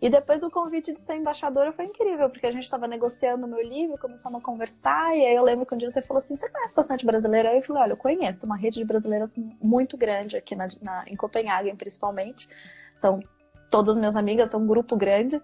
E 0.00 0.10
depois 0.10 0.42
o 0.42 0.50
convite 0.50 0.92
de 0.92 0.98
ser 0.98 1.14
embaixadora 1.14 1.72
foi 1.72 1.84
incrível, 1.84 2.28
porque 2.28 2.46
a 2.46 2.50
gente 2.50 2.64
estava 2.64 2.88
negociando 2.88 3.46
meu 3.46 3.62
livro, 3.62 3.96
começamos 3.98 4.40
a 4.40 4.44
conversar, 4.44 5.16
e 5.16 5.24
aí 5.24 5.34
eu 5.34 5.44
lembro 5.44 5.64
que 5.64 5.74
um 5.74 5.78
dia 5.78 5.88
você 5.88 6.02
falou 6.02 6.18
assim: 6.18 6.34
Você 6.34 6.50
conhece 6.50 6.74
bastante 6.74 7.06
brasileiro? 7.06 7.48
Aí 7.48 7.58
eu 7.58 7.62
falei: 7.62 7.82
Olha, 7.84 7.92
eu 7.92 7.96
conheço, 7.96 8.40
tem 8.40 8.50
uma 8.50 8.56
rede 8.56 8.80
de 8.80 8.84
brasileiras 8.84 9.30
muito 9.60 9.96
grande 9.96 10.36
aqui 10.36 10.56
na, 10.56 10.66
na, 10.82 11.04
em 11.06 11.16
Copenhague, 11.16 11.72
principalmente. 11.76 12.48
São 12.96 13.22
todas 13.70 13.96
minhas 13.96 14.16
amigas, 14.16 14.50
são 14.50 14.60
um 14.60 14.66
grupo 14.66 14.96
grande. 14.96 15.40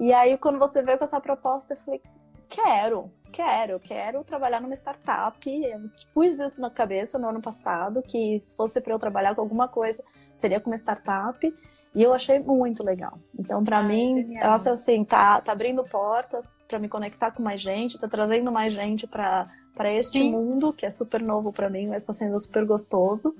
E 0.00 0.12
aí, 0.12 0.36
quando 0.36 0.58
você 0.58 0.82
veio 0.82 0.98
com 0.98 1.04
essa 1.04 1.20
proposta, 1.20 1.74
eu 1.74 1.78
falei, 1.84 2.00
quero, 2.48 3.10
quero, 3.32 3.80
quero 3.80 4.24
trabalhar 4.24 4.60
numa 4.60 4.74
startup. 4.74 5.38
Eu 5.48 5.90
pus 6.12 6.38
isso 6.38 6.60
na 6.60 6.70
cabeça 6.70 7.18
no 7.18 7.28
ano 7.28 7.40
passado, 7.40 8.02
que 8.02 8.42
se 8.44 8.56
fosse 8.56 8.80
para 8.80 8.92
eu 8.92 8.98
trabalhar 8.98 9.34
com 9.34 9.40
alguma 9.40 9.68
coisa, 9.68 10.02
seria 10.34 10.60
com 10.60 10.70
uma 10.70 10.76
startup. 10.76 11.54
E 11.94 12.02
eu 12.02 12.14
achei 12.14 12.38
muito 12.38 12.82
legal. 12.82 13.18
Então, 13.38 13.62
para 13.62 13.82
mim, 13.82 14.34
eu 14.34 14.50
acho 14.50 14.70
assim, 14.70 15.04
tá, 15.04 15.40
tá 15.40 15.52
abrindo 15.52 15.84
portas 15.84 16.50
para 16.66 16.78
me 16.78 16.88
conectar 16.88 17.30
com 17.30 17.42
mais 17.42 17.60
gente, 17.60 17.98
tá 17.98 18.08
trazendo 18.08 18.50
mais 18.50 18.72
gente 18.72 19.06
para 19.06 19.46
este 19.92 20.18
Sim. 20.18 20.30
mundo, 20.30 20.72
que 20.72 20.86
é 20.86 20.90
super 20.90 21.20
novo 21.20 21.52
para 21.52 21.68
mim, 21.68 21.88
mas 21.88 22.02
está 22.02 22.14
sendo 22.14 22.38
super 22.38 22.64
gostoso. 22.64 23.34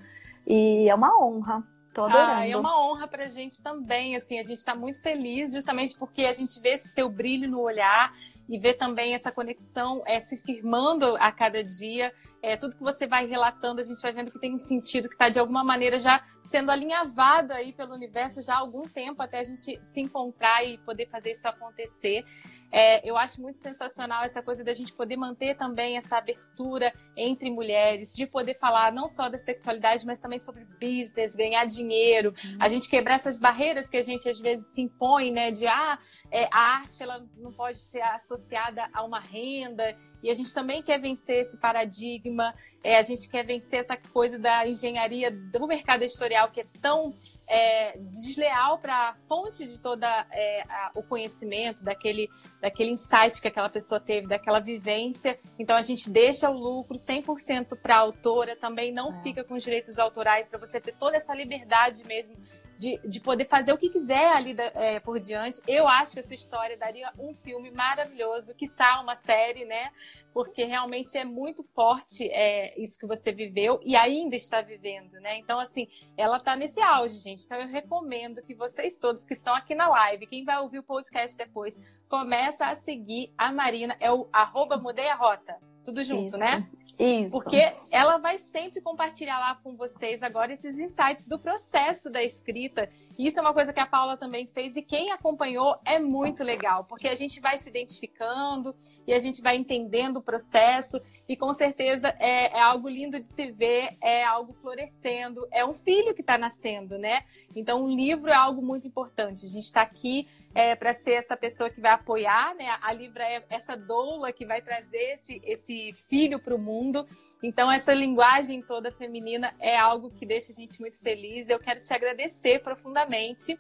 E 0.47 0.89
é 0.89 0.95
uma 0.95 1.19
honra 1.19 1.65
Tô 1.93 2.05
adorando. 2.05 2.33
Ah, 2.33 2.49
é 2.49 2.57
uma 2.57 2.81
honra 2.81 3.07
pra 3.07 3.29
gente 3.29 3.63
também, 3.63 4.17
assim, 4.17 4.39
a 4.39 4.43
gente 4.43 4.65
tá 4.65 4.75
muito 4.75 5.01
feliz 5.03 5.53
justamente 5.53 5.97
porque 5.99 6.25
a 6.25 6.33
gente 6.33 6.59
vê 6.61 6.71
esse 6.71 6.89
seu 6.89 7.09
brilho 7.11 7.49
no 7.49 7.61
olhar 7.61 8.13
e 8.49 8.59
vê 8.59 8.75
também 8.75 9.15
essa 9.15 9.31
conexão 9.31 10.03
é, 10.07 10.21
se 10.21 10.37
firmando 10.43 11.17
a 11.17 11.31
cada 11.33 11.63
dia. 11.63 12.13
É, 12.43 12.57
tudo 12.57 12.77
que 12.77 12.83
você 12.83 13.07
vai 13.07 13.27
relatando, 13.27 13.81
a 13.81 13.85
gente 13.85 14.01
vai 14.01 14.13
vendo 14.13 14.31
que 14.31 14.39
tem 14.39 14.53
um 14.53 14.57
sentido, 14.57 15.09
que 15.09 15.15
está 15.15 15.29
de 15.29 15.39
alguma 15.39 15.63
maneira 15.63 15.99
já 15.99 16.25
sendo 16.43 16.71
alinhavado 16.71 17.53
aí 17.53 17.73
pelo 17.73 17.95
universo 17.95 18.43
já 18.43 18.55
há 18.55 18.59
algum 18.59 18.83
tempo 18.83 19.23
até 19.23 19.39
a 19.41 19.45
gente 19.45 19.81
se 19.83 20.01
encontrar 20.01 20.65
e 20.65 20.77
poder 20.79 21.09
fazer 21.09 21.31
isso 21.31 21.49
acontecer. 21.49 22.25
É, 22.73 23.07
eu 23.07 23.19
acho 23.19 23.43
muito 23.43 23.59
sensacional 23.59 24.25
essa 24.25 24.43
coisa 24.43 24.65
da 24.65 24.73
gente 24.73 24.95
poder 24.95 25.17
manter 25.17 25.55
também 25.57 25.99
essa 25.99 26.17
abertura 26.17 26.91
entre 27.15 27.51
mulheres, 27.51 28.15
de 28.15 28.27
poder 28.27 28.59
falar 28.59 28.91
não 28.91 29.09
só 29.09 29.29
da 29.29 29.37
sexualidade, 29.37 30.07
mas 30.07 30.19
também 30.21 30.39
sobre 30.39 30.65
business, 30.81 31.37
ganhar 31.37 31.67
dinheiro, 31.67 32.35
uhum. 32.43 32.57
a 32.59 32.69
gente 32.69 32.89
quebrar 32.89 33.17
essas 33.17 33.39
barreiras 33.39 33.91
que 33.91 33.99
a 33.99 34.03
gente 34.03 34.27
às 34.27 34.41
vezes 34.41 34.73
se 34.73 34.81
impõe, 34.81 35.31
né? 35.31 35.51
De 35.51 35.67
ah, 35.67 35.99
é, 36.31 36.49
a 36.51 36.79
arte 36.79 37.03
ela 37.03 37.23
não 37.37 37.53
pode 37.53 37.79
ser 37.79 38.01
associada 38.01 38.89
a 38.93 39.05
uma 39.05 39.21
renda. 39.21 39.95
E 40.23 40.31
a 40.31 40.35
gente 40.35 40.55
também 40.55 40.83
quer 40.83 41.01
vencer 41.01 41.43
esse 41.43 41.59
paradigma, 41.59 42.55
é, 42.83 42.97
a 42.97 43.03
gente 43.03 43.29
quer 43.29 43.45
vencer 43.45 43.81
essa 43.81 43.97
coisa 43.97 44.39
da 44.39 44.67
engenharia 44.67 45.31
do 45.31 45.67
mercado 45.67 46.05
editorial 46.05 46.49
que 46.51 46.61
é 46.61 46.67
tão 46.81 47.13
é, 47.47 47.99
desleal 47.99 48.79
para 48.79 49.11
a 49.11 49.15
fonte 49.29 49.67
de 49.67 49.79
toda 49.79 50.27
é, 50.31 50.65
o 50.95 51.03
conhecimento, 51.03 51.83
daquele, 51.83 52.29
daquele 52.61 52.91
insight 52.91 53.41
que 53.41 53.49
aquela 53.49 53.69
pessoa 53.69 54.01
teve, 54.01 54.27
daquela 54.27 54.61
vivência. 54.61 55.39
Então 55.59 55.77
a 55.77 55.83
gente 55.83 56.11
deixa 56.11 56.49
o 56.51 56.59
lucro 56.59 56.97
100% 56.97 57.77
para 57.81 57.97
a 57.97 58.01
autora, 58.01 58.57
também 58.57 58.93
não 58.93 59.13
é. 59.13 59.23
fica 59.23 59.45
com 59.45 59.55
os 59.55 59.63
direitos 59.63 59.99
autorais 59.99 60.49
para 60.49 60.59
você 60.59 60.81
ter 60.81 60.95
toda 60.95 61.17
essa 61.17 61.35
liberdade 61.35 62.05
mesmo 62.07 62.35
de, 62.79 62.99
de 63.05 63.21
poder 63.21 63.45
fazer 63.47 63.73
o 63.73 63.79
que 63.79 63.89
quiser 63.89 64.33
ali 64.33 64.55
da, 64.55 64.65
é, 64.75 65.01
por 65.01 65.19
diante. 65.19 65.61
Eu 65.67 65.87
acho 65.87 66.13
que 66.13 66.21
essa 66.21 66.35
história 66.35 66.77
daria 66.77 67.11
um 67.19 67.33
filme 67.35 67.71
maravilhoso, 67.71 68.55
que 68.55 68.67
uma 69.01 69.15
série, 69.15 69.65
né? 69.65 69.91
Porque 70.33 70.65
realmente 70.65 71.17
é 71.17 71.25
muito 71.25 71.63
forte 71.75 72.29
é, 72.31 72.79
isso 72.81 72.99
que 72.99 73.07
você 73.07 73.33
viveu 73.33 73.81
e 73.85 73.95
ainda 73.95 74.35
está 74.35 74.61
vivendo, 74.61 75.13
né? 75.21 75.39
Então, 75.39 75.61
assim, 75.61 75.87
ela 76.17 76.39
está 76.39 76.57
nesse 76.57 76.81
auge, 76.81 77.19
gente. 77.19 77.45
Então, 77.45 77.59
eu 77.59 77.69
recomendo 77.69 78.43
que 78.43 78.55
vocês 78.55 78.99
todos 78.99 79.25
que 79.25 79.35
estão 79.35 79.55
aqui 79.55 79.75
na 79.75 79.89
live, 79.89 80.27
quem 80.27 80.45
vai 80.45 80.59
ouvir 80.59 80.79
o 80.79 80.83
podcast 80.83 81.37
depois, 81.37 81.79
começa 82.09 82.67
a 82.67 82.77
seguir 82.77 83.33
a 83.37 83.53
Marina. 83.53 83.97
É 84.01 84.11
o 84.11 84.29
arroba 84.33 84.77
Mudei 84.77 85.09
a 85.09 85.15
Rota. 85.15 85.72
Tudo 85.85 86.03
junto, 86.05 86.29
Isso. 86.29 86.39
né? 86.39 86.67
Isso. 86.99 87.33
Porque 87.33 87.73
ela 87.91 88.19
vai 88.19 88.39
sempre 88.39 88.81
compartilhar 88.81 89.39
lá 89.39 89.57
com 89.57 89.75
vocês 89.77 90.23
agora 90.23 90.53
esses 90.53 90.79
insights 90.79 91.27
do 91.27 91.39
processo 91.39 92.11
da 92.11 92.23
escrita. 92.23 92.89
Isso 93.19 93.39
é 93.39 93.43
uma 93.43 93.53
coisa 93.53 93.73
que 93.73 93.81
a 93.81 93.87
Paula 93.87 94.17
também 94.17 94.47
fez 94.47 94.77
e 94.77 94.83
quem 94.83 95.11
acompanhou 95.11 95.77
é 95.85 95.99
muito 95.99 96.43
legal, 96.43 96.85
porque 96.85 97.09
a 97.09 97.15
gente 97.15 97.41
vai 97.41 97.59
se 97.59 97.69
identificando 97.69 98.75
e 99.07 99.13
a 99.13 99.19
gente 99.19 99.43
vai 99.43 99.57
entendendo 99.57 100.19
o 100.19 100.23
processo 100.23 101.01
e 101.29 101.37
com 101.37 101.53
certeza 101.53 102.09
é, 102.19 102.57
é 102.57 102.61
algo 102.61 102.89
lindo 102.89 103.21
de 103.21 103.27
se 103.27 103.51
ver, 103.51 103.97
é 104.01 104.25
algo 104.25 104.53
florescendo, 104.55 105.47
é 105.51 105.65
um 105.65 105.75
filho 105.75 106.15
que 106.15 106.21
está 106.21 106.39
nascendo, 106.39 106.99
né? 106.99 107.23
Então, 107.55 107.85
um 107.85 107.89
livro 107.89 108.31
é 108.31 108.35
algo 108.35 108.63
muito 108.63 108.87
importante. 108.87 109.45
A 109.45 109.49
gente 109.49 109.65
está 109.65 109.83
aqui 109.83 110.27
é, 110.55 110.77
para 110.77 110.93
ser 110.93 111.13
essa 111.13 111.37
pessoa 111.37 111.71
que 111.71 111.81
vai 111.81 111.93
apoiar, 111.93 112.55
né? 112.55 112.77
A 112.83 112.93
Libra 112.93 113.25
é 113.25 113.45
essa 113.49 113.77
doula 113.77 114.33
que 114.33 114.45
vai 114.45 114.61
trazer 114.61 115.15
esse, 115.15 115.41
esse 115.45 115.93
filho 116.09 116.39
para 116.39 116.55
o 116.55 116.59
mundo. 116.59 117.07
Então, 117.43 117.71
essa 117.71 117.93
linguagem 117.93 118.61
toda 118.63 118.93
feminina 118.93 119.55
é 119.59 119.77
algo 119.77 120.11
que 120.11 120.27
deixa 120.27 120.53
a 120.53 120.55
gente 120.55 120.81
muito 120.81 121.01
feliz. 121.01 121.49
Eu 121.49 121.59
quero 121.59 121.81
te 121.81 121.93
agradecer 121.93 122.63
profundamente 122.63 123.59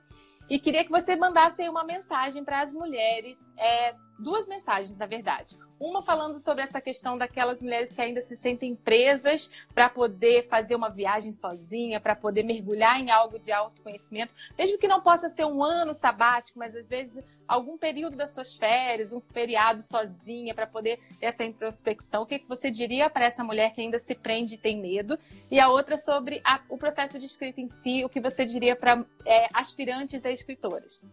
e 0.50 0.58
queria 0.58 0.84
que 0.84 0.90
você 0.90 1.16
mandasse 1.16 1.66
uma 1.68 1.84
mensagem 1.84 2.44
para 2.44 2.60
as 2.60 2.74
mulheres, 2.74 3.38
é, 3.56 3.92
duas 4.18 4.46
mensagens, 4.46 4.98
na 4.98 5.06
verdade. 5.06 5.56
Uma 5.82 6.00
falando 6.00 6.38
sobre 6.38 6.62
essa 6.62 6.80
questão 6.80 7.18
daquelas 7.18 7.60
mulheres 7.60 7.92
que 7.92 8.00
ainda 8.00 8.22
se 8.22 8.36
sentem 8.36 8.72
presas 8.72 9.50
para 9.74 9.88
poder 9.88 10.46
fazer 10.46 10.76
uma 10.76 10.88
viagem 10.88 11.32
sozinha, 11.32 12.00
para 12.00 12.14
poder 12.14 12.44
mergulhar 12.44 13.00
em 13.00 13.10
algo 13.10 13.36
de 13.36 13.50
autoconhecimento, 13.50 14.32
mesmo 14.56 14.78
que 14.78 14.86
não 14.86 15.00
possa 15.00 15.28
ser 15.28 15.44
um 15.44 15.60
ano 15.60 15.92
sabático, 15.92 16.56
mas 16.56 16.76
às 16.76 16.88
vezes 16.88 17.24
algum 17.48 17.76
período 17.76 18.16
das 18.16 18.32
suas 18.32 18.54
férias, 18.56 19.12
um 19.12 19.20
feriado 19.20 19.82
sozinha, 19.82 20.54
para 20.54 20.68
poder 20.68 21.00
ter 21.18 21.26
essa 21.26 21.42
introspecção. 21.42 22.22
O 22.22 22.26
que, 22.26 22.38
que 22.38 22.48
você 22.48 22.70
diria 22.70 23.10
para 23.10 23.24
essa 23.24 23.42
mulher 23.42 23.74
que 23.74 23.80
ainda 23.80 23.98
se 23.98 24.14
prende 24.14 24.54
e 24.54 24.58
tem 24.58 24.80
medo? 24.80 25.18
E 25.50 25.58
a 25.58 25.68
outra 25.68 25.96
sobre 25.96 26.40
a, 26.44 26.60
o 26.68 26.78
processo 26.78 27.18
de 27.18 27.26
escrita 27.26 27.60
em 27.60 27.66
si, 27.66 28.04
o 28.04 28.08
que 28.08 28.20
você 28.20 28.44
diria 28.44 28.76
para 28.76 29.04
é, 29.26 29.48
aspirantes 29.52 30.24
a 30.24 30.30
escritoras? 30.30 31.04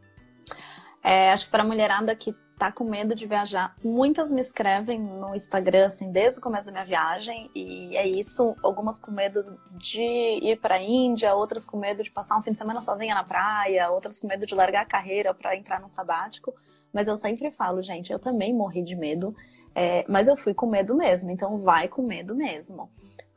É, 1.03 1.31
acho 1.31 1.45
que 1.45 1.51
para 1.51 1.63
a 1.63 1.65
mulherada 1.65 2.15
que 2.15 2.35
tá 2.57 2.71
com 2.71 2.83
medo 2.83 3.15
de 3.15 3.25
viajar, 3.25 3.73
muitas 3.81 4.29
me 4.29 4.41
escrevem 4.41 4.99
no 4.99 5.33
Instagram, 5.33 5.85
assim, 5.85 6.11
desde 6.11 6.39
o 6.39 6.41
começo 6.41 6.65
da 6.65 6.73
minha 6.73 6.85
viagem, 6.85 7.49
e 7.55 7.95
é 7.95 8.05
isso. 8.05 8.53
Algumas 8.61 8.99
com 8.99 9.11
medo 9.11 9.57
de 9.71 10.01
ir 10.01 10.59
para 10.59 10.75
a 10.75 10.81
Índia, 10.81 11.33
outras 11.33 11.65
com 11.65 11.77
medo 11.77 12.03
de 12.03 12.11
passar 12.11 12.37
um 12.37 12.43
fim 12.43 12.51
de 12.51 12.57
semana 12.57 12.81
sozinha 12.81 13.15
na 13.15 13.23
praia, 13.23 13.89
outras 13.89 14.19
com 14.19 14.27
medo 14.27 14.45
de 14.45 14.53
largar 14.53 14.81
a 14.81 14.85
carreira 14.85 15.33
para 15.33 15.55
entrar 15.55 15.79
no 15.79 15.87
sabático. 15.87 16.53
Mas 16.91 17.07
eu 17.07 17.15
sempre 17.15 17.49
falo, 17.49 17.81
gente, 17.81 18.11
eu 18.11 18.19
também 18.19 18.53
morri 18.53 18.83
de 18.83 18.95
medo, 18.95 19.33
é, 19.73 20.03
mas 20.09 20.27
eu 20.27 20.35
fui 20.35 20.53
com 20.53 20.65
medo 20.65 20.95
mesmo, 20.95 21.31
então 21.31 21.59
vai 21.59 21.87
com 21.87 22.01
medo 22.01 22.35
mesmo 22.35 22.89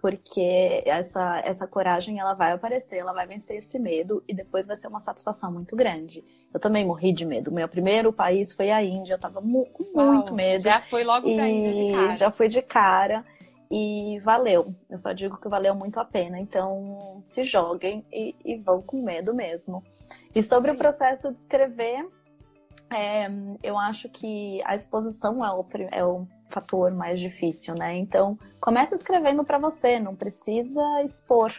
porque 0.02 0.82
essa, 0.84 1.40
essa 1.44 1.64
coragem 1.64 2.18
ela 2.18 2.34
vai 2.34 2.50
aparecer, 2.50 2.96
ela 2.96 3.12
vai 3.12 3.24
vencer 3.24 3.58
esse 3.58 3.78
medo 3.78 4.20
e 4.26 4.34
depois 4.34 4.66
vai 4.66 4.76
ser 4.76 4.88
uma 4.88 4.98
satisfação 4.98 5.52
muito 5.52 5.76
grande. 5.76 6.24
Eu 6.52 6.58
também 6.58 6.84
morri 6.84 7.12
de 7.12 7.24
medo. 7.24 7.52
Meu 7.52 7.68
primeiro 7.68 8.12
país 8.12 8.52
foi 8.52 8.72
a 8.72 8.82
Índia, 8.82 9.14
eu 9.14 9.20
tava 9.20 9.40
mu 9.40 9.64
com 9.66 9.84
muito 9.84 10.30
Uau, 10.30 10.34
medo. 10.34 10.64
Já 10.64 10.80
foi 10.82 11.04
logo 11.04 11.32
pra 11.32 11.48
Índia 11.48 11.72
de 11.72 11.92
cara. 11.92 12.12
Já 12.16 12.30
foi 12.32 12.48
de 12.48 12.60
cara 12.60 13.24
e 13.70 14.18
valeu. 14.24 14.74
Eu 14.90 14.98
só 14.98 15.12
digo 15.12 15.40
que 15.40 15.48
valeu 15.48 15.72
muito 15.72 16.00
a 16.00 16.04
pena. 16.04 16.40
Então 16.40 17.22
se 17.24 17.44
joguem 17.44 18.04
e, 18.12 18.34
e 18.44 18.56
vão 18.56 18.82
com 18.82 19.04
medo 19.04 19.32
mesmo. 19.32 19.84
E 20.34 20.42
sobre 20.42 20.72
Sim. 20.72 20.76
o 20.76 20.78
processo 20.78 21.32
de 21.32 21.38
escrever, 21.38 22.04
é, 22.92 23.28
eu 23.62 23.78
acho 23.78 24.08
que 24.08 24.60
a 24.64 24.74
exposição 24.74 25.44
é 25.44 25.52
o, 25.52 25.64
é 25.92 26.04
o 26.04 26.26
fator 26.52 26.90
mais 26.92 27.18
difícil, 27.18 27.74
né? 27.74 27.96
Então, 27.96 28.38
comece 28.60 28.94
escrevendo 28.94 29.44
para 29.44 29.58
você, 29.58 29.98
não 29.98 30.14
precisa 30.14 30.82
expor. 31.02 31.52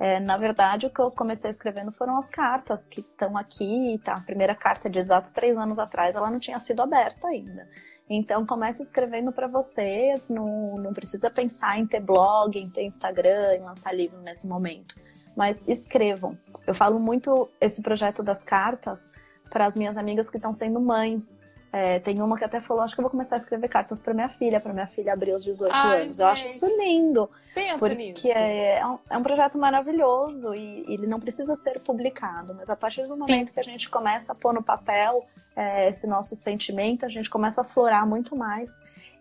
É, 0.00 0.20
na 0.20 0.36
verdade, 0.36 0.86
o 0.86 0.90
que 0.90 1.00
eu 1.00 1.10
comecei 1.10 1.50
escrevendo 1.50 1.90
foram 1.90 2.16
as 2.16 2.30
cartas 2.30 2.86
que 2.86 3.00
estão 3.00 3.36
aqui, 3.36 4.00
tá? 4.04 4.14
A 4.14 4.20
primeira 4.20 4.54
carta 4.54 4.88
de 4.88 4.98
exatos 4.98 5.32
três 5.32 5.56
anos 5.56 5.78
atrás, 5.78 6.14
ela 6.14 6.30
não 6.30 6.38
tinha 6.38 6.58
sido 6.58 6.82
aberta 6.82 7.26
ainda. 7.26 7.68
Então, 8.08 8.46
comece 8.46 8.82
escrevendo 8.82 9.32
para 9.32 9.46
vocês, 9.46 10.30
não, 10.30 10.76
não 10.78 10.94
precisa 10.94 11.28
pensar 11.30 11.78
em 11.78 11.86
ter 11.86 12.00
blog, 12.00 12.58
em 12.58 12.70
ter 12.70 12.84
Instagram, 12.84 13.54
em 13.56 13.60
lançar 13.60 13.92
livro 13.92 14.20
nesse 14.22 14.46
momento. 14.46 14.94
Mas 15.36 15.62
escrevam. 15.68 16.38
Eu 16.66 16.74
falo 16.74 16.98
muito 16.98 17.48
esse 17.60 17.82
projeto 17.82 18.22
das 18.22 18.42
cartas 18.42 19.12
para 19.50 19.66
as 19.66 19.74
minhas 19.74 19.96
amigas 19.96 20.30
que 20.30 20.36
estão 20.36 20.52
sendo 20.52 20.80
mães, 20.80 21.38
é, 21.70 21.98
tem 21.98 22.20
uma 22.22 22.36
que 22.36 22.44
até 22.44 22.60
falou, 22.60 22.82
acho 22.82 22.94
que 22.94 23.00
eu 23.00 23.02
vou 23.02 23.10
começar 23.10 23.36
a 23.36 23.38
escrever 23.38 23.68
cartas 23.68 24.02
para 24.02 24.14
minha 24.14 24.28
filha, 24.28 24.58
para 24.58 24.72
minha 24.72 24.86
filha 24.86 25.12
abrir 25.12 25.34
os 25.34 25.44
18 25.44 25.72
Ai, 25.72 26.02
anos. 26.02 26.16
Gente. 26.16 26.22
Eu 26.22 26.28
acho 26.28 26.46
isso 26.46 26.66
lindo. 26.78 27.30
Pensa 27.54 27.78
porque 27.78 27.94
nisso. 27.94 28.28
É, 28.28 28.78
é, 28.78 28.86
um, 28.86 28.98
é 29.10 29.18
um 29.18 29.22
projeto 29.22 29.58
maravilhoso 29.58 30.54
e, 30.54 30.84
ele 30.88 31.06
não 31.06 31.20
precisa 31.20 31.54
ser 31.56 31.80
publicado, 31.80 32.54
mas 32.54 32.70
a 32.70 32.76
partir 32.76 33.06
do 33.06 33.16
momento 33.16 33.48
Sim. 33.48 33.54
que 33.54 33.60
a 33.60 33.62
gente 33.62 33.90
começa 33.90 34.32
a 34.32 34.34
pôr 34.34 34.54
no 34.54 34.62
papel 34.62 35.26
é, 35.54 35.88
esse 35.88 36.06
nosso 36.06 36.34
sentimento, 36.36 37.04
a 37.04 37.08
gente 37.08 37.28
começa 37.28 37.60
a 37.60 37.64
florar 37.64 38.06
muito 38.06 38.34
mais. 38.34 38.72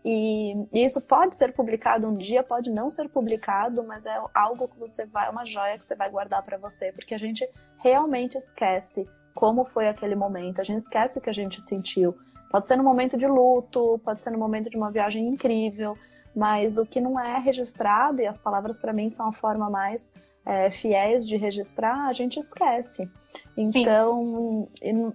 E, 0.05 0.53
e, 0.71 0.85
isso 0.85 1.01
pode 1.01 1.35
ser 1.35 1.51
publicado 1.51 2.07
um 2.07 2.15
dia, 2.15 2.43
pode 2.43 2.69
não 2.69 2.89
ser 2.89 3.09
publicado, 3.09 3.83
mas 3.83 4.05
é 4.05 4.17
algo 4.33 4.69
que 4.69 4.79
você 4.79 5.05
vai, 5.05 5.27
é 5.27 5.29
uma 5.29 5.43
joia 5.43 5.77
que 5.77 5.83
você 5.83 5.95
vai 5.95 6.09
guardar 6.09 6.43
para 6.43 6.57
você, 6.57 6.93
porque 6.93 7.13
a 7.13 7.17
gente 7.17 7.45
realmente 7.79 8.37
esquece 8.37 9.05
como 9.35 9.65
foi 9.65 9.87
aquele 9.87 10.15
momento, 10.15 10.61
a 10.61 10.63
gente 10.63 10.79
esquece 10.79 11.19
o 11.19 11.21
que 11.21 11.29
a 11.29 11.33
gente 11.33 11.61
sentiu. 11.61 12.17
Pode 12.49 12.67
ser 12.67 12.77
no 12.77 12.83
momento 12.83 13.17
de 13.17 13.27
luto, 13.27 13.99
pode 14.03 14.23
ser 14.23 14.31
no 14.31 14.37
momento 14.37 14.69
de 14.69 14.77
uma 14.77 14.91
viagem 14.91 15.27
incrível, 15.27 15.97
mas 16.35 16.77
o 16.77 16.85
que 16.85 17.01
não 17.01 17.19
é 17.19 17.39
registrado, 17.39 18.21
e 18.21 18.27
as 18.27 18.37
palavras 18.37 18.79
para 18.79 18.93
mim 18.93 19.09
são 19.09 19.29
a 19.29 19.33
forma 19.33 19.69
mais 19.69 20.13
é, 20.45 20.71
fiéis 20.71 21.27
de 21.27 21.35
registrar, 21.35 22.07
a 22.07 22.13
gente 22.13 22.39
esquece. 22.39 23.09
Então, 23.55 24.69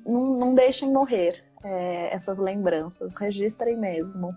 não, 0.04 0.36
não 0.36 0.54
deixem 0.54 0.92
morrer 0.92 1.42
é, 1.64 2.14
essas 2.14 2.38
lembranças, 2.38 3.14
registrem 3.14 3.76
mesmo. 3.76 4.34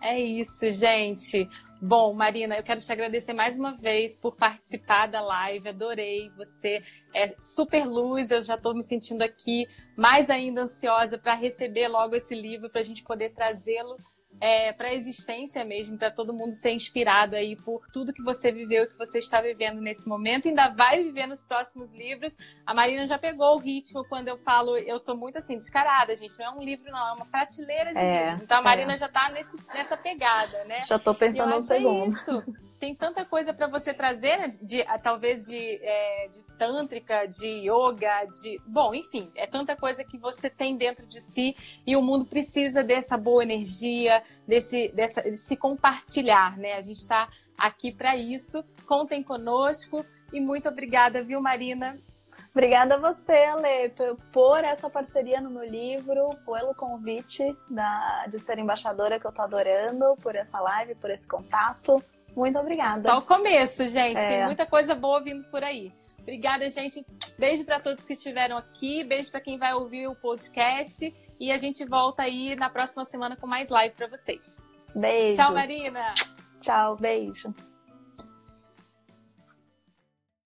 É 0.00 0.18
isso, 0.18 0.70
gente. 0.70 1.48
Bom, 1.82 2.12
Marina, 2.12 2.56
eu 2.56 2.62
quero 2.62 2.78
te 2.78 2.92
agradecer 2.92 3.32
mais 3.32 3.58
uma 3.58 3.72
vez 3.74 4.14
por 4.18 4.36
participar 4.36 5.06
da 5.06 5.22
live. 5.22 5.70
Adorei. 5.70 6.28
Você 6.36 6.80
é 7.14 7.28
super 7.40 7.86
luz. 7.86 8.30
Eu 8.30 8.42
já 8.42 8.56
estou 8.56 8.74
me 8.74 8.82
sentindo 8.82 9.22
aqui 9.22 9.66
mais 9.96 10.28
ainda 10.28 10.62
ansiosa 10.62 11.16
para 11.16 11.32
receber 11.32 11.88
logo 11.88 12.14
esse 12.14 12.34
livro 12.34 12.68
para 12.68 12.82
a 12.82 12.84
gente 12.84 13.02
poder 13.02 13.30
trazê-lo 13.30 13.96
é, 14.40 14.72
para 14.72 14.88
a 14.88 14.94
existência 14.94 15.64
mesmo, 15.64 15.98
para 15.98 16.10
todo 16.10 16.32
mundo 16.32 16.52
ser 16.52 16.72
inspirado 16.72 17.36
aí 17.36 17.54
por 17.56 17.86
tudo 17.88 18.12
que 18.12 18.22
você 18.22 18.50
viveu 18.50 18.84
e 18.84 18.86
que 18.88 18.96
você 18.96 19.18
está 19.18 19.40
vivendo 19.40 19.80
nesse 19.80 20.08
momento. 20.08 20.48
Ainda 20.48 20.68
vai 20.68 21.02
viver 21.02 21.26
nos 21.26 21.44
próximos 21.44 21.92
livros. 21.92 22.36
A 22.64 22.72
Marina 22.72 23.06
já 23.06 23.18
pegou 23.18 23.56
o 23.56 23.58
ritmo 23.58 24.04
quando 24.08 24.28
eu 24.28 24.38
falo, 24.38 24.78
eu 24.78 24.98
sou 24.98 25.16
muito 25.16 25.36
assim, 25.36 25.56
descarada, 25.56 26.16
gente. 26.16 26.38
Não 26.38 26.46
é 26.46 26.50
um 26.50 26.62
livro, 26.62 26.90
não, 26.90 27.08
é 27.08 27.12
uma 27.12 27.26
prateleira 27.26 27.92
de 27.92 27.98
é, 27.98 28.24
livros. 28.24 28.42
Então 28.42 28.58
a 28.58 28.62
Marina 28.62 28.94
é. 28.94 28.96
já 28.96 29.06
está 29.06 29.28
nessa 29.74 29.96
pegada, 29.96 30.64
né? 30.64 30.82
Já 30.86 30.96
estou 30.96 31.14
pensando 31.14 31.50
no 31.50 31.56
é 31.56 31.60
segundo. 31.60 32.14
Isso. 32.14 32.42
tem 32.80 32.94
tanta 32.94 33.26
coisa 33.26 33.52
para 33.52 33.66
você 33.66 33.92
trazer, 33.92 34.38
né? 34.38 34.48
De, 34.48 34.82
talvez 35.02 35.44
de, 35.44 35.78
é, 35.82 36.28
de 36.28 36.42
tântrica, 36.56 37.26
de 37.26 37.46
yoga, 37.46 38.24
de. 38.24 38.58
Bom, 38.66 38.94
enfim, 38.94 39.30
é 39.36 39.46
tanta 39.46 39.76
coisa 39.76 40.02
que 40.02 40.16
você 40.16 40.48
tem 40.48 40.76
dentro 40.76 41.06
de 41.06 41.20
si 41.20 41.54
e 41.86 41.94
o 41.94 42.00
mundo 42.00 42.24
precisa 42.24 42.82
dessa 42.82 43.18
boa 43.18 43.42
energia, 43.42 44.22
desse, 44.48 44.88
dessa, 44.92 45.20
desse 45.20 45.56
compartilhar, 45.56 46.56
né? 46.56 46.72
A 46.72 46.80
gente 46.80 46.96
está 46.96 47.28
aqui 47.58 47.92
para 47.92 48.16
isso. 48.16 48.64
Contem 48.86 49.22
conosco 49.22 50.04
e 50.32 50.40
muito 50.40 50.66
obrigada, 50.66 51.22
viu, 51.22 51.40
Marina? 51.40 51.92
Obrigada 52.50 52.94
a 52.94 52.98
você, 52.98 53.44
Ale, 53.44 53.92
por 54.32 54.64
essa 54.64 54.90
parceria 54.90 55.40
no 55.40 55.50
meu 55.50 55.64
livro, 55.64 56.30
pelo 56.44 56.74
convite 56.74 57.56
da, 57.68 58.26
de 58.26 58.40
ser 58.40 58.58
embaixadora 58.58 59.20
que 59.20 59.26
eu 59.26 59.32
tô 59.32 59.42
adorando, 59.42 60.16
por 60.20 60.34
essa 60.34 60.58
live, 60.60 60.96
por 60.96 61.10
esse 61.10 61.28
contato. 61.28 62.02
Muito 62.34 62.58
obrigada. 62.58 63.02
Só 63.02 63.18
o 63.18 63.22
começo, 63.22 63.86
gente. 63.86 64.20
É. 64.20 64.28
Tem 64.28 64.44
muita 64.44 64.66
coisa 64.66 64.94
boa 64.94 65.20
vindo 65.22 65.44
por 65.50 65.62
aí. 65.62 65.92
Obrigada, 66.20 66.68
gente. 66.68 67.04
Beijo 67.38 67.64
para 67.64 67.80
todos 67.80 68.04
que 68.04 68.12
estiveram 68.12 68.56
aqui. 68.56 69.02
Beijo 69.04 69.30
para 69.30 69.40
quem 69.40 69.58
vai 69.58 69.74
ouvir 69.74 70.06
o 70.06 70.14
podcast. 70.14 71.12
E 71.38 71.50
a 71.50 71.56
gente 71.56 71.84
volta 71.84 72.22
aí 72.22 72.54
na 72.56 72.68
próxima 72.68 73.04
semana 73.04 73.36
com 73.36 73.46
mais 73.46 73.70
live 73.70 73.94
para 73.94 74.06
vocês. 74.06 74.58
Beijo. 74.94 75.36
Tchau, 75.36 75.54
Marina. 75.54 76.14
Tchau, 76.60 76.96
beijo. 76.96 77.69